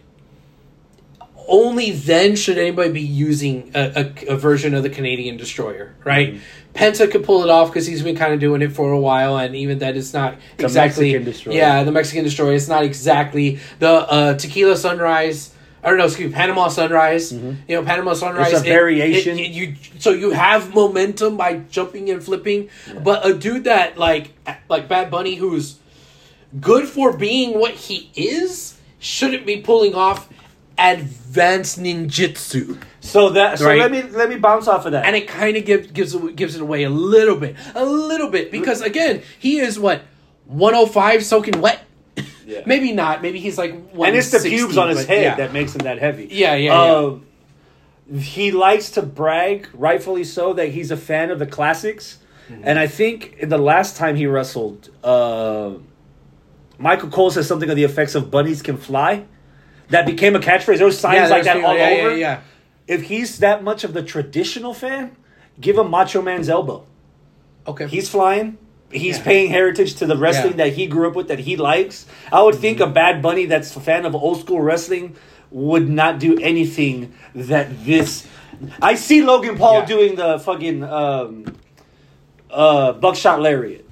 [1.49, 6.41] only then should anybody be using a, a, a version of the Canadian Destroyer, right?
[6.75, 9.37] Penta could pull it off because he's been kind of doing it for a while,
[9.37, 11.57] and even that it's not The exactly Mexican Destroyer.
[11.57, 12.55] yeah, the Mexican Destroyer.
[12.55, 15.55] It's not exactly the uh, Tequila Sunrise.
[15.85, 17.33] I don't know, excuse me, Panama Sunrise.
[17.33, 18.53] You know, Panama Sunrise.
[18.53, 19.39] It's a variation.
[19.39, 22.71] it- you so you have momentum by jumping and flipping,
[23.03, 24.33] but a dude that like
[24.69, 25.79] like Bad Bunny, who's
[26.61, 30.29] good for being what he is, shouldn't be pulling off
[30.79, 32.79] advanced ninjutsu.
[33.01, 33.79] So that so Right.
[33.79, 35.05] let me let me bounce off of that.
[35.07, 38.29] And it kind of gives gives it- gives it away a little bit, a little
[38.29, 40.03] bit, because again, he is what
[40.47, 41.85] 105 soaking wet.
[42.47, 42.61] Yeah.
[42.67, 43.23] maybe not.
[43.23, 45.35] Maybe he's like and it's the 160, pubes on his head yeah.
[45.37, 46.29] that makes him that heavy.
[46.31, 46.95] Yeah, yeah, yeah.
[46.97, 47.27] Um,
[48.19, 52.19] He likes to brag, rightfully so, that he's a fan of the classics.
[52.51, 52.63] Mm-hmm.
[52.65, 55.71] And I think in the last time he wrestled, uh,
[56.79, 59.25] Michael Cole said something of the effects of "bunnies can fly."
[59.89, 60.79] That became a catchphrase.
[60.79, 62.11] There was signs Yeah, like that people- all yeah, over.
[62.11, 62.41] Yeah, yeah.
[62.89, 65.17] If he's that much of the traditional fan,
[65.61, 66.85] give him Macho Man's elbow.
[67.67, 67.87] Okay.
[67.87, 68.59] He's flying.
[68.91, 72.05] He's paying heritage to the wrestling that he grew up with, that he likes.
[72.31, 75.17] I would think a Bad Bunny that's a fan of old school wrestling
[75.51, 78.27] would not do anything that this.
[78.83, 81.57] I see Logan Paul doing the fucking um,
[82.51, 83.89] uh, buckshot lariat.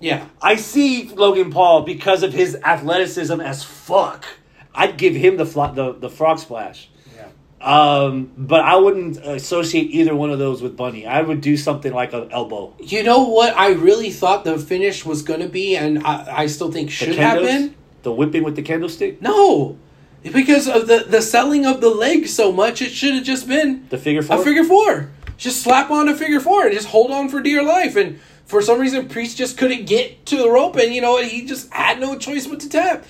[0.00, 0.26] yeah.
[0.40, 4.24] I see Logan Paul because of his athleticism as fuck.
[4.74, 6.88] I'd give him the the the frog splash.
[7.16, 7.28] Yeah.
[7.60, 11.06] Um, but I wouldn't associate either one of those with Bunny.
[11.06, 12.74] I would do something like an elbow.
[12.78, 16.46] You know what I really thought the finish was going to be, and I, I
[16.46, 17.74] still think should have been?
[18.02, 19.22] The whipping with the candlestick?
[19.22, 19.78] No.
[20.22, 23.86] Because of the, the selling of the leg so much, it should have just been
[23.90, 24.40] The figure four?
[24.40, 25.10] a figure four.
[25.36, 27.96] Just slap on a figure four and just hold on for dear life.
[27.96, 31.44] And for some reason, Priest just couldn't get to the rope, and you know he
[31.46, 33.04] just had no choice but to tap.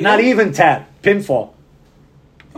[0.00, 0.24] You Not know?
[0.26, 0.88] even tap.
[1.02, 1.50] Pinfall.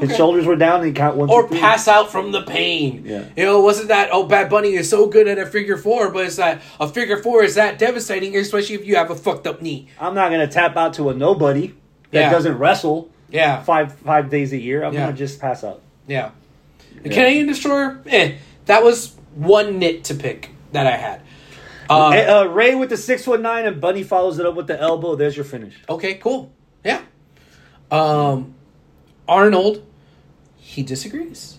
[0.00, 0.16] His Okay.
[0.16, 3.02] shoulders were down and he count one, Or two, pass out from the pain.
[3.06, 3.24] Yeah.
[3.36, 6.24] You know, wasn't that, oh, Bad Bunny is so good at a figure four, but
[6.26, 9.60] it's that a figure four is that devastating, especially if you have a fucked up
[9.60, 9.88] knee.
[10.00, 11.74] I'm not gonna tap out to a nobody
[12.10, 12.30] that Yeah.
[12.30, 13.62] doesn't wrestle Yeah.
[13.62, 14.82] five five days a year.
[14.82, 15.00] I'm Yeah.
[15.06, 15.80] gonna just pass out.
[16.06, 16.30] Yeah.
[17.02, 17.14] The Yeah.
[17.14, 18.32] Canadian Destroyer, eh.
[18.66, 21.20] That was one nit to pick that I had.
[21.90, 25.16] Uh, uh, Rey with the 619 and Bunny follows it up with the elbow.
[25.16, 25.74] There's your finish.
[25.90, 26.50] okay, cool.
[26.84, 27.00] Yeah.
[27.92, 28.54] Um,
[29.28, 29.84] Arnold,
[30.56, 31.58] he disagrees.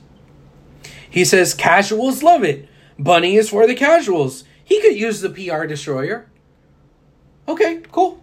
[1.10, 2.68] He says casuals love it.
[2.98, 4.44] Bunny is for the casuals.
[4.64, 6.28] He could use the PR Destroyer.
[7.48, 8.22] Okay, cool.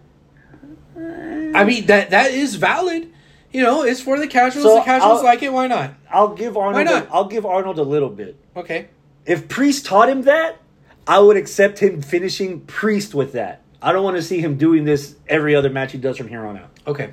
[0.97, 3.11] I mean that that is valid.
[3.51, 4.65] You know, it's for the casuals.
[4.65, 5.51] So, the casuals I'll- like it.
[5.53, 5.93] Why not?
[6.09, 6.75] I'll give Arnold.
[6.75, 7.07] Why not?
[7.07, 8.35] A, I'll give Arnold a little bit.
[8.55, 8.87] Okay.
[9.25, 10.57] If Priest taught him that,
[11.07, 13.61] I would accept him finishing Priest with that.
[13.81, 16.45] I don't want to see him doing this every other match he does from here
[16.45, 16.69] on out.
[16.87, 17.11] Okay.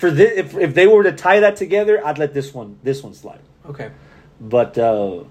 [0.00, 3.02] For this, if if they were to tie that together, I'd let this one this
[3.02, 3.40] one slide.
[3.68, 3.90] Okay.
[4.40, 5.24] But uh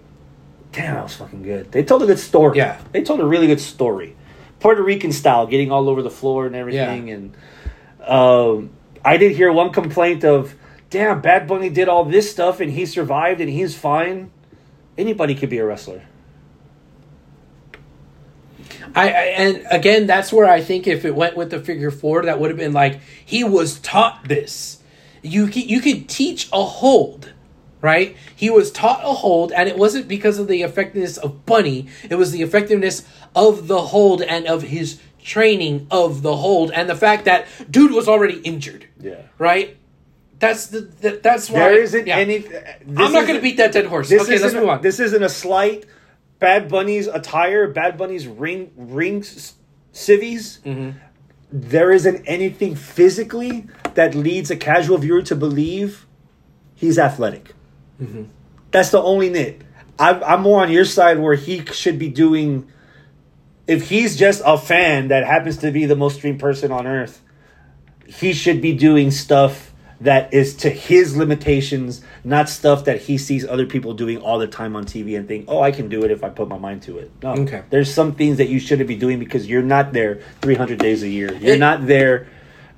[0.71, 1.71] damn, that was fucking good.
[1.71, 2.57] They told a good story.
[2.59, 2.79] Yeah.
[2.91, 4.15] they told a really good story,
[4.59, 7.07] Puerto Rican style, getting all over the floor and everything.
[7.07, 7.15] Yeah.
[7.15, 7.35] And
[8.05, 8.69] um,
[9.03, 10.53] I did hear one complaint of,
[10.91, 14.31] "Damn, Bad Bunny did all this stuff and he survived and he's fine."
[14.97, 16.03] Anybody could be a wrestler.
[18.95, 22.23] I, I and again, that's where I think if it went with the figure four,
[22.23, 24.81] that would have been like he was taught this.
[25.21, 27.33] You you could teach a hold,
[27.81, 28.15] right?
[28.35, 31.87] He was taught a hold, and it wasn't because of the effectiveness of Bunny.
[32.09, 33.05] It was the effectiveness
[33.35, 37.91] of the hold and of his training of the hold, and the fact that dude
[37.91, 38.87] was already injured.
[38.99, 39.21] Yeah.
[39.37, 39.77] Right.
[40.39, 42.17] That's the, the that's why There isn't yeah.
[42.17, 42.47] any.
[42.47, 42.61] Uh,
[42.97, 44.09] I'm not going to beat that dead horse.
[44.09, 44.81] This Okay, let's move on.
[44.81, 45.85] This isn't a slight.
[46.39, 49.55] Bad Bunny's attire, Bad Bunny's ring rings,
[49.91, 50.59] civvies.
[50.65, 50.97] Mm-hmm.
[51.51, 56.05] There isn't anything physically that leads a casual viewer to believe
[56.75, 57.53] he's athletic.
[58.01, 58.25] Mm-hmm.
[58.71, 59.61] That's the only nit.
[59.97, 62.71] I'm, I'm more on your side where he should be doing.
[63.67, 67.21] If he's just a fan that happens to be the most streamed person on earth,
[68.07, 73.45] he should be doing stuff that is to his limitations, not stuff that he sees
[73.47, 76.11] other people doing all the time on TV and think, "Oh, I can do it
[76.11, 77.61] if I put my mind to it." No, Okay.
[77.69, 81.07] there's some things that you shouldn't be doing because you're not there 300 days a
[81.07, 81.33] year.
[81.39, 82.27] You're It- not there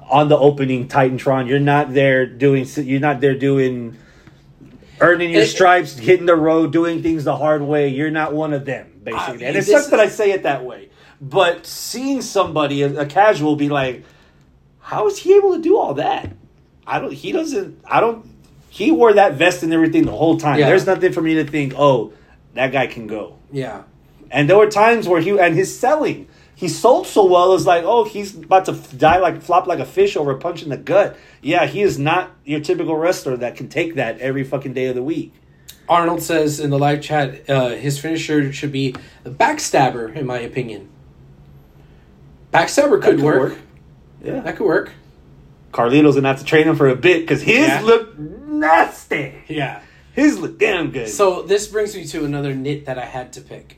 [0.09, 1.47] on the opening Titantron.
[1.47, 2.67] You're not there doing.
[2.75, 3.95] You're not there doing
[4.99, 7.87] earning your It- stripes, hitting the road, doing things the hard way.
[7.87, 9.43] You're not one of them, basically.
[9.45, 10.89] Uh, and it sucks that I say it that way.
[11.19, 14.03] But seeing somebody, a, a casual, be like,
[14.79, 16.29] "How is he able to do all that?"
[16.85, 17.13] I don't.
[17.13, 17.79] He doesn't.
[17.89, 18.25] I don't.
[18.73, 20.57] He wore that vest and everything the whole time.
[20.57, 20.67] Yeah.
[20.67, 21.73] There's nothing for me to think.
[21.77, 22.13] Oh,
[22.53, 23.37] that guy can go.
[23.51, 23.83] yeah.
[24.33, 26.25] And there were times where he and his selling,
[26.55, 27.53] he sold so well.
[27.53, 30.63] It's like, oh, he's about to die like flop like a fish over a punch
[30.63, 31.17] in the gut.
[31.41, 34.95] Yeah, he is not your typical wrestler that can take that every fucking day of
[34.95, 35.33] the week.
[35.89, 38.95] Arnold says in the live chat, uh, his finisher should be
[39.25, 40.87] the backstabber, in my opinion.
[42.53, 43.39] Backstabber could, could work.
[43.51, 43.57] work.
[44.23, 44.91] Yeah, That could work.
[45.73, 47.81] Carlito's gonna have to train him for a bit because his Yeah.
[47.81, 48.13] look
[48.51, 49.43] nasty.
[49.47, 49.81] Yeah.
[50.13, 51.07] His look damn good.
[51.07, 53.77] So this brings me to another nit that I had to pick.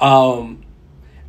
[0.00, 0.64] Um,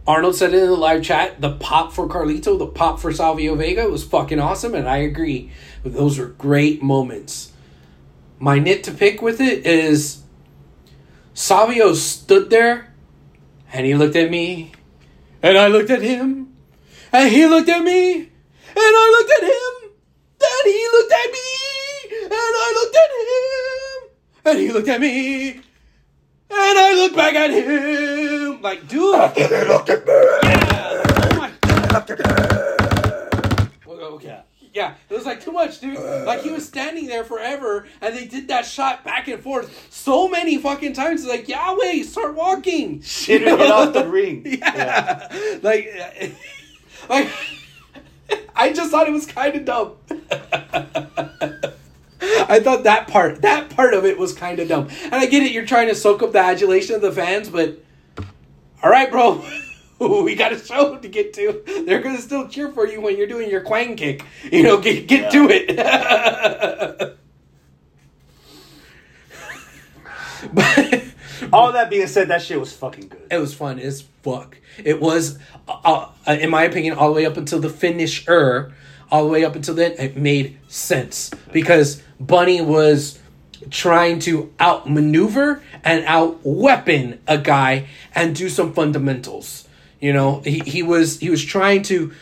[0.07, 3.55] Arnold said it in the live chat, the pop for Carlito, the pop for Savio
[3.55, 5.51] Vega was fucking awesome, and I agree.
[5.83, 7.51] Those were great moments.
[8.39, 10.23] My nit to pick with it is
[11.33, 12.93] Savio stood there
[13.73, 14.71] and he looked at me
[15.41, 16.53] and I looked at him
[17.11, 18.29] and he looked at me and
[18.75, 19.91] I looked at him
[20.39, 21.56] and he looked at me
[22.31, 25.63] and I looked at him and he looked at me and
[26.49, 29.13] I looked back at him like dude
[30.43, 31.03] yeah.
[31.23, 31.51] Oh my
[33.85, 34.41] Well, okay.
[34.73, 35.97] Yeah, it was like too much, dude.
[35.97, 40.27] Like he was standing there forever, and they did that shot back and forth so
[40.27, 41.21] many fucking times.
[41.21, 43.01] It's like Yahweh, start walking.
[43.01, 44.43] Shit it off the ring.
[44.45, 45.27] Yeah,
[45.63, 45.89] like,
[47.09, 47.27] like
[48.55, 49.93] I just thought it was kind of dumb.
[52.47, 54.89] I thought that part, that part of it was kind of dumb.
[55.03, 57.79] And I get it, you're trying to soak up the adulation of the fans, but
[58.83, 59.43] all right, bro.
[59.99, 61.63] we got a show to get to.
[61.85, 64.23] They're gonna still cheer for you when you're doing your quang kick.
[64.51, 67.17] You know, get get to it.
[70.53, 71.03] but
[71.53, 73.27] All that being said, that shit was fucking good.
[73.31, 74.57] it was fun as fuck.
[74.83, 75.37] It was,
[75.67, 78.73] uh, uh, in my opinion, all the way up until the finisher.
[79.09, 83.19] All the way up until then, it made sense because Bunny was
[83.69, 89.67] trying to outmaneuver and out weapon a guy and do some fundamentals.
[89.99, 92.13] You know, he, he was he was trying to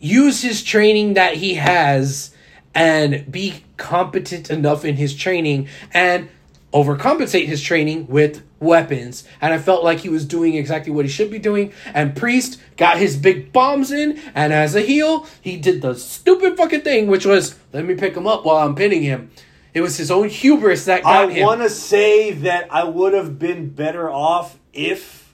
[0.00, 2.34] use his training that he has
[2.74, 6.28] and be competent enough in his training and
[6.72, 9.24] overcompensate his training with weapons.
[9.40, 11.72] And I felt like he was doing exactly what he should be doing.
[11.92, 16.56] And Priest got his big bombs in, and as a heel, he did the stupid
[16.56, 19.30] fucking thing, which was let me pick him up while I'm pinning him.
[19.72, 21.46] It was his own hubris that got I him.
[21.46, 25.32] want to say that I would have been better off if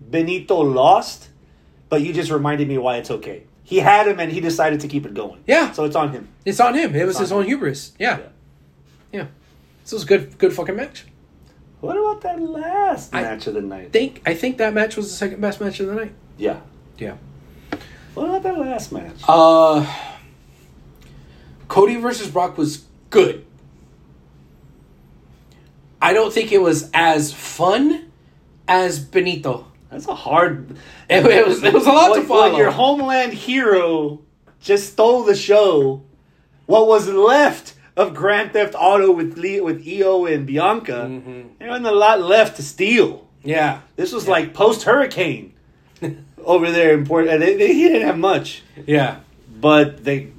[0.00, 1.28] Benito lost,
[1.88, 3.44] but you just reminded me why it's okay.
[3.64, 5.42] He had him and he decided to keep it going.
[5.46, 5.72] Yeah.
[5.72, 6.28] So it's on him.
[6.44, 6.94] It's on him.
[6.94, 7.92] It was his own hubris.
[7.98, 8.18] Yeah.
[8.18, 8.26] Yeah.
[9.84, 11.04] This was a good good fucking match.
[11.80, 13.92] What about that last I match of the night?
[13.92, 16.14] think I think that match was the second best match of the night.
[16.38, 16.60] yeah.
[16.98, 17.16] Yeah.
[18.14, 19.16] What about that last match?
[19.28, 19.86] Uh
[21.68, 23.44] Cody versus Brock was good.
[26.00, 28.10] I don't think it was as fun
[28.68, 29.66] as Benito.
[29.90, 30.76] That's a hard.
[31.08, 32.56] It, it was it was a lot to follow.
[32.56, 34.20] your homeland hero
[34.60, 36.02] just stole the show.
[36.66, 41.06] What was left of Grand Theft Auto with Lee, with Io and Bianca?
[41.08, 41.40] Mm-hmm.
[41.58, 43.28] There wasn't a lot left to steal.
[43.42, 45.52] yeah, This was like post hurricane
[46.44, 47.28] over there in Port.
[47.28, 49.20] and They, they, he didn't have much, yeah,
[49.60, 50.32] but they.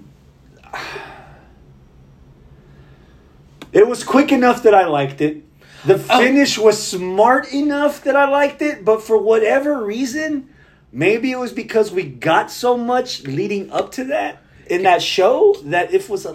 [3.73, 5.43] It was quick enough that I liked it.
[5.85, 6.19] The Oh.
[6.19, 10.49] finish was smart enough that I liked it, but for whatever reason,
[10.91, 15.55] maybe it was because we got so much leading up to that in that show
[15.65, 16.33] that it was a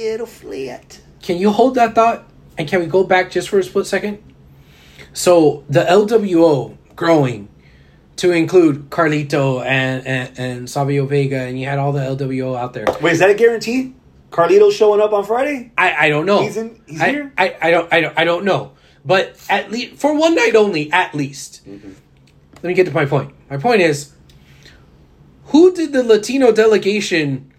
[0.00, 1.00] little flat.
[1.22, 2.26] Can you hold that thought?
[2.58, 4.22] And can we go back just for a split second?
[5.12, 7.48] So the LWO growing
[8.16, 12.74] to include Carlito and, and, and Savio Vega, and you had all the LWO out
[12.74, 12.84] there.
[13.00, 13.94] Wait, is that a guarantee?
[14.30, 15.72] Carlito showing up on Friday?
[15.76, 16.42] I, I don't know.
[16.42, 17.32] He's in- he's I, here?
[17.36, 18.72] I, I don't I don't I don't know.
[19.04, 21.66] But at least for one night only, at least.
[21.66, 21.92] Mm-hmm.
[22.56, 23.34] Let me get to my point.
[23.48, 24.12] My point is,
[25.46, 27.50] who did the Latino delegation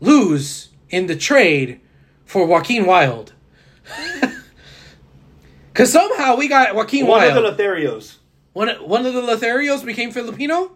[0.00, 1.80] lose in the trade
[2.24, 3.32] for Joaquin Wilde?
[5.72, 7.44] Because somehow we got Joaquin One Wild.
[7.44, 8.16] of the Lotharios,
[8.54, 10.72] one, one of the Lotharios became Filipino?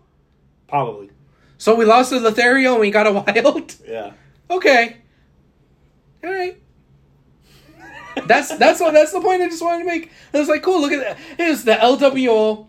[0.69, 1.11] probably.
[1.57, 3.77] So we lost the Lothario and we got a Wild?
[3.89, 4.13] Yeah.
[4.51, 4.99] Okay.
[6.23, 6.61] All right.
[8.27, 10.11] That's that's what that's the point I just wanted to make.
[10.35, 11.17] It was like, cool, look at that.
[11.39, 12.67] Here's the LWO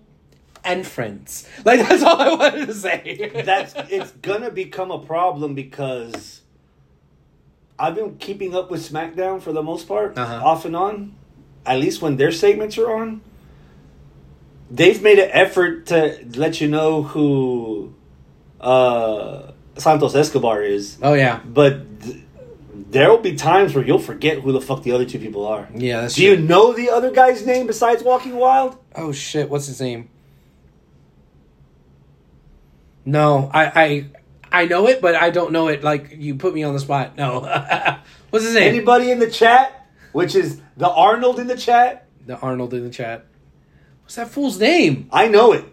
[0.64, 1.48] and friends.
[1.66, 3.44] Like that's all I wanted to say.
[3.46, 6.41] That's it's gonna become a problem because
[7.84, 10.42] I've been keeping up with SmackDown for the most part, Uh-huh.
[10.50, 11.16] off and on.
[11.66, 13.22] At least when their segments are on,
[14.70, 15.96] they've made an effort to
[16.36, 17.94] let you know who
[18.60, 21.40] uh, Santos Escobar is, Oh yeah.
[21.46, 22.18] but th-
[22.92, 25.68] there will be times where you'll forget who the fuck the other two people are.
[25.76, 28.78] Yeah, Do you know the other guy's name besides Joaquin Wilde?
[28.96, 30.10] Oh shit, what's his name?
[33.06, 34.06] No, I I
[34.52, 37.16] I know it, but I don't know it like you put me on the spot.
[37.18, 37.40] No.
[38.30, 38.68] what's his name?
[38.68, 42.08] Anybody in the chat, which is the Arnold in the chat?
[42.26, 43.26] the Arnold in the chat.
[44.04, 45.10] What's that fool's name?
[45.12, 45.66] I know it.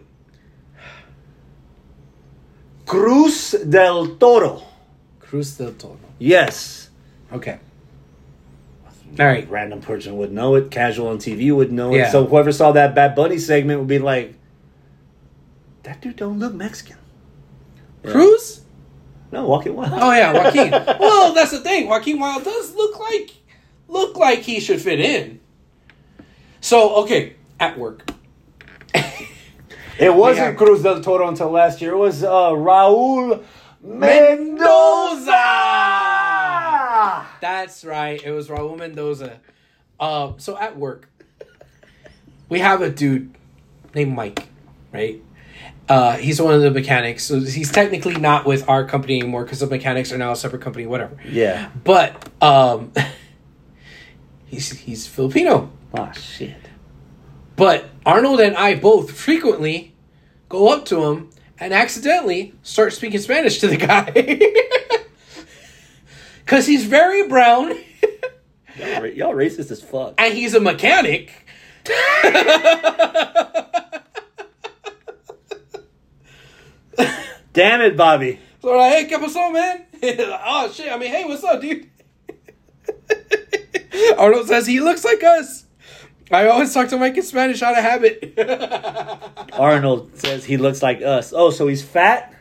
[2.85, 4.63] Cruz del Toro.
[5.19, 5.99] Cruz del Toro.
[6.17, 6.89] Yes.
[7.31, 7.59] Okay.
[9.19, 9.49] All right.
[9.49, 10.71] Random person would know it.
[10.71, 12.07] Casual on TV would know Yeah.
[12.07, 12.11] it.
[12.11, 14.33] So whoever saw that Bad Bunny segment would be like,
[15.83, 16.97] that dude don't look Mexican.
[18.03, 18.61] Cruz?
[19.31, 19.91] No, Joaquin Wilde.
[19.93, 20.71] Oh yeah, Joaquin.
[20.99, 21.87] well, that's the thing.
[21.87, 23.31] Joaquin Wilde does look like
[23.87, 25.39] look like he should fit in.
[26.61, 28.09] So okay, at work.
[29.99, 31.91] It wasn't have- Cruz del Toro until last year.
[31.91, 33.43] It was uh, Raul
[33.83, 35.25] Mendoza.
[37.41, 38.21] That's right.
[38.23, 39.41] It was Raul Mendoza.
[39.99, 41.09] Uh, so at work,
[42.47, 43.35] we have a dude
[43.93, 44.47] named Mike,
[44.93, 45.21] right?
[45.89, 47.23] Uh, he's one of the mechanics.
[47.25, 50.61] So he's technically not with our company anymore because the mechanics are now a separate
[50.61, 51.17] company, whatever.
[51.27, 51.69] Yeah.
[51.83, 52.93] But um,
[54.45, 55.71] he's he's Filipino.
[55.93, 56.55] Oh shit.
[57.55, 59.93] But Arnold and I both frequently
[60.47, 61.29] go up to him
[61.59, 64.39] and accidentally start speaking Spanish to the guy.
[66.45, 67.77] Because he's very brown
[68.75, 70.15] Y'all, y'all racist as fuck.
[70.17, 71.45] and he's a mechanic.
[77.53, 78.39] Damn it, Bobby.
[78.61, 79.85] So like, hey, ¿qué pasó, man?
[80.45, 80.91] oh, shit.
[80.91, 81.89] I mean, hey, what's up, dude?
[84.17, 85.65] Arnold says he looks like us.
[86.31, 88.33] I always talk to Mike in Spanish out of habit.
[89.53, 91.33] Arnold says he looks like us.
[91.35, 92.33] Oh, so he's fat?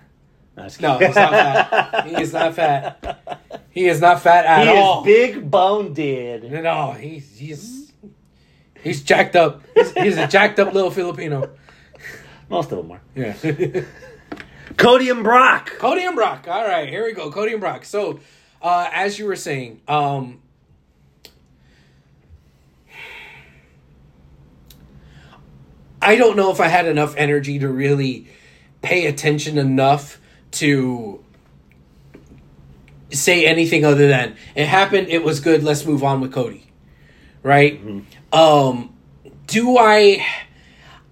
[0.56, 2.06] No, no, he's not fat.
[2.06, 3.40] He is not fat.
[3.70, 5.00] He is not fat at he all.
[5.00, 6.50] is big bone dead.
[6.50, 7.92] No, he's he's
[8.82, 9.62] he's jacked up.
[9.74, 11.50] He's, he's a jacked up little Filipino.
[12.48, 13.00] Most of them are.
[13.14, 13.84] Yeah.
[14.78, 15.74] Cody and Brock.
[15.78, 16.46] Cody and Brock.
[16.48, 17.30] All right, here we go.
[17.30, 17.84] Cody and Brock.
[17.84, 18.20] So,
[18.62, 20.40] uh, as you were saying, um,
[26.00, 28.28] I don't know if I had enough energy to really
[28.80, 30.20] pay attention enough
[30.52, 31.24] to
[33.10, 35.08] say anything other than it happened.
[35.08, 35.64] It was good.
[35.64, 36.70] Let's move on with Cody.
[37.42, 37.80] Right.
[38.32, 38.96] Um,
[39.48, 40.24] do I?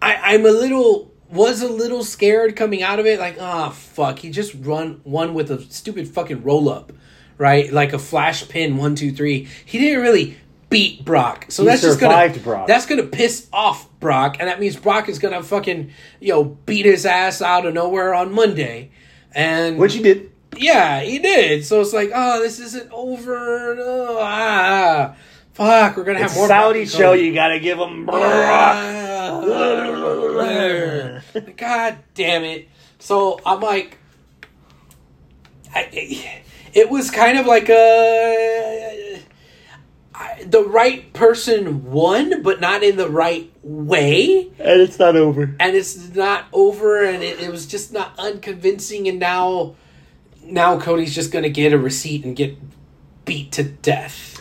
[0.01, 3.19] I I'm a little was a little scared coming out of it.
[3.19, 4.19] Like, ah, fuck.
[4.19, 6.93] He just run one with a stupid fucking roll up,
[7.39, 7.73] right?
[7.73, 8.77] Like a flash pin.
[8.77, 9.49] One, two, three.
[9.65, 10.37] He didn't really
[10.69, 12.67] beat Brock, so He that's just gonna Brock.
[12.67, 15.91] that's gonna piss off Brock, and that means Brock is gonna fucking
[16.21, 18.91] you know beat his ass out of nowhere on Monday.
[19.35, 20.33] And Which he did.
[20.57, 21.65] Yeah, he did.
[21.67, 23.77] So it's like, oh, this isn't over.
[23.79, 25.15] Oh, ah,
[25.57, 27.13] fuck, we're gonna have It's more Saudi show.
[27.15, 28.09] You gotta give him.
[28.13, 29.43] Ah.
[31.57, 32.69] God damn it!
[32.99, 33.99] So I'm like,
[35.75, 36.43] I,
[36.73, 39.23] it was kind of like a
[40.15, 45.43] I, the right person won, but not in the right way, And it's not over.
[45.61, 49.09] and it's not over, and it, it was just not unconvincing.
[49.09, 49.75] And now,
[50.43, 52.57] now Cody's just gonna get a receipt and get
[53.27, 54.36] beat to death.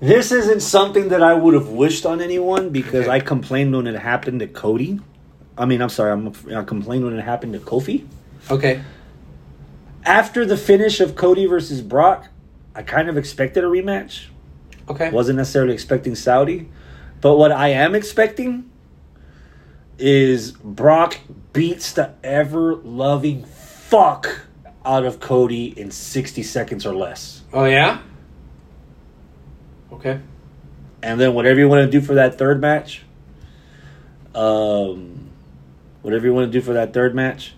[0.00, 3.08] This isn't something that I would have wished on anyone because.
[3.08, 5.00] I complained when it happened to Cody.
[5.56, 8.06] I mean, I'm sorry, I'm, I complained when it happened to Kofi.
[8.50, 8.82] Okay.
[10.04, 12.28] After the finish of Cody versus Brock,
[12.74, 14.26] I kind of expected a rematch.
[14.88, 15.10] Okay.
[15.10, 16.68] Wasn't necessarily expecting Saudi.
[17.20, 18.70] But what I am expecting
[19.98, 21.18] is Brock
[21.52, 24.42] beats the ever loving fuck
[24.84, 27.42] out of Cody in 60 seconds or less.
[27.52, 28.00] Oh yeah.
[29.96, 30.20] Okay.
[31.02, 33.02] And then whatever you want to do for that third match,
[34.34, 35.30] um,
[36.02, 37.54] whatever you want to do for that third match,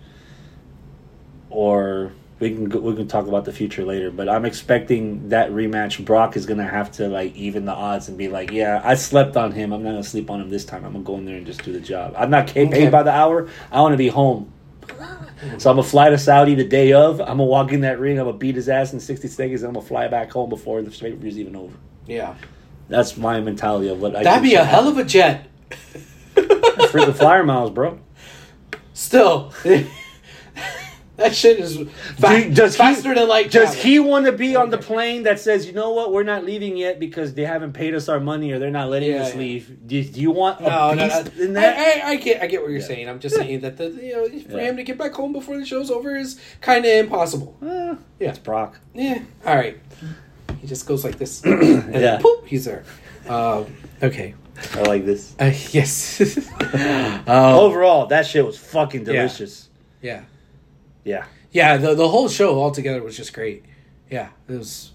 [1.49, 4.11] or we can go, we can talk about the future later.
[4.11, 6.03] But I'm expecting that rematch.
[6.05, 9.35] Brock is gonna have to like even the odds and be like, yeah, I slept
[9.35, 9.73] on him.
[9.73, 10.85] I'm not gonna sleep on him this time.
[10.85, 12.13] I'm gonna go in there and just do the job.
[12.17, 12.89] I'm not paid Okay.
[12.89, 13.49] by the hour.
[13.71, 14.51] I want to be home.
[15.57, 17.19] So I'm gonna fly to Saudi the day of.
[17.21, 18.19] I'm gonna walk in that ring.
[18.19, 19.61] I'm gonna beat his ass in 60 seconds.
[19.61, 21.75] And I'm gonna fly back home before the straight review's even over.
[22.09, 22.35] Yeah.
[22.89, 24.23] That's my mentality of what I.
[24.23, 25.47] That'd be a hell of a jet.
[26.91, 27.99] for the flyer miles, bro.
[28.93, 31.77] Still, that shit is
[32.17, 33.51] fa- Do- does he- faster than light.
[33.51, 33.81] Does travel.
[33.83, 36.75] he want to be on the plane that says, you know what, we're not leaving
[36.77, 39.39] yet because they haven't paid us our money or they're not letting Yeah, us yeah.
[39.39, 39.77] leave?
[39.87, 41.25] Do, do you want No, no, no.
[41.37, 41.77] in that?
[41.77, 42.87] I, I, I get, I get what you're Yeah.
[42.87, 43.09] saying.
[43.09, 45.65] I'm just saying that the you know for him to get back home before the
[45.65, 47.57] show's over is kind of impossible.
[47.61, 48.29] Eh, Yeah.
[48.29, 48.79] It's Brock.
[48.93, 49.21] Yeah.
[49.45, 49.79] All right.
[50.61, 52.19] He just goes like this, and Yeah.
[52.21, 52.83] poof, he's there.
[53.27, 53.65] Um,
[54.03, 54.35] okay.
[54.73, 55.35] I like this.
[55.39, 56.19] Uh, yes.
[56.73, 59.13] um, Overall, that shit was fucking Yeah.
[59.13, 59.69] delicious.
[60.01, 60.23] yeah.
[61.05, 61.25] Yeah.
[61.51, 63.63] Yeah, the the whole show altogether was just great.
[64.11, 64.91] Yeah, it was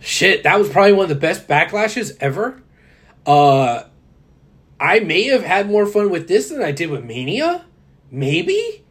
[0.00, 0.42] shit.
[0.44, 2.62] That was probably one of the best backlashes ever.
[3.26, 3.84] Uh
[4.80, 7.64] I may have had more fun with this than I did with Mania.
[8.10, 8.83] Maybe?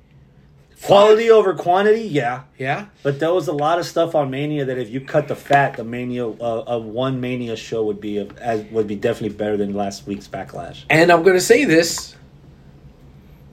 [0.85, 2.43] Quality over quantity, yeah.
[2.57, 2.87] Yeah.
[3.03, 5.77] But there was a lot of stuff on Mania that if you cut the fat,
[5.77, 9.73] the Mania, uh, a one Mania show would be as would be definitely better than
[9.73, 10.83] last week's Backlash.
[10.89, 12.15] And I'm going to say this.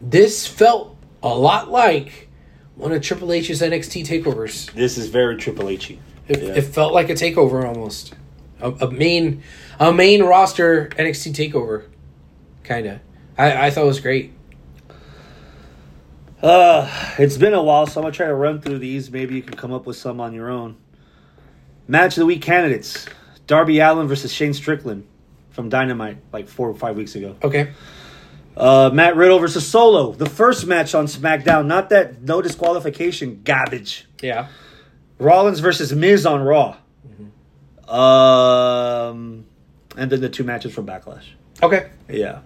[0.00, 2.28] This felt a lot like
[2.74, 4.72] one of Triple H's NXT takeovers.
[4.72, 5.90] This is very Triple H.
[5.90, 5.98] It,
[6.42, 6.54] Yeah.
[6.54, 8.14] it felt like a takeover almost.
[8.60, 9.42] A, a main
[9.78, 11.84] a main roster NXT takeover.
[12.64, 13.00] Kind of.
[13.38, 14.32] I, I thought it was great.
[16.42, 16.88] Uh,
[17.18, 19.10] it's been a while, so I'm gonna try to run through these.
[19.10, 20.76] Maybe you can come up with some on your own.
[21.86, 23.06] Match of the week candidates:
[23.46, 25.06] Darby Allin versus Shane Strickland
[25.50, 27.36] from Dynamite, like four or five weeks ago.
[27.42, 27.72] Okay.
[28.56, 31.66] Uh, Matt Riddle versus Solo, the first match on SmackDown.
[31.66, 34.06] Not that no disqualification garbage.
[34.20, 34.48] Yeah.
[35.18, 36.76] Rollins versus Miz on Raw.
[37.88, 39.46] Um,
[39.96, 41.24] and then the two matches from Backlash.
[41.62, 41.90] Okay.
[42.08, 42.40] Yeah.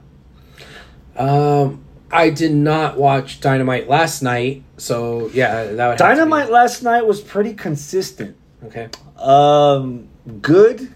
[1.16, 1.84] Um,
[2.15, 7.20] I did not watch Dynamite last night, so yeah, that would Dynamite last night was
[7.20, 8.36] pretty consistent.
[8.65, 8.89] Okay.
[9.19, 10.09] Um,
[10.41, 10.95] good,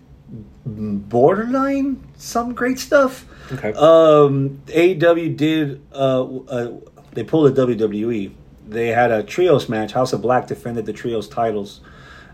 [0.65, 3.27] borderline, some great stuff.
[3.51, 3.73] Okay.
[3.73, 5.83] Um, AEW did.
[5.93, 6.73] Uh, uh,
[7.15, 8.33] they pulled a WWE.
[8.69, 9.93] They had a trios match.
[9.93, 11.81] House of Black defended the trios titles.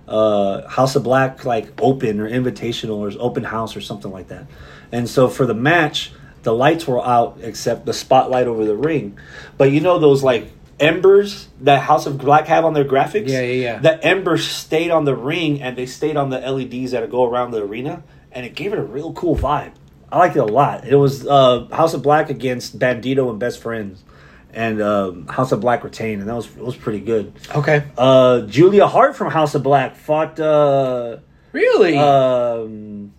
[0.06, 4.46] Uh, House of Black like open or invitational or open house or something like that.
[4.92, 6.12] And so for the match,
[6.44, 9.18] the lights were out except the spotlight over the ring.
[9.58, 10.50] But you know those like
[10.80, 13.28] embers that House of Black have on their graphics.
[13.28, 13.78] Yeah, yeah, yeah.
[13.78, 17.50] The embers stayed on the ring and they stayed on the LEDs that go around
[17.50, 18.02] the arena,
[18.32, 19.72] and it gave it a real cool vibe.
[20.12, 20.86] I liked it a lot.
[20.86, 24.04] It was uh, House of Black against Bandito and Best Friends,
[24.52, 27.32] and um, House of Black retained, and that was it was pretty good.
[27.54, 27.84] Okay.
[27.98, 31.16] Uh, Julia Hart from House of Black fought uh,
[31.52, 31.96] Really?
[31.98, 33.12] um,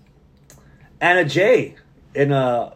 [1.02, 1.76] Anna Jay
[2.14, 2.74] in a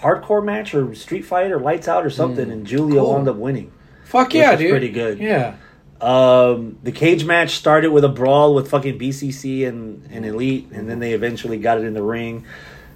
[0.00, 3.14] hardcore match or street fight or lights out or something, and Julio cool.
[3.14, 3.72] wound up winning.
[4.04, 4.70] Fuck yeah, dude.
[4.70, 5.18] pretty good.
[5.18, 5.56] Yeah.
[6.00, 10.88] Um, the cage match started with a brawl with fucking BCC and, and Elite, and
[10.88, 12.46] then they eventually got it in the ring.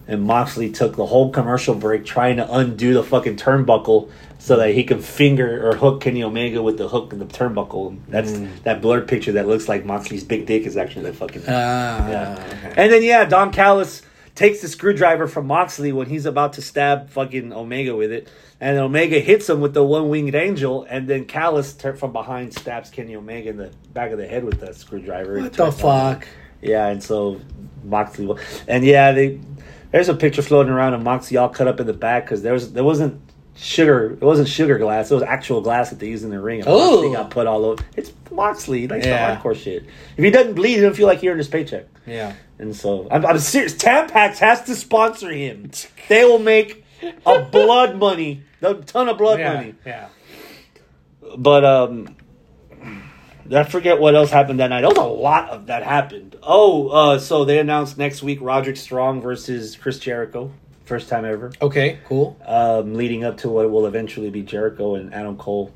[0.07, 4.75] And Moxley took the whole commercial break trying to undo the fucking turnbuckle so that
[4.75, 7.97] he could finger or hook Kenny Omega with the hook and the turnbuckle.
[8.09, 8.33] That's
[8.65, 11.43] that blurred picture that looks like Moxley's big dick is actually the fucking.
[11.47, 12.09] Ah.
[12.09, 12.47] Yeah.
[12.47, 12.75] okay.
[12.77, 14.03] And then yeah, Don Callis
[14.35, 18.29] takes the screwdriver from Moxley when he's about to stab fucking Omega with it,
[18.61, 22.55] and Omega hits him with the one winged angel, and then Callis tur- from behind
[22.55, 25.41] stabs Kenny Omega in the back of the head with the screwdriver.
[25.41, 26.29] What the fuck?
[26.61, 27.41] Yeah, and so
[27.85, 28.35] Moxley,
[28.69, 29.41] and yeah, they
[29.91, 32.53] there's a picture floating around of Moxley all cut up in the back because there
[32.53, 33.21] was there wasn't
[33.55, 36.63] sugar, it wasn't sugar glass, it was actual glass that they used in the ring.
[36.67, 37.85] Oh, got put all over.
[37.97, 39.35] It's Moxley, likes Yeah.
[39.35, 39.85] the hardcore shit.
[40.17, 41.87] If he doesn't bleed, he doesn't feel like he earned his paycheck.
[42.07, 42.35] Yeah.
[42.59, 43.75] And so I'm, I'm serious.
[43.75, 45.71] Tampax has to sponsor him.
[46.09, 46.85] They will make
[47.27, 49.55] a blood money, a ton of blood yeah.
[49.55, 49.75] money.
[49.85, 50.09] Yeah.
[51.37, 52.17] But um,
[53.51, 54.81] I forget what else happened that night.
[54.83, 56.37] There was a lot of that happened.
[56.43, 60.53] Oh, uh, so they announced next week Roderick Strong versus Chris Jericho,
[60.85, 61.53] first time ever.
[61.61, 61.99] Okay.
[62.07, 62.37] Cool.
[62.45, 65.73] Um, leading up to what will eventually be Jericho and Adam Cole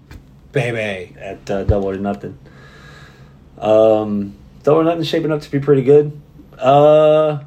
[0.52, 1.14] Baby.
[1.18, 2.38] at uh, Double or Nothing.
[3.58, 6.18] Um, Double or Nothing's shaping up to be pretty good.
[6.58, 7.44] Uh,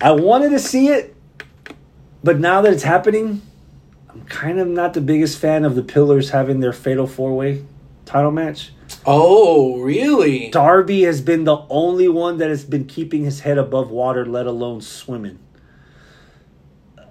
[0.00, 1.14] I wanted to see it,
[2.22, 3.40] but now that it's happening,
[4.10, 7.64] I'm kind of not the biggest fan of the Pillars having their Fatal Four Way
[8.04, 8.72] title match.
[9.06, 10.48] Oh, really?
[10.50, 14.46] Darby has been the only one that has been keeping his head above water, let
[14.46, 15.38] alone swimming.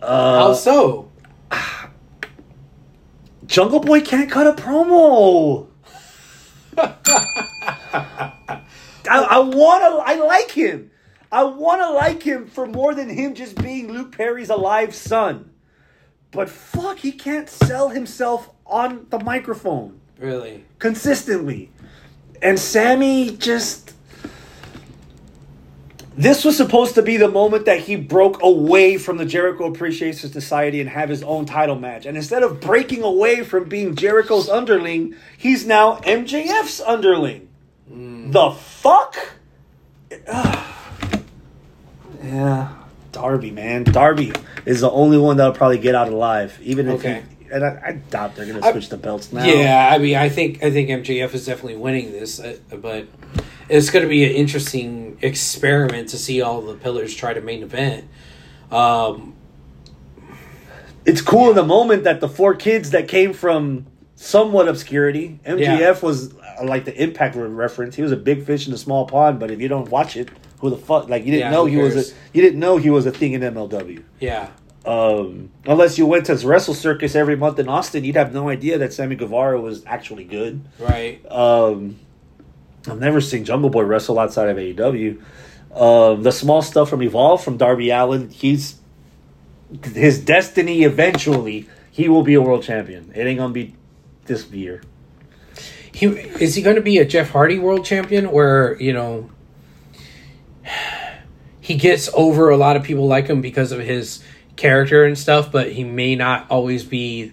[0.01, 1.11] Uh, How so?
[3.45, 5.67] Jungle Boy can't cut a promo.
[6.77, 8.61] I,
[9.05, 9.97] I wanna.
[9.97, 10.89] I like him.
[11.31, 15.51] I wanna like him for more than him just being Luke Perry's alive son.
[16.31, 20.65] But fuck, he can't sell himself on the microphone Really?
[20.79, 21.69] consistently.
[22.43, 23.93] And Sammy just.
[26.15, 30.29] This was supposed to be the moment that he broke away from the Jericho Appreciation
[30.29, 32.05] Society and have his own title match.
[32.05, 37.49] And instead of breaking away from being Jericho's underling, he's now MJF's underling.
[37.91, 38.31] Mm.
[38.31, 39.17] The fuck?
[42.23, 42.73] Yeah.
[43.11, 43.83] Darby, man.
[43.83, 44.31] Darby
[44.65, 46.57] is the only one that'll probably get out alive.
[46.63, 47.23] Even if Okay.
[47.53, 49.45] And I, I doubt they're gonna I- switch the belts now.
[49.45, 53.07] Yeah, I mean, I think I think MJF is definitely winning this, uh, but
[53.69, 57.63] it's going to be an interesting experiment to see all the pillars try to main
[57.63, 58.05] event.
[58.71, 59.35] Um,
[61.05, 63.85] it's cool in the moment that the four kids that came from
[64.15, 65.99] somewhat obscurity, MJF Yeah.
[66.01, 67.95] was uh, like the Impact reference.
[67.95, 70.29] He was a big fish in a small pond, but if you don't watch it,
[70.59, 71.09] who the fuck?
[71.09, 73.33] Like you didn't Yeah, know he was a you didn't know he was a thing
[73.33, 74.01] in MLW.
[74.19, 74.49] yeah,
[74.85, 78.49] Um, unless you went to his Wrestle Circus every month in Austin, you'd have no
[78.49, 80.61] idea that Sammy Guevara was actually good.
[80.79, 81.23] right.
[81.31, 81.99] Um,
[82.87, 85.21] I've never seen Jungle Boy wrestle outside of AEW.
[85.73, 88.79] Um, the small stuff from Evolve from Darby Allin, he's
[89.93, 91.69] his destiny eventually.
[91.89, 93.11] He will be a world champion.
[93.15, 93.75] It ain't gonna be
[94.25, 94.81] this year.
[95.93, 99.29] He is he going to be a Jeff Hardy World Champion, where you know
[101.61, 104.23] he gets over a lot of people like him because of his
[104.55, 107.31] character and stuff, but he may not always be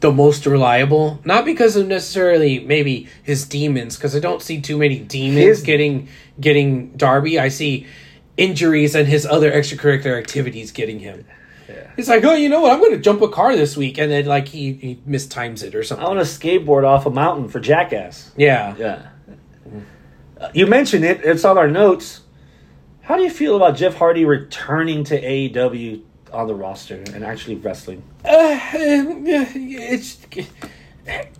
[0.00, 1.20] the most reliable.
[1.24, 5.62] Not because of necessarily maybe his demons, because I don't see too many demons His-
[5.62, 6.08] getting
[6.40, 7.38] getting Darby.
[7.38, 7.86] I see
[8.36, 11.24] injuries and his other extracurricular activities getting him.
[11.96, 12.72] He's like, oh, you know what?
[12.72, 15.74] I'm going to jump a car this week, and then like he he mistimes it
[15.74, 16.04] or something.
[16.04, 18.30] I want to skateboard off a mountain for Jackass.
[18.36, 18.74] yeah.
[18.78, 19.06] Yeah.
[20.40, 21.20] Uh, you mentioned it.
[21.22, 22.22] It's on our notes.
[23.02, 26.02] How do you feel about Jeff Hardy returning to AEW
[26.32, 28.02] on the roster and actually wrestling?
[28.24, 30.18] Uh, it's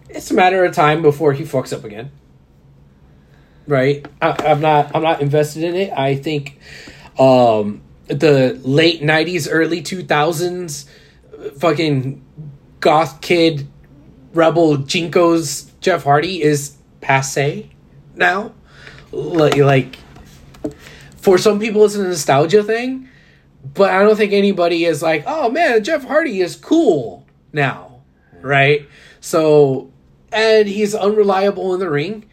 [0.09, 2.11] it's a matter of time before he fucks up again.
[3.67, 4.07] Right?
[4.21, 5.93] I, I'm not I'm not invested in it.
[5.93, 6.59] I think
[7.19, 10.89] um, the late '90s, early 2000s,
[11.59, 12.25] fucking
[12.81, 13.69] goth kid,
[14.33, 17.71] rebel jinkos Jeff Hardy is passe
[18.17, 18.53] now.
[19.13, 19.99] Like, like
[21.17, 23.10] for some people, it's a nostalgia thing
[23.63, 28.03] but I don't think anybody is like, oh man, Jeff Hardy is cool now,
[28.41, 28.89] right?
[29.21, 29.93] So,
[30.33, 32.27] and he's unreliable in the ring.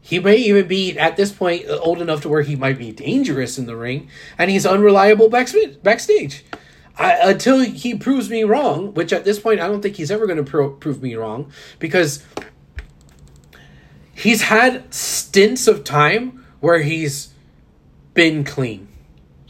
[0.00, 3.58] He may even be at this point old enough to where he might be dangerous
[3.58, 6.44] in the ring, and he's unreliable backstage.
[6.98, 10.26] I, until he proves me wrong, which at this point I don't think he's ever
[10.26, 12.24] going to pro- prove me wrong because
[14.14, 17.34] he's had stints of time where he's
[18.14, 18.88] been clean,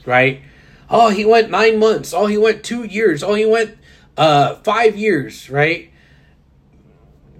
[0.05, 0.43] right?
[0.89, 2.13] Oh, he went nine months.
[2.15, 3.23] Oh, he went two years.
[3.23, 3.77] Oh, he went
[4.17, 5.91] uh five years, right?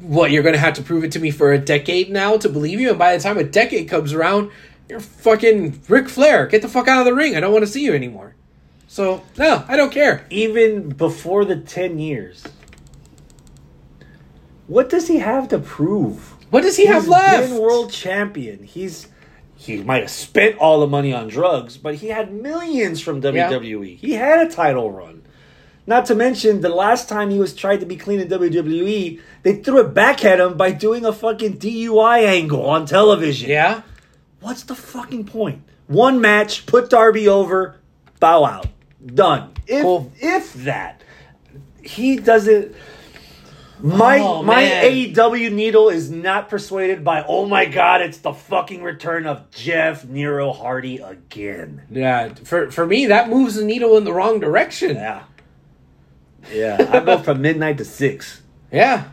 [0.01, 2.81] What you're gonna have to prove it to me for a decade now to believe
[2.81, 4.51] you, and by the time a decade comes around,
[4.89, 6.47] you're fucking Ric Flair.
[6.47, 7.37] Get the fuck out of the ring.
[7.37, 8.35] I don't want to see you anymore.
[8.89, 10.27] So no, I don't care.
[10.31, 12.45] Even before the 10 years,
[14.67, 16.35] what does he have to prove?
[16.51, 17.51] What does he have He's left?
[17.51, 18.63] been world champion.
[18.63, 19.09] He's
[19.57, 23.97] he might have spent all the money on drugs, but he had millions from WWE.
[23.97, 25.23] He had a title run.
[25.89, 29.55] Not to mention, the last time he was tried to be clean in WWE, they
[29.57, 33.49] threw it back at him by doing a fucking DUI angle on television.
[33.49, 33.83] Yeah.
[34.41, 35.63] What's the fucking point?
[35.87, 37.77] One match, put Darby over,
[38.19, 38.67] bow out,
[39.05, 39.53] done.
[39.69, 40.13] If Cool.
[40.19, 41.03] if that,
[41.83, 42.75] he doesn't.
[43.81, 44.85] My Oh, my man.
[44.85, 47.23] AEW needle is not persuaded by.
[47.27, 51.83] Oh my god, it's the fucking return of Jeff Nero Hardy again.
[51.91, 52.33] Yeah.
[52.45, 54.97] For for me, that moves the needle in the wrong direction.
[54.97, 55.23] Yeah,
[56.53, 56.89] yeah.
[56.93, 58.43] I go from midnight to six,
[58.73, 59.05] Yeah.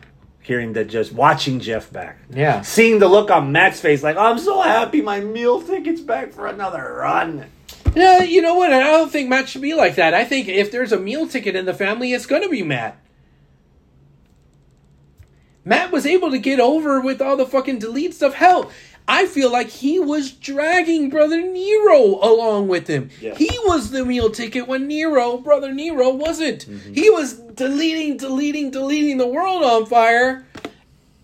[0.42, 2.18] hearing that just watching Jeff back.
[2.30, 2.62] Yeah.
[2.62, 6.46] Seeing the look on Matt's face, like I'm so happy my meal ticket's back for
[6.46, 7.46] another run.
[7.94, 8.72] Yeah, you know what?
[8.72, 10.14] I don't think Matt should be like that.
[10.14, 12.98] I think if there's a meal ticket in the family, it's gonna be Matt.
[15.64, 18.34] Matt was able to get over with all the fucking delete stuff.
[18.34, 18.70] Hell,
[19.08, 23.10] I feel like he was dragging Brother Nero along with him.
[23.20, 23.34] Yeah.
[23.34, 26.66] He was the meal ticket when Nero, Brother Nero, wasn't.
[26.66, 26.92] Mm-hmm.
[26.94, 30.46] He was deleting, deleting, deleting the world on fire,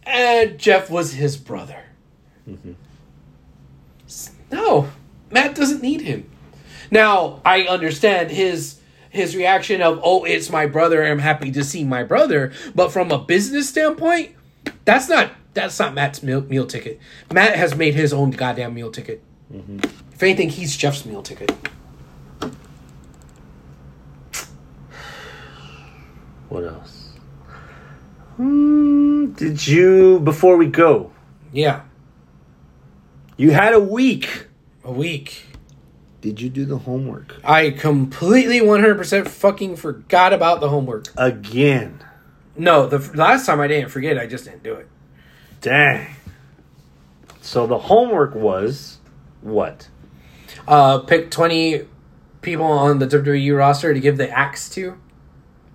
[0.04, 1.82] and Jeff was his brother.
[2.48, 2.72] Mm-hmm.
[4.06, 4.88] S- No,
[5.30, 6.30] Matt doesn't need him.
[6.90, 8.79] Now I understand his
[9.10, 12.52] his reaction of oh it's my brother I'm happy to see my brother.
[12.74, 14.34] But from a business standpoint
[14.84, 16.98] that's not that's not Matt's meal, meal ticket.
[17.32, 19.22] Matt has made his own goddamn meal ticket.
[19.52, 21.50] If anything he's Jeff's meal ticket.
[26.48, 27.10] What else?
[28.36, 31.12] Hmm, did you before we go?
[31.52, 31.82] yeah.
[33.36, 34.46] You had a week.
[34.84, 35.46] a week
[36.20, 42.00] Did you do the homework I completely 100% fucking forgot about the homework again?
[42.56, 44.88] no the f- last time I didn't forget I just didn't do it
[45.60, 46.06] Dang.
[47.40, 48.98] So the homework was
[49.40, 49.88] what?
[50.68, 51.86] uh pick 20
[52.42, 54.96] people on the WWE roster to give the axe to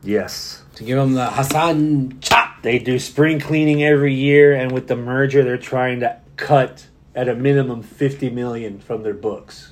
[0.04, 0.64] Yes.
[0.76, 4.96] to give them the Hassan chop They do spring cleaning every year, and with the
[4.96, 9.72] merger, they're trying to cut at a minimum fifty million from their books.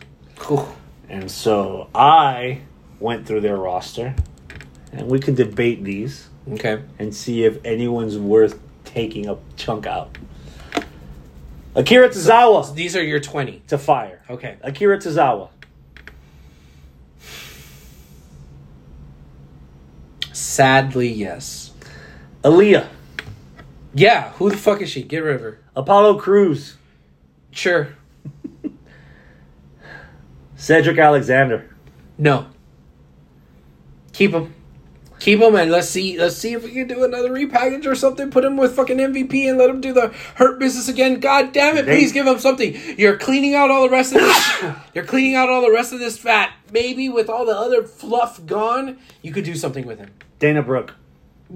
[1.09, 2.61] And so I
[2.99, 4.15] went through their roster,
[4.91, 6.81] and we can debate these Okay.
[6.99, 10.17] and see if anyone's worth taking a chunk out.
[11.75, 13.63] Akira Tozawa These are your 20.
[13.67, 14.21] to fire.
[14.29, 14.57] Okay.
[14.61, 15.49] Akira Tozawa.
[20.31, 21.71] Sadly, yes.
[22.43, 22.87] Aaliyah.
[23.93, 25.03] Yeah, who the fuck is she?
[25.03, 25.59] Get rid of her.
[25.75, 26.77] Apollo Crews.
[27.51, 27.89] Sure.
[30.63, 31.75] Cedric Alexander.
[32.17, 32.47] No.
[34.13, 34.55] Keep him.
[35.19, 38.31] Keep him and let's see let's see if we can do another repackage or something.
[38.31, 41.19] Put him with fucking MVP and let him do the hurt business again.
[41.19, 42.77] God damn it, They- please give him something.
[42.97, 44.63] You're cleaning out all the rest of this
[44.93, 46.53] you're cleaning out all the rest of this fat.
[46.71, 50.11] Maybe with all the other fluff gone, you could do something with him.
[50.39, 50.93] Dana Brooke.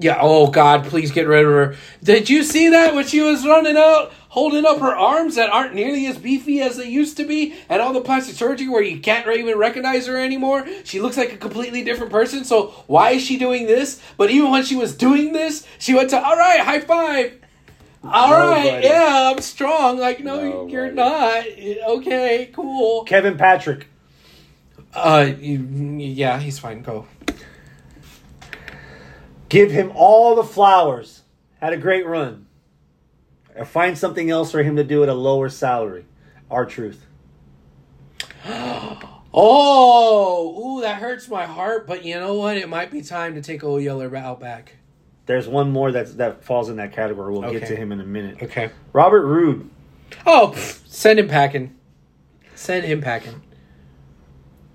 [0.00, 1.76] Yeah, oh God, please get rid of her.
[2.04, 5.74] Did you see that when she was running out, holding up her arms that aren't
[5.74, 9.00] nearly as beefy as they used to be, and all the plastic surgery where you
[9.00, 10.66] can't even recognize her anymore?
[10.84, 14.00] She looks like a completely different person, so why is she doing this?
[14.16, 17.32] But even when she was doing this, she went to, all right, high five.
[18.04, 18.86] All right, Nobody.
[18.86, 19.98] yeah, I'm strong.
[19.98, 21.44] Like, no, you're not.
[21.44, 23.02] Okay, cool.
[23.02, 23.88] Kevin Patrick.
[24.94, 26.82] Uh, yeah, he's fine.
[26.82, 27.06] Go.
[29.48, 31.22] Give him all the flowers.
[31.60, 32.46] Had a great run.
[33.56, 36.04] Or find something else for him to do at a lower salary.
[36.50, 37.04] R-Truth.
[39.40, 41.86] Oh, ooh, that hurts my heart.
[41.86, 42.56] But you know what?
[42.56, 44.76] It might be time to take Old Yeller out back.
[45.26, 47.32] There's one more that's, that falls in that category.
[47.32, 48.42] We'll get to him in a minute.
[48.42, 48.70] Okay.
[48.94, 49.68] Robert Roode.
[50.24, 51.76] Oh, pff, send him packing.
[52.54, 53.42] Send him packing.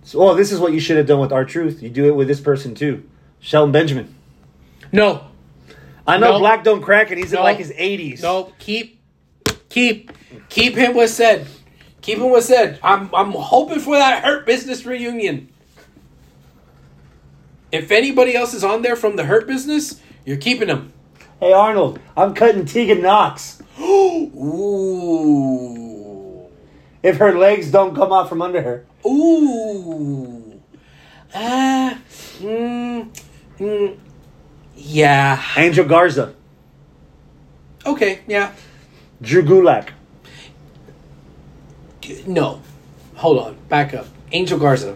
[0.03, 1.81] So, oh, this is what you should have done with R-Truth.
[1.81, 3.03] You do it with this person too.
[3.39, 4.13] Shelton Benjamin.
[4.93, 5.25] No,
[6.07, 6.39] I know No.
[6.39, 8.21] Black don't crack and he's in like his 80s.
[8.21, 9.01] no, keep,
[9.69, 10.11] keep,
[10.49, 11.47] keep him with said.
[12.01, 12.79] Keep him with said.
[12.83, 15.49] I'm, I'm hoping for that Hurt Business reunion.
[17.71, 20.93] If anybody else is on there from the Hurt Business, you're keeping him.
[21.39, 23.63] Hey, Arnold, I'm cutting Tegan Nox.
[23.79, 25.23] Ooh.
[27.01, 28.85] If her legs don't come out from under her.
[29.05, 30.61] Ooh.
[31.33, 31.97] Ah.
[32.39, 33.09] mm,
[33.57, 33.97] mm,
[34.83, 35.41] yeah.
[35.57, 36.33] Angel Garza.
[37.85, 38.19] Okay.
[38.27, 38.53] Yeah.
[39.21, 39.89] Drew Gulak.
[42.27, 42.61] No.
[43.15, 43.57] Hold on.
[43.69, 44.07] Back up.
[44.31, 44.95] Angel Garza.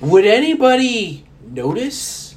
[0.00, 2.36] Would anybody notice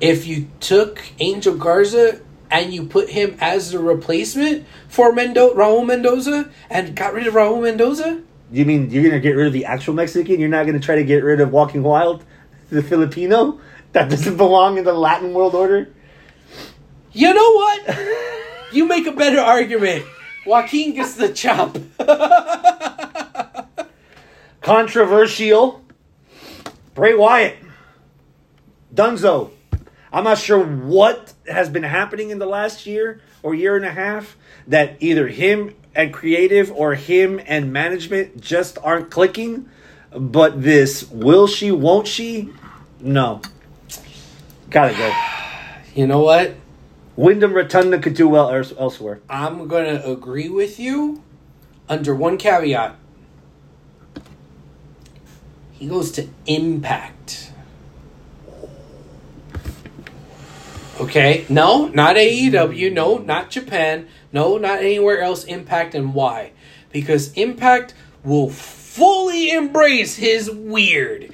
[0.00, 2.20] if you took Angel Garza
[2.50, 7.34] and you put him as the replacement for Mendo- Raul Mendoza and got rid of
[7.34, 8.22] Raul Mendoza?
[8.52, 10.38] You mean you're gonna get rid of the actual Mexican?
[10.38, 12.24] You're not gonna try to get rid of Joaquin Wilde,
[12.70, 13.58] the Filipino
[13.96, 15.88] that doesn't belong in the Latin world order?
[17.12, 17.98] You know what?
[18.72, 20.04] you make a better argument.
[20.44, 21.78] Joaquin gets the chop.
[24.60, 25.82] Controversial.
[26.92, 27.56] Bray Wyatt.
[28.94, 29.52] Dunzo.
[30.12, 33.92] I'm not sure what has been happening in the last year or year and a
[33.92, 34.36] half
[34.66, 39.70] that either him and creative or him and management just aren't clicking.
[40.10, 42.50] But this will she, won't she?
[43.00, 43.40] No.
[44.70, 45.12] Gotta go.
[45.94, 46.54] You know what?
[47.16, 49.20] Wyndham Rotunda could do well else- elsewhere.
[49.30, 51.22] I'm going to agree with you
[51.88, 52.96] under one caveat.
[55.72, 57.50] He goes to Impact.
[61.00, 65.44] Okay, no, not AEW, no, not Japan, no, not anywhere else.
[65.44, 66.52] Impact and why?
[66.90, 67.94] Because Impact
[68.24, 71.32] will fully embrace his weird.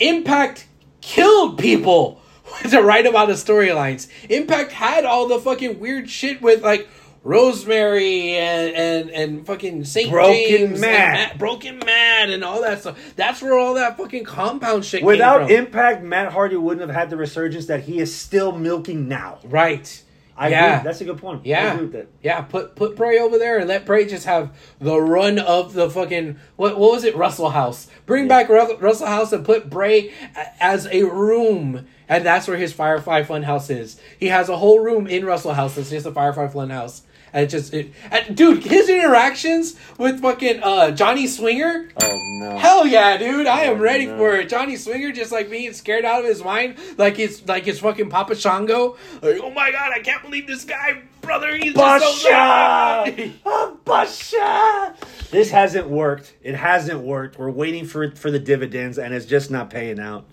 [0.00, 0.66] Impact
[1.00, 2.20] killed people
[2.70, 4.08] to write about the storylines.
[4.28, 6.88] Impact had all the fucking weird shit with like
[7.24, 11.12] Rosemary and and, and fucking Saint Broken James and Matt.
[11.12, 12.98] Matt- Broken Man, and all that stuff.
[13.16, 15.66] That's where all that fucking compound shit Without came from.
[15.66, 19.38] Impact, Matt Hardy wouldn't have had the resurgence that he is still milking now.
[19.44, 20.02] right.
[20.38, 20.76] I yeah.
[20.76, 20.84] agree.
[20.88, 21.40] That's a good point.
[21.44, 22.06] I Yeah, agree with that.
[22.22, 22.40] yeah.
[22.42, 24.50] Put put Bray over there and let Bray just have
[24.80, 27.88] the run of the fucking what what was it Russell House?
[28.06, 30.12] Bring back Ru- Russell House and put Bray
[30.60, 34.00] as a room, and that's where his Firefly Funhouse is.
[34.18, 37.02] He has a whole room in Russell House that's just a Firefly Funhouse.
[37.32, 41.88] And it just it, and dude, his interactions with fucking uh Johnny Swinger.
[42.02, 42.56] Oh no.
[42.56, 43.46] Hell yeah, dude!
[43.46, 44.16] I am Oh, ready no.
[44.16, 44.48] for it.
[44.48, 48.08] Johnny Swinger just like being scared out of his mind, like it's like it's fucking
[48.10, 48.96] Papa Shango.
[49.22, 51.54] Like, oh my god, I can't believe this guy, brother.
[51.56, 53.12] He's just so Basha!
[53.16, 54.94] good." Ah, Basha!
[55.30, 56.34] This hasn't worked.
[56.42, 57.38] It hasn't worked.
[57.38, 60.24] We're waiting for it for the dividends, and it's just not paying out.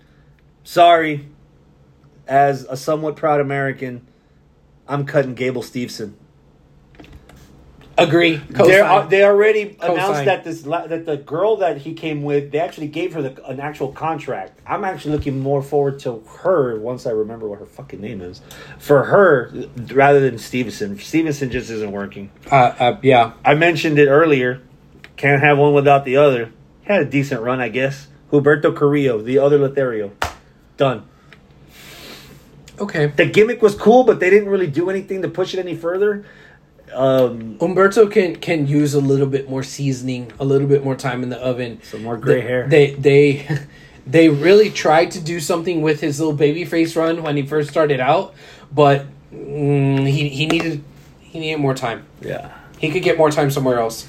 [0.63, 1.27] Sorry,
[2.27, 4.07] as a somewhat proud American,
[4.87, 6.13] I'm cutting Gable Steveson.
[7.97, 8.35] Agree.
[8.49, 8.81] They
[9.23, 9.93] already Co-sign.
[9.93, 13.45] announced that this that the girl that he came with, they actually gave her the,
[13.45, 14.59] an actual contract.
[14.67, 18.41] I'm actually looking more forward to her once I remember what her fucking name is.
[18.79, 19.51] For her,
[19.93, 20.99] rather than Stevenson.
[20.99, 22.31] Stevenson just isn't working.
[22.51, 23.33] Uh, uh, yeah.
[23.45, 24.61] I mentioned it earlier.
[25.15, 26.51] Can't have one without the other.
[26.83, 28.07] Had a decent run, I guess.
[28.31, 30.11] Humberto Carrillo, the other Lothario.
[30.75, 31.07] Done.
[32.77, 33.05] Okay.
[33.07, 36.25] The gimmick was cool, but they didn't really do anything to push it any further.
[36.95, 41.23] Um, Umberto can can use a little bit more seasoning, a little bit more time
[41.23, 41.79] in the oven.
[41.83, 42.67] Some more gray They- hair.
[42.67, 43.47] They they
[44.07, 47.69] they really tried to do something with his little baby face run when he first
[47.69, 48.33] started out,
[48.73, 50.83] but mm, he he needed
[51.19, 52.05] he needed more time.
[52.21, 52.51] yeah.
[52.77, 54.05] He could get more time somewhere else.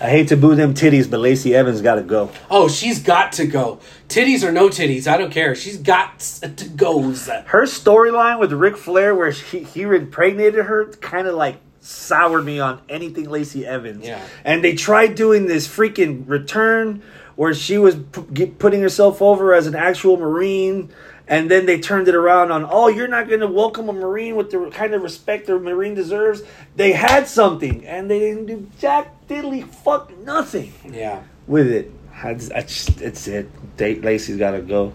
[0.00, 2.30] I hate to boo them titties, but Lacey Evans got to go.
[2.50, 3.80] Oh, she's got to go.
[4.08, 5.54] Titties or no titties, I don't care.
[5.54, 7.02] She's got to go.
[7.02, 12.60] Her storyline with Ric Flair, where he, he impregnated her, kind of like soured me
[12.60, 14.06] on anything Lacey Evans.
[14.06, 14.22] Yeah.
[14.42, 17.02] And they tried doing this freaking return
[17.36, 20.90] where she was p- putting herself over as an actual Marine.
[21.30, 24.34] And then they turned it around on, oh, you're not going to welcome a Marine
[24.34, 26.42] with the kind of respect a Marine deserves.
[26.74, 31.22] They had something, and they didn't do jack diddly fuck nothing Yeah.
[31.46, 31.92] with it.
[32.20, 33.76] I just, I just, it's it.
[33.76, 34.92] Date Lacey's got to go.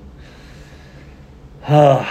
[1.67, 2.05] I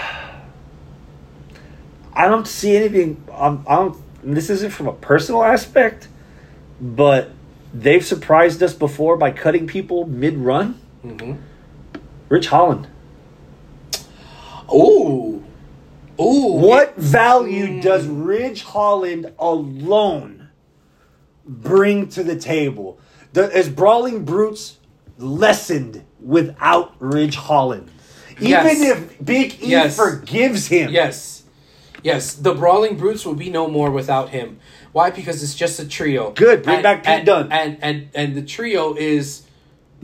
[2.16, 3.22] don't see anything.
[3.30, 3.96] Um, I don't.
[4.22, 6.08] This isn't from a personal aspect,
[6.80, 7.30] but
[7.74, 10.80] they've surprised us before by cutting people mid-run.
[11.04, 11.34] Mm-hmm.
[12.30, 12.88] Ridge Holland.
[14.72, 15.42] Ooh.
[16.20, 16.52] Ooh.
[16.52, 17.82] What value Mm.
[17.82, 20.48] does Ridge Holland alone
[21.46, 22.98] bring to the table?
[23.32, 24.76] The, is Brawling Brutes
[25.18, 27.90] lessened without Ridge Holland?
[28.38, 28.80] Even Yes.
[28.80, 29.96] if Big E Yes.
[29.96, 30.90] forgives him.
[30.92, 31.42] Yes.
[32.02, 32.34] Yes.
[32.34, 34.58] The Brawling Brutes will be no more without him.
[34.92, 35.10] Why?
[35.10, 36.30] Because it's just a trio.
[36.32, 36.62] Good.
[36.62, 37.48] Bring And- back Pete and, Dunne.
[37.50, 39.42] And, and and the trio is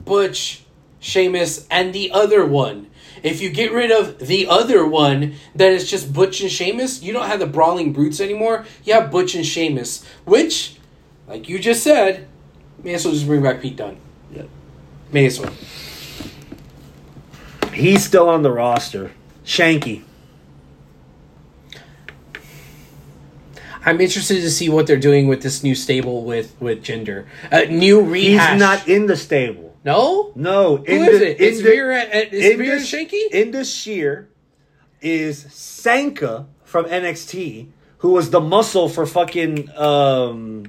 [0.03, 0.63] Butch,
[0.99, 2.87] Sheamus, and the other one.
[3.23, 7.03] If you get rid of the other one, then it's just Butch and Sheamus.
[7.03, 8.65] You don't have the Brawling Brutes anymore.
[8.83, 10.77] You have Butch and Sheamus, which,
[11.27, 12.27] like you just said,
[12.83, 13.97] may as well just bring back Pete Dunne.
[14.33, 14.49] Yep.
[15.11, 15.53] May as well.
[17.73, 19.11] He's still on the roster.
[19.45, 20.03] Shanky.
[23.83, 27.25] I'm interested to see what they're doing with this new stable with with Jinder.
[27.51, 29.70] Uh, new He's not in the stable.
[29.83, 30.31] No.
[30.35, 30.77] No.
[30.77, 31.39] Who is it?
[31.39, 33.27] It's Veer and- it's Veer Shanky?
[33.31, 34.29] In the sheer
[35.01, 37.67] is Sanka from NXT,
[37.99, 40.65] who was the muscle for fucking um,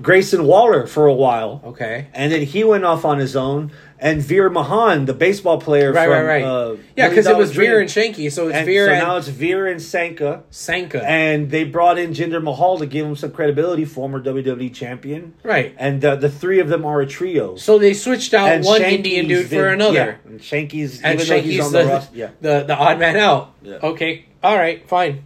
[0.00, 1.60] Grayson Waller for a while.
[1.64, 2.06] Okay.
[2.14, 3.72] And then he went off on his own.
[4.00, 6.44] And Veer Mahaan, the baseball player Right, from right, right.
[6.44, 8.12] Uh, yeah, because it was Dollar Veer and Dream.
[8.14, 10.44] Shanky, so it's And Veer so and now it's Veer and Sanka.
[10.50, 11.02] Sanka.
[11.04, 15.34] And they brought in Jinder Mahal to give him some credibility, former WWE champion.
[15.42, 15.74] right.
[15.78, 17.56] And uh, the three of them are a trio.
[17.56, 20.20] So they switched out and one Shanky's Indian dude for another.
[20.24, 22.08] Yeah, and Shanky's And even though he's Shanky's on the, the.
[22.12, 22.30] Yeah.
[22.40, 23.52] the the odd man out.
[23.62, 23.78] Yeah.
[23.82, 24.26] Okay.
[24.44, 24.88] All right.
[24.88, 25.24] Fine.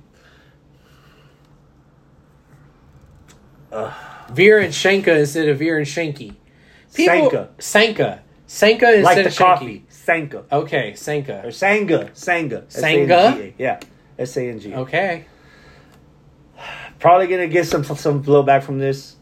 [4.31, 6.37] Veer and Shanka instead of Veer and Shanky.
[6.89, 7.51] Sanka.
[7.59, 8.22] Sanka.
[8.53, 9.85] Sanka instead Like the of coffee.
[9.89, 10.45] Sanka.
[10.53, 11.51] Okay, Or Sanka.
[11.53, 12.11] Sanga.
[12.13, 12.65] Sanga.
[12.69, 13.15] Sanga?
[13.15, 13.55] S-A-N-G-A.
[13.57, 13.81] Yeah.
[14.19, 14.75] S A N G.
[14.75, 15.25] Okay.
[16.99, 19.17] Probably gonna get some some blowback from this.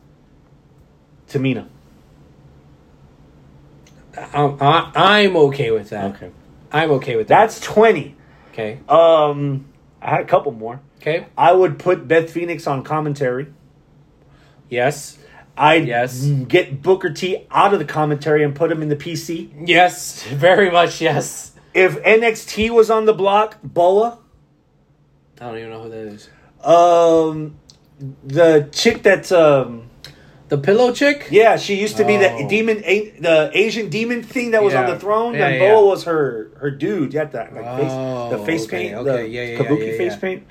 [1.28, 1.68] Tamina.
[4.32, 6.16] Um, I, I'm okay with that.
[6.16, 6.32] Okay.
[6.72, 7.42] I'm okay with that.
[7.42, 8.16] That's twenty.
[8.52, 8.80] Okay.
[8.88, 9.66] Um
[10.02, 10.80] I had a couple more.
[11.00, 11.26] Okay.
[11.38, 13.46] I would put Beth Phoenix on commentary.
[14.68, 15.19] Yes.
[15.56, 16.24] I'd Yes.
[16.48, 19.50] get Booker T out of the commentary and put him in the PC.
[19.66, 20.22] Yes.
[20.24, 21.52] Very much yes.
[21.74, 24.18] If NXT was on the block, Boa,
[25.40, 26.28] I don't even know who that is.
[26.64, 27.56] um,
[28.24, 29.84] the chick that's um,
[30.48, 31.28] The pillow chick?
[31.30, 32.48] yeah, she used to be the Oh.
[32.48, 35.34] demon, a, the Asian demon thing that was on the throne.
[35.34, 35.74] Yeah, and yeah.
[35.74, 37.12] Boa was her her dude.
[37.14, 39.84] Yeah, that like face, the Oh, face okay, paint, okay, the yeah, yeah, kabuki yeah,
[39.92, 40.18] yeah, face yeah.
[40.18, 40.42] paint.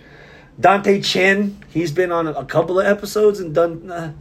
[0.59, 3.89] Dante Chen, he's been on a, a couple of episodes and done.
[3.91, 4.11] Uh,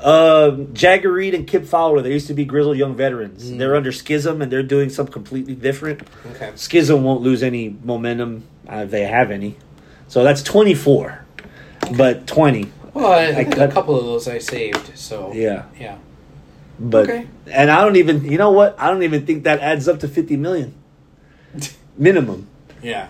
[0.00, 3.50] um, Jagger Reid and Kip Fowler, they used to be grizzled young veterans.
[3.50, 3.58] Mm.
[3.58, 6.02] They're under Schism and they're doing something completely different.
[6.32, 6.52] Okay.
[6.54, 9.56] Schism won't lose any momentum uh, if they have any.
[10.08, 11.24] So that's 24.
[11.96, 12.70] But 20.
[12.94, 15.64] Well, I, I think a couple of those I saved, so Yeah.
[15.78, 15.98] yeah.
[16.78, 17.26] But Okay.
[17.50, 18.74] and I don't even you know what?
[18.78, 20.74] I don't even think that adds up to 50 million.
[21.96, 22.46] Minimum.
[22.82, 23.08] Yeah.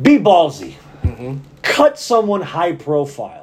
[0.00, 0.72] Be ballsy.
[1.02, 3.41] hmm Cut someone high profile.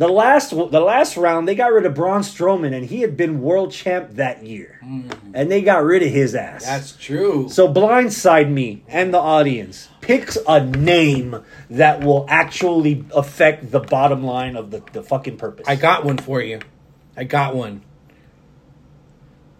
[0.00, 3.42] The last the last round they got rid of Braun Strowman and he had been
[3.42, 4.80] world champ that year.
[4.82, 5.12] Mm.
[5.34, 6.64] And they got rid of his ass.
[6.64, 7.50] That's true.
[7.50, 9.90] So blindside me and the audience.
[10.00, 15.68] Picks a name that will actually affect the bottom line of the, the fucking purpose.
[15.68, 16.60] I got one for you.
[17.14, 17.82] I got one.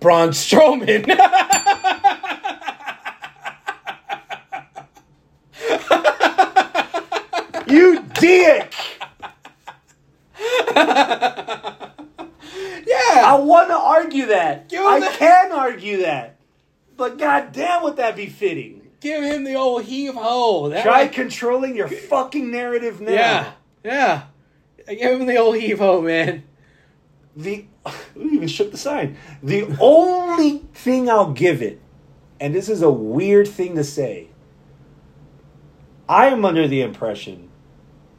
[0.00, 1.06] Braun Strowman.
[7.70, 8.74] you dick!
[12.86, 13.22] yeah.
[13.24, 14.68] I want to argue that.
[14.68, 16.36] Give I that- can argue that.
[16.96, 18.88] But goddamn, would that be fitting?
[19.00, 20.70] Give him the old heave ho.
[20.82, 23.12] Try controlling your fucking narrative now.
[23.12, 23.52] Yeah.
[23.82, 24.22] Yeah.
[24.86, 26.44] Give him the old heave ho, man.
[27.34, 27.64] The
[28.14, 29.16] we even shook the sign.
[29.42, 31.80] The only thing I'll give it,
[32.38, 34.28] and this is a weird thing to say,
[36.08, 37.49] I am under the impression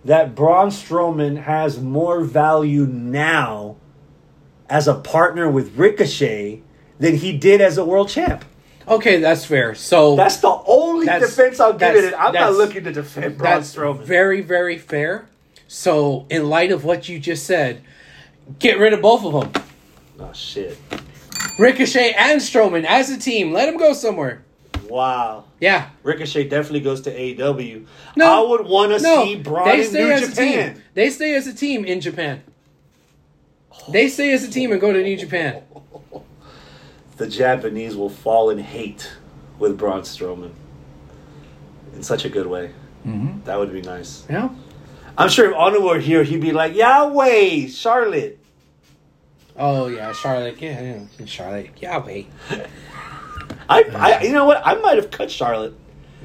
[0.06, 3.76] that Braun Strowman has more value now
[4.70, 6.62] as a partner with Ricochet
[7.00, 8.46] than he did as a world champ.
[8.88, 9.76] Okay, that's fair.
[9.76, 12.14] So That's the only That's- defense I'll give it.
[12.18, 14.04] I'm not looking to defend Braun that's Strowman.
[14.04, 15.28] very, very fair.
[15.68, 17.82] So, in light of what you just said,
[18.60, 19.64] get rid of both of them.
[20.20, 20.78] oh shit!
[21.58, 23.54] Ricochet and Strowman as a team.
[23.54, 24.44] Let them go somewhere.
[24.92, 25.46] Wow.
[25.62, 25.90] Yeah.
[26.04, 27.86] Ricochet definitely goes to AEW.
[28.18, 28.46] No.
[28.46, 30.74] I would want to No, see Braun they in stay New as a Japan.
[30.74, 30.84] team.
[30.94, 32.44] They stay as a team in Japan.
[33.90, 35.64] They stay as a team and go to New Japan.
[37.18, 39.12] The Japanese will fall in hate
[39.60, 40.54] with Braun Strowman
[41.94, 42.72] in such a good way.
[43.06, 43.44] Mm-hmm.
[43.44, 44.26] That would be nice.
[44.28, 44.50] Yeah.
[45.20, 48.40] I'm sure if Onu were here, he'd be like, Yahweh, Charlotte.
[49.56, 50.60] Oh yeah, Charlotte.
[50.60, 50.82] Yeah,
[51.20, 51.26] yeah.
[51.28, 51.70] Charlotte.
[51.80, 52.28] Yeah, wait.
[53.72, 54.62] I, I, you know what?
[54.66, 55.74] I might have cut Charlotte.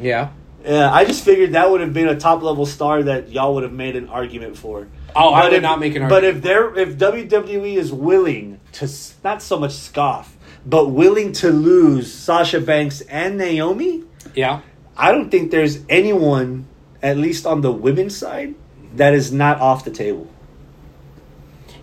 [0.01, 0.31] Yeah.
[0.64, 3.62] Yeah, I just figured that would have been a top level star that y'all would
[3.62, 4.89] have made an argument for.
[5.14, 6.10] Oh, I But would if- not make an argument.
[6.10, 8.89] But if they're if WWE is willing to
[9.23, 10.36] not so much scoff,
[10.66, 14.02] but willing to lose Sasha Banks and Naomi,
[14.35, 14.60] Yeah.
[14.97, 16.66] I don't think there's anyone,
[17.02, 18.55] at least on the women's side,
[18.97, 20.27] that is not off the table.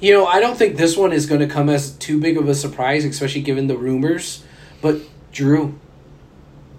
[0.01, 2.49] You know, I don't think this one is going to come as too big of
[2.49, 4.43] a surprise, especially given the rumors.
[4.81, 4.97] But
[5.33, 5.77] Drew,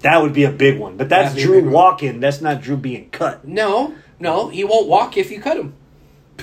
[0.00, 0.96] That would be a big one.
[0.96, 1.72] But that's That'd be a Drew big one.
[1.72, 2.20] walking.
[2.20, 3.46] That's not Drew being cut.
[3.46, 5.74] no, no, he won't walk if you cut him.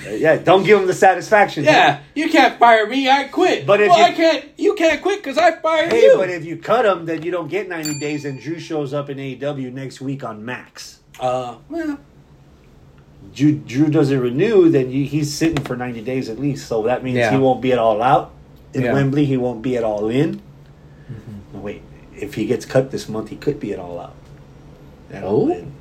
[0.06, 1.64] Uh, Yeah, don't give him the satisfaction.
[1.64, 3.08] Yeah, you can't fire me.
[3.10, 3.66] I quit.
[3.66, 4.44] But if well, you- I can't.
[4.56, 6.16] You can't quit because I fired Hey, you.
[6.16, 9.10] but if you cut him, then you don't get 90 days, and Drew shows up
[9.10, 11.00] in AEW next week on Max.
[11.20, 11.98] uh, well,
[13.34, 16.66] Drew, Drew doesn't renew, then you, he's sitting for 90 days at least.
[16.68, 17.30] So that means Yeah.
[17.30, 18.32] he won't be at all out
[18.74, 18.92] in Yeah.
[18.94, 19.24] Wembley.
[19.26, 20.40] He won't be at all in.
[21.54, 21.82] No, wait,
[22.16, 24.14] if he gets cut this month, he could be at all out.
[25.12, 25.52] At all Oh.
[25.52, 25.72] in.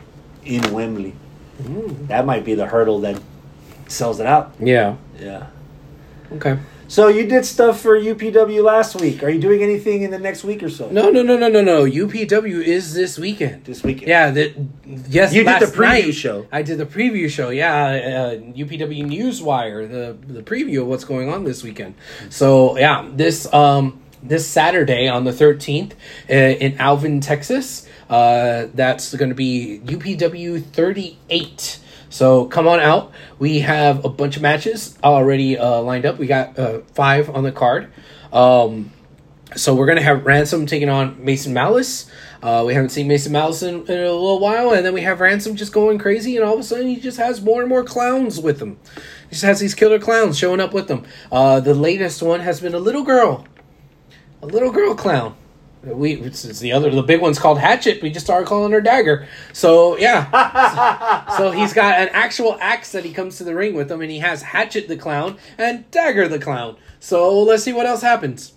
[0.43, 1.13] in Wembley.
[2.07, 3.21] That might be the hurdle that
[3.87, 4.53] sells it out.
[4.59, 4.95] Yeah.
[5.19, 5.47] Yeah.
[6.33, 6.57] Okay.
[6.87, 9.23] So you did stuff for UPW last week.
[9.23, 10.89] Are you doing anything in the next week or so?
[10.89, 11.85] No, no, no, no, no, no.
[11.85, 13.63] UPW is this weekend.
[13.63, 14.09] This weekend.
[14.09, 14.55] Yeah, that
[15.07, 15.33] yes.
[15.33, 16.47] You did the preview night, show.
[16.51, 17.49] I did the preview show.
[17.49, 21.93] Yeah, uh, UPW Newswire, the the preview of what's going on this weekend.
[22.29, 25.95] So yeah, this um this Saturday on the thirteenth
[26.29, 27.87] uh, in Alvin, Texas.
[28.09, 31.79] Uh, that's going to be UPW thirty eight.
[32.09, 33.11] So come on out.
[33.39, 36.17] We have a bunch of matches already uh, lined up.
[36.17, 37.91] We got uh, five on the card.
[38.33, 38.91] Um,
[39.55, 42.09] so we're gonna have Ransom taking on Mason Malice.
[42.41, 45.19] Uh, we haven't seen Mason Malice in, in a little while, and then we have
[45.19, 47.83] Ransom just going crazy, and all of a sudden he just has more and more
[47.83, 48.79] clowns with him.
[49.29, 51.03] He just has these killer clowns showing up with him.
[51.31, 53.45] Uh, the latest one has been a little girl,
[54.41, 55.35] a little girl clown.
[55.83, 58.03] We it's the other the big one's called Hatchet.
[58.03, 59.27] We just started calling her Dagger.
[59.51, 63.73] So yeah, so, so he's got an actual axe that he comes to the ring
[63.73, 66.77] with him, and he has Hatchet the clown and Dagger the clown.
[66.99, 68.53] So let's see what else happens.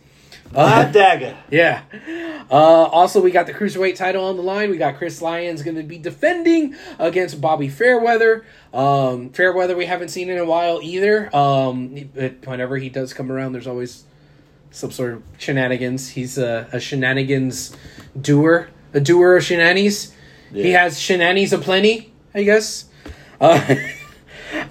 [0.54, 1.36] Hot dagger.
[1.50, 1.82] Yeah.
[2.50, 4.70] Uh, also, we got the cruiserweight title on the line.
[4.70, 8.44] We got Chris Lyons going to be defending against Bobby Fairweather.
[8.72, 11.34] Um, Fairweather we haven't seen in a while either.
[11.34, 14.04] Um, but whenever he does come around, there's always
[14.74, 16.10] some sort of shenanigans.
[16.10, 17.74] He's a, a shenanigans
[18.20, 20.12] doer, a doer of shenanigans.
[20.52, 22.86] He has shenanigans aplenty, I guess.
[23.40, 23.76] Uh,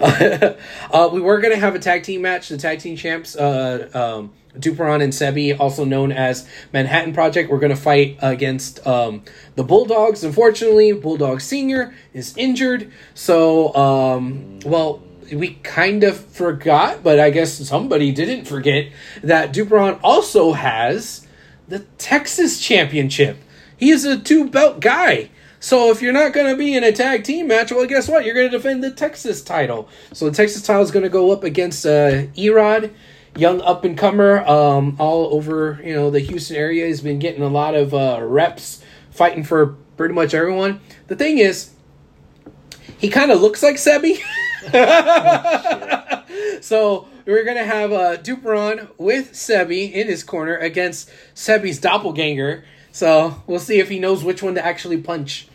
[0.00, 2.48] uh, we were going to have a tag team match.
[2.48, 7.58] The tag team champs, uh, um, Duperon and Sebi, also known as Manhattan Project, we're
[7.58, 9.24] going to fight against um,
[9.56, 10.22] the Bulldogs.
[10.22, 12.90] Unfortunately, Bulldog Senior is injured.
[13.14, 15.02] So, um, well,
[15.32, 18.88] we kind of forgot, but I guess somebody didn't forget
[19.22, 21.26] that Duperon also has
[21.68, 23.38] the Texas Championship.
[23.76, 25.30] He is a two belt guy.
[25.60, 28.24] So if you're not going to be in a tag team match, well, guess what?
[28.24, 29.88] You're going to defend the Texas title.
[30.12, 32.92] So the Texas title is going to go up against uh, Erod,
[33.34, 36.86] young up and comer, um, all over you know the Houston area.
[36.86, 40.80] He's been getting a lot of uh, reps, fighting for pretty much everyone.
[41.06, 41.70] The thing is,
[42.98, 44.20] he kind of looks like Sebi.
[46.62, 52.64] so we're gonna have uh, Duperon with Sebi in his corner against Sebi's doppelganger.
[52.92, 55.48] So we'll see if he knows which one to actually punch.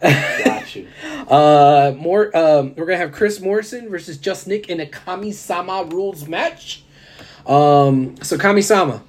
[0.00, 0.88] Got you.
[1.26, 2.36] Uh, more.
[2.36, 6.84] Um, we're gonna have Chris Morrison versus Just Nick in a Kami-sama rules match.
[7.46, 9.02] Um, so Kami-sama,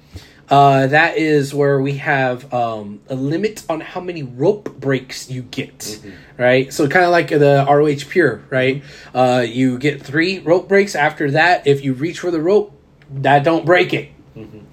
[0.50, 5.42] uh, that is where we have um, a limit on how many rope breaks you
[5.42, 6.00] get,
[6.38, 6.72] right?
[6.72, 8.82] So kind of like the ROH Pure, right?
[9.14, 10.94] Uh, you get three rope breaks.
[10.94, 12.72] After that, if you reach for the rope,
[13.10, 14.10] that don't break it.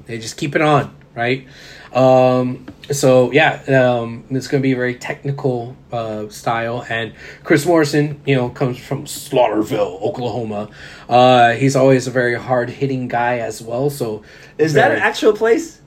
[0.06, 1.47] They just keep it on, right?
[1.93, 6.86] Um, so yeah, um, it's going to be a very technical uh, style.
[6.90, 7.14] And
[7.44, 10.70] Chris Morrison, you know, comes from Slaughterville, Oklahoma.
[11.10, 13.90] Uh, he's always a very hard hitting guy as well.
[13.90, 14.24] So
[14.57, 15.82] Is that an actual place?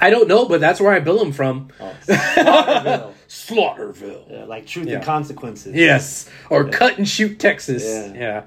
[0.00, 1.68] I don't know, but that's where I bill him from.
[1.78, 3.12] Oh, Slaughterville.
[3.28, 4.30] Slaughterville.
[4.30, 4.96] Yeah, like truth Yeah.
[4.96, 5.74] and consequences.
[5.74, 7.84] Yes, or cut and shoot Texas.
[7.84, 8.14] Yeah.
[8.14, 8.42] yeah.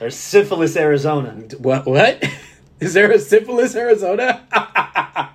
[0.00, 1.30] Or syphilis, Arizona.
[1.58, 1.86] What?
[1.86, 2.22] What?
[2.80, 4.44] Is there a syphilis, Arizona?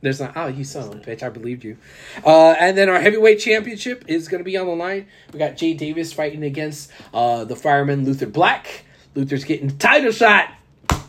[0.00, 0.32] There's not.
[0.34, 1.22] Oh, you son of a bitch!
[1.22, 1.76] I believed you.
[2.24, 5.06] Uh, and then our heavyweight championship is going to be on the line.
[5.32, 8.84] We got Jay Davis fighting against uh, the fireman Luther Black.
[9.14, 10.50] Luther's getting the title shot.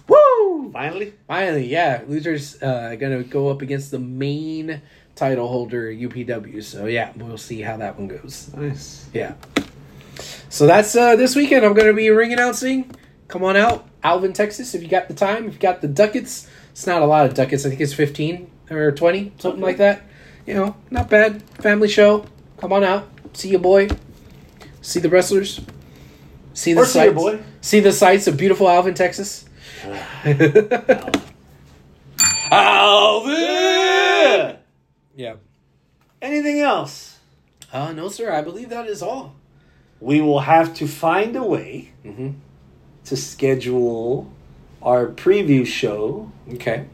[0.08, 0.72] Woo!
[0.74, 1.14] Finally?
[1.28, 2.02] Finally, yeah.
[2.06, 4.82] Luther's uh, going to go up against the main
[5.16, 6.62] title holder UPW.
[6.64, 8.52] So yeah, we'll see how that one goes.
[8.56, 9.08] Nice.
[9.14, 9.36] Yeah.
[10.50, 11.66] So that's uh, this weekend.
[11.66, 12.94] I'm going to be ring announcing.
[13.30, 14.76] Come on out, Alvin, Texas.
[14.76, 17.34] If you got the time, if you got the ducats, it's not a lot of
[17.34, 17.66] ducats.
[17.66, 20.02] I think it's 15 or 20, something like that.
[20.46, 21.42] You know, not bad.
[21.62, 22.26] Family show.
[22.58, 23.08] Come on out.
[23.34, 23.90] See your boy.
[24.82, 25.62] See the wrestlers.
[26.54, 27.06] See the Or see sights.
[27.06, 27.40] your boy.
[27.62, 29.46] See the sights of beautiful Alvin, Texas.
[33.32, 34.58] Alvin.
[35.16, 35.36] Yeah.
[36.22, 37.20] Anything else?
[37.72, 38.32] Uh, no, sir.
[38.32, 39.36] I believe that is all.
[40.00, 42.30] We will have to find a way Mm-hmm.
[43.06, 44.32] to schedule
[44.82, 46.86] our preview show Okay.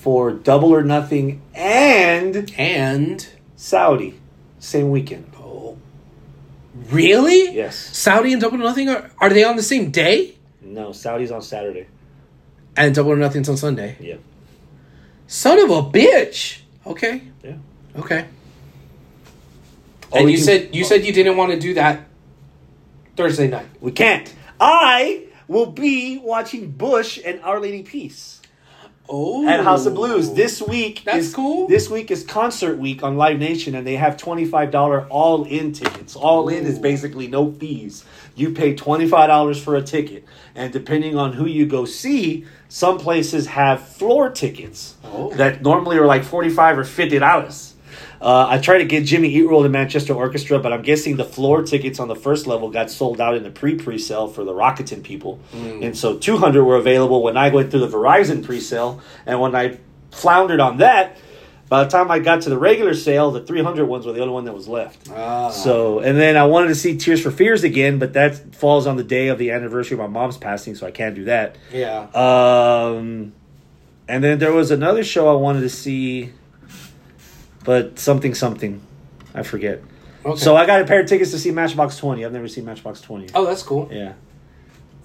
[0.00, 4.18] For Double or Nothing and And Saudi
[4.58, 5.30] same weekend.
[5.38, 5.76] oh,
[6.90, 7.54] really?
[7.54, 7.76] Yes.
[7.76, 10.34] Saudi and Double or Nothing are are they on the same day?
[10.62, 11.86] No, Saudi's on Saturday.
[12.76, 13.96] And Double or Nothing's on Sunday.
[14.00, 14.16] Yeah.
[15.26, 16.60] Son of a bitch.
[16.86, 17.22] Okay.
[17.44, 17.56] Yeah.
[17.96, 18.24] Okay.
[20.10, 20.88] Or and you can- said you oh.
[20.88, 22.06] said you didn't want to do that
[23.16, 23.66] Thursday night.
[23.80, 24.32] We can't.
[24.58, 28.39] I will be watching Bush and Our Lady Peace.
[29.12, 30.32] Oh, at House of Blues.
[30.34, 31.66] This week That's is cool.
[31.66, 35.44] This week is concert week on Live Nation, and they have twenty five dollar all
[35.44, 36.14] in tickets.
[36.14, 38.04] All in is basically no fees.
[38.36, 40.24] You pay twenty five dollars for a ticket,
[40.54, 45.30] and depending on who you go see, some places have floor tickets Oh.
[45.34, 47.69] that normally are like forty five or fifty dollars.
[48.20, 51.24] Uh, I tried to get Jimmy Eat World the Manchester Orchestra, but I'm guessing the
[51.24, 54.44] floor tickets on the first level got sold out in the pre pre sale for
[54.44, 55.40] the Rocketon people.
[55.54, 59.00] And so 200 were available when I went through the Verizon pre sale.
[59.24, 59.78] And when I
[60.10, 61.16] floundered on that,
[61.70, 64.34] by the time I got to the regular sale, the 300 ones were the only
[64.34, 65.08] one that was left.
[65.08, 65.50] Ah.
[65.50, 68.96] So, and then I wanted to see Tears for Fears again, but that falls on
[68.96, 71.56] the day of the anniversary of my mom's passing, so I can't do that.
[71.72, 72.08] yeah.
[72.12, 73.32] Um,
[74.08, 76.32] and then there was another show I wanted to see,
[77.70, 78.82] but something something,
[79.32, 79.80] I forget.
[80.24, 80.40] Okay.
[80.40, 82.24] So I got a pair of tickets to see Matchbox Twenty.
[82.24, 83.28] I've never seen Matchbox Twenty.
[83.32, 83.88] oh, that's cool.
[83.92, 84.14] Yeah,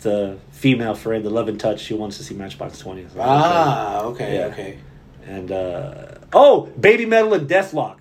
[0.01, 3.03] the female friend, the Love and Touch, she wants to see Matchbox Twenty.
[3.13, 4.45] So Ah, okay, Yeah.
[4.47, 4.79] okay.
[5.27, 7.97] and uh, oh, Baby Metal and Dethklok.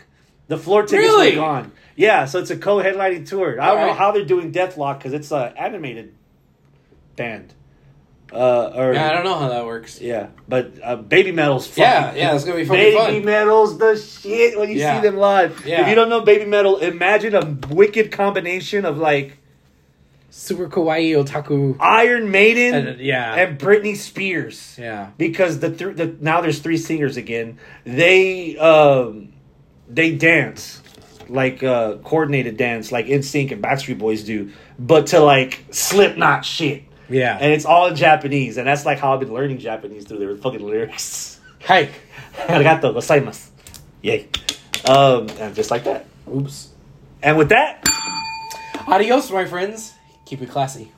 [0.49, 1.31] The floor tickets Really?
[1.32, 1.73] were gone.
[1.95, 3.61] Yeah, so it's a co-headlining tour.
[3.61, 6.15] I don't know how they're doing Dethklok because it's an animated
[7.16, 7.53] band.
[8.35, 10.01] Uh, or Yeah, I don't know how that works.
[10.01, 13.24] yeah, but uh, Baby Metal's fucking Yeah, yeah, it's gonna be fucking Baby fun.
[13.24, 15.01] Metal's the shit when you Yeah.
[15.01, 15.65] see them live.
[15.66, 15.82] Yeah.
[15.82, 19.39] If you don't know Baby Metal, imagine a wicked combination of like
[20.31, 21.77] Super kawaii otaku.
[21.78, 23.35] Iron Maiden And, yeah.
[23.36, 24.77] and Britney Spears.
[24.81, 25.11] Yeah.
[25.16, 27.59] Because the, th- the now there's three singers again.
[27.85, 29.32] They um
[29.89, 30.82] they dance
[31.28, 36.82] like uh coordinated dance like NSYNC and Backstreet Boys do, but to like Slipknot shit.
[37.09, 37.36] Yeah.
[37.40, 40.36] And it's all in Japanese, and that's like how I've been learning Japanese through their
[40.36, 41.40] fucking lyrics.
[41.60, 41.90] Hey.
[42.35, 43.48] Arigato gozaimasu.
[44.02, 44.28] Yay.
[44.86, 46.05] Um, and just like that.
[46.31, 46.68] Oops.
[47.22, 47.82] And with that,
[48.86, 49.94] Adios, my friends.
[50.26, 50.93] Keep it classy.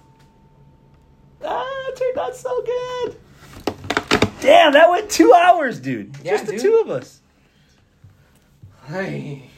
[1.44, 3.16] ah, it turned out so good.
[4.40, 6.16] Damn, that went two hours, dude.
[6.24, 6.62] Yeah, just the dude.
[6.62, 7.20] two of us.
[8.88, 9.48] Hey.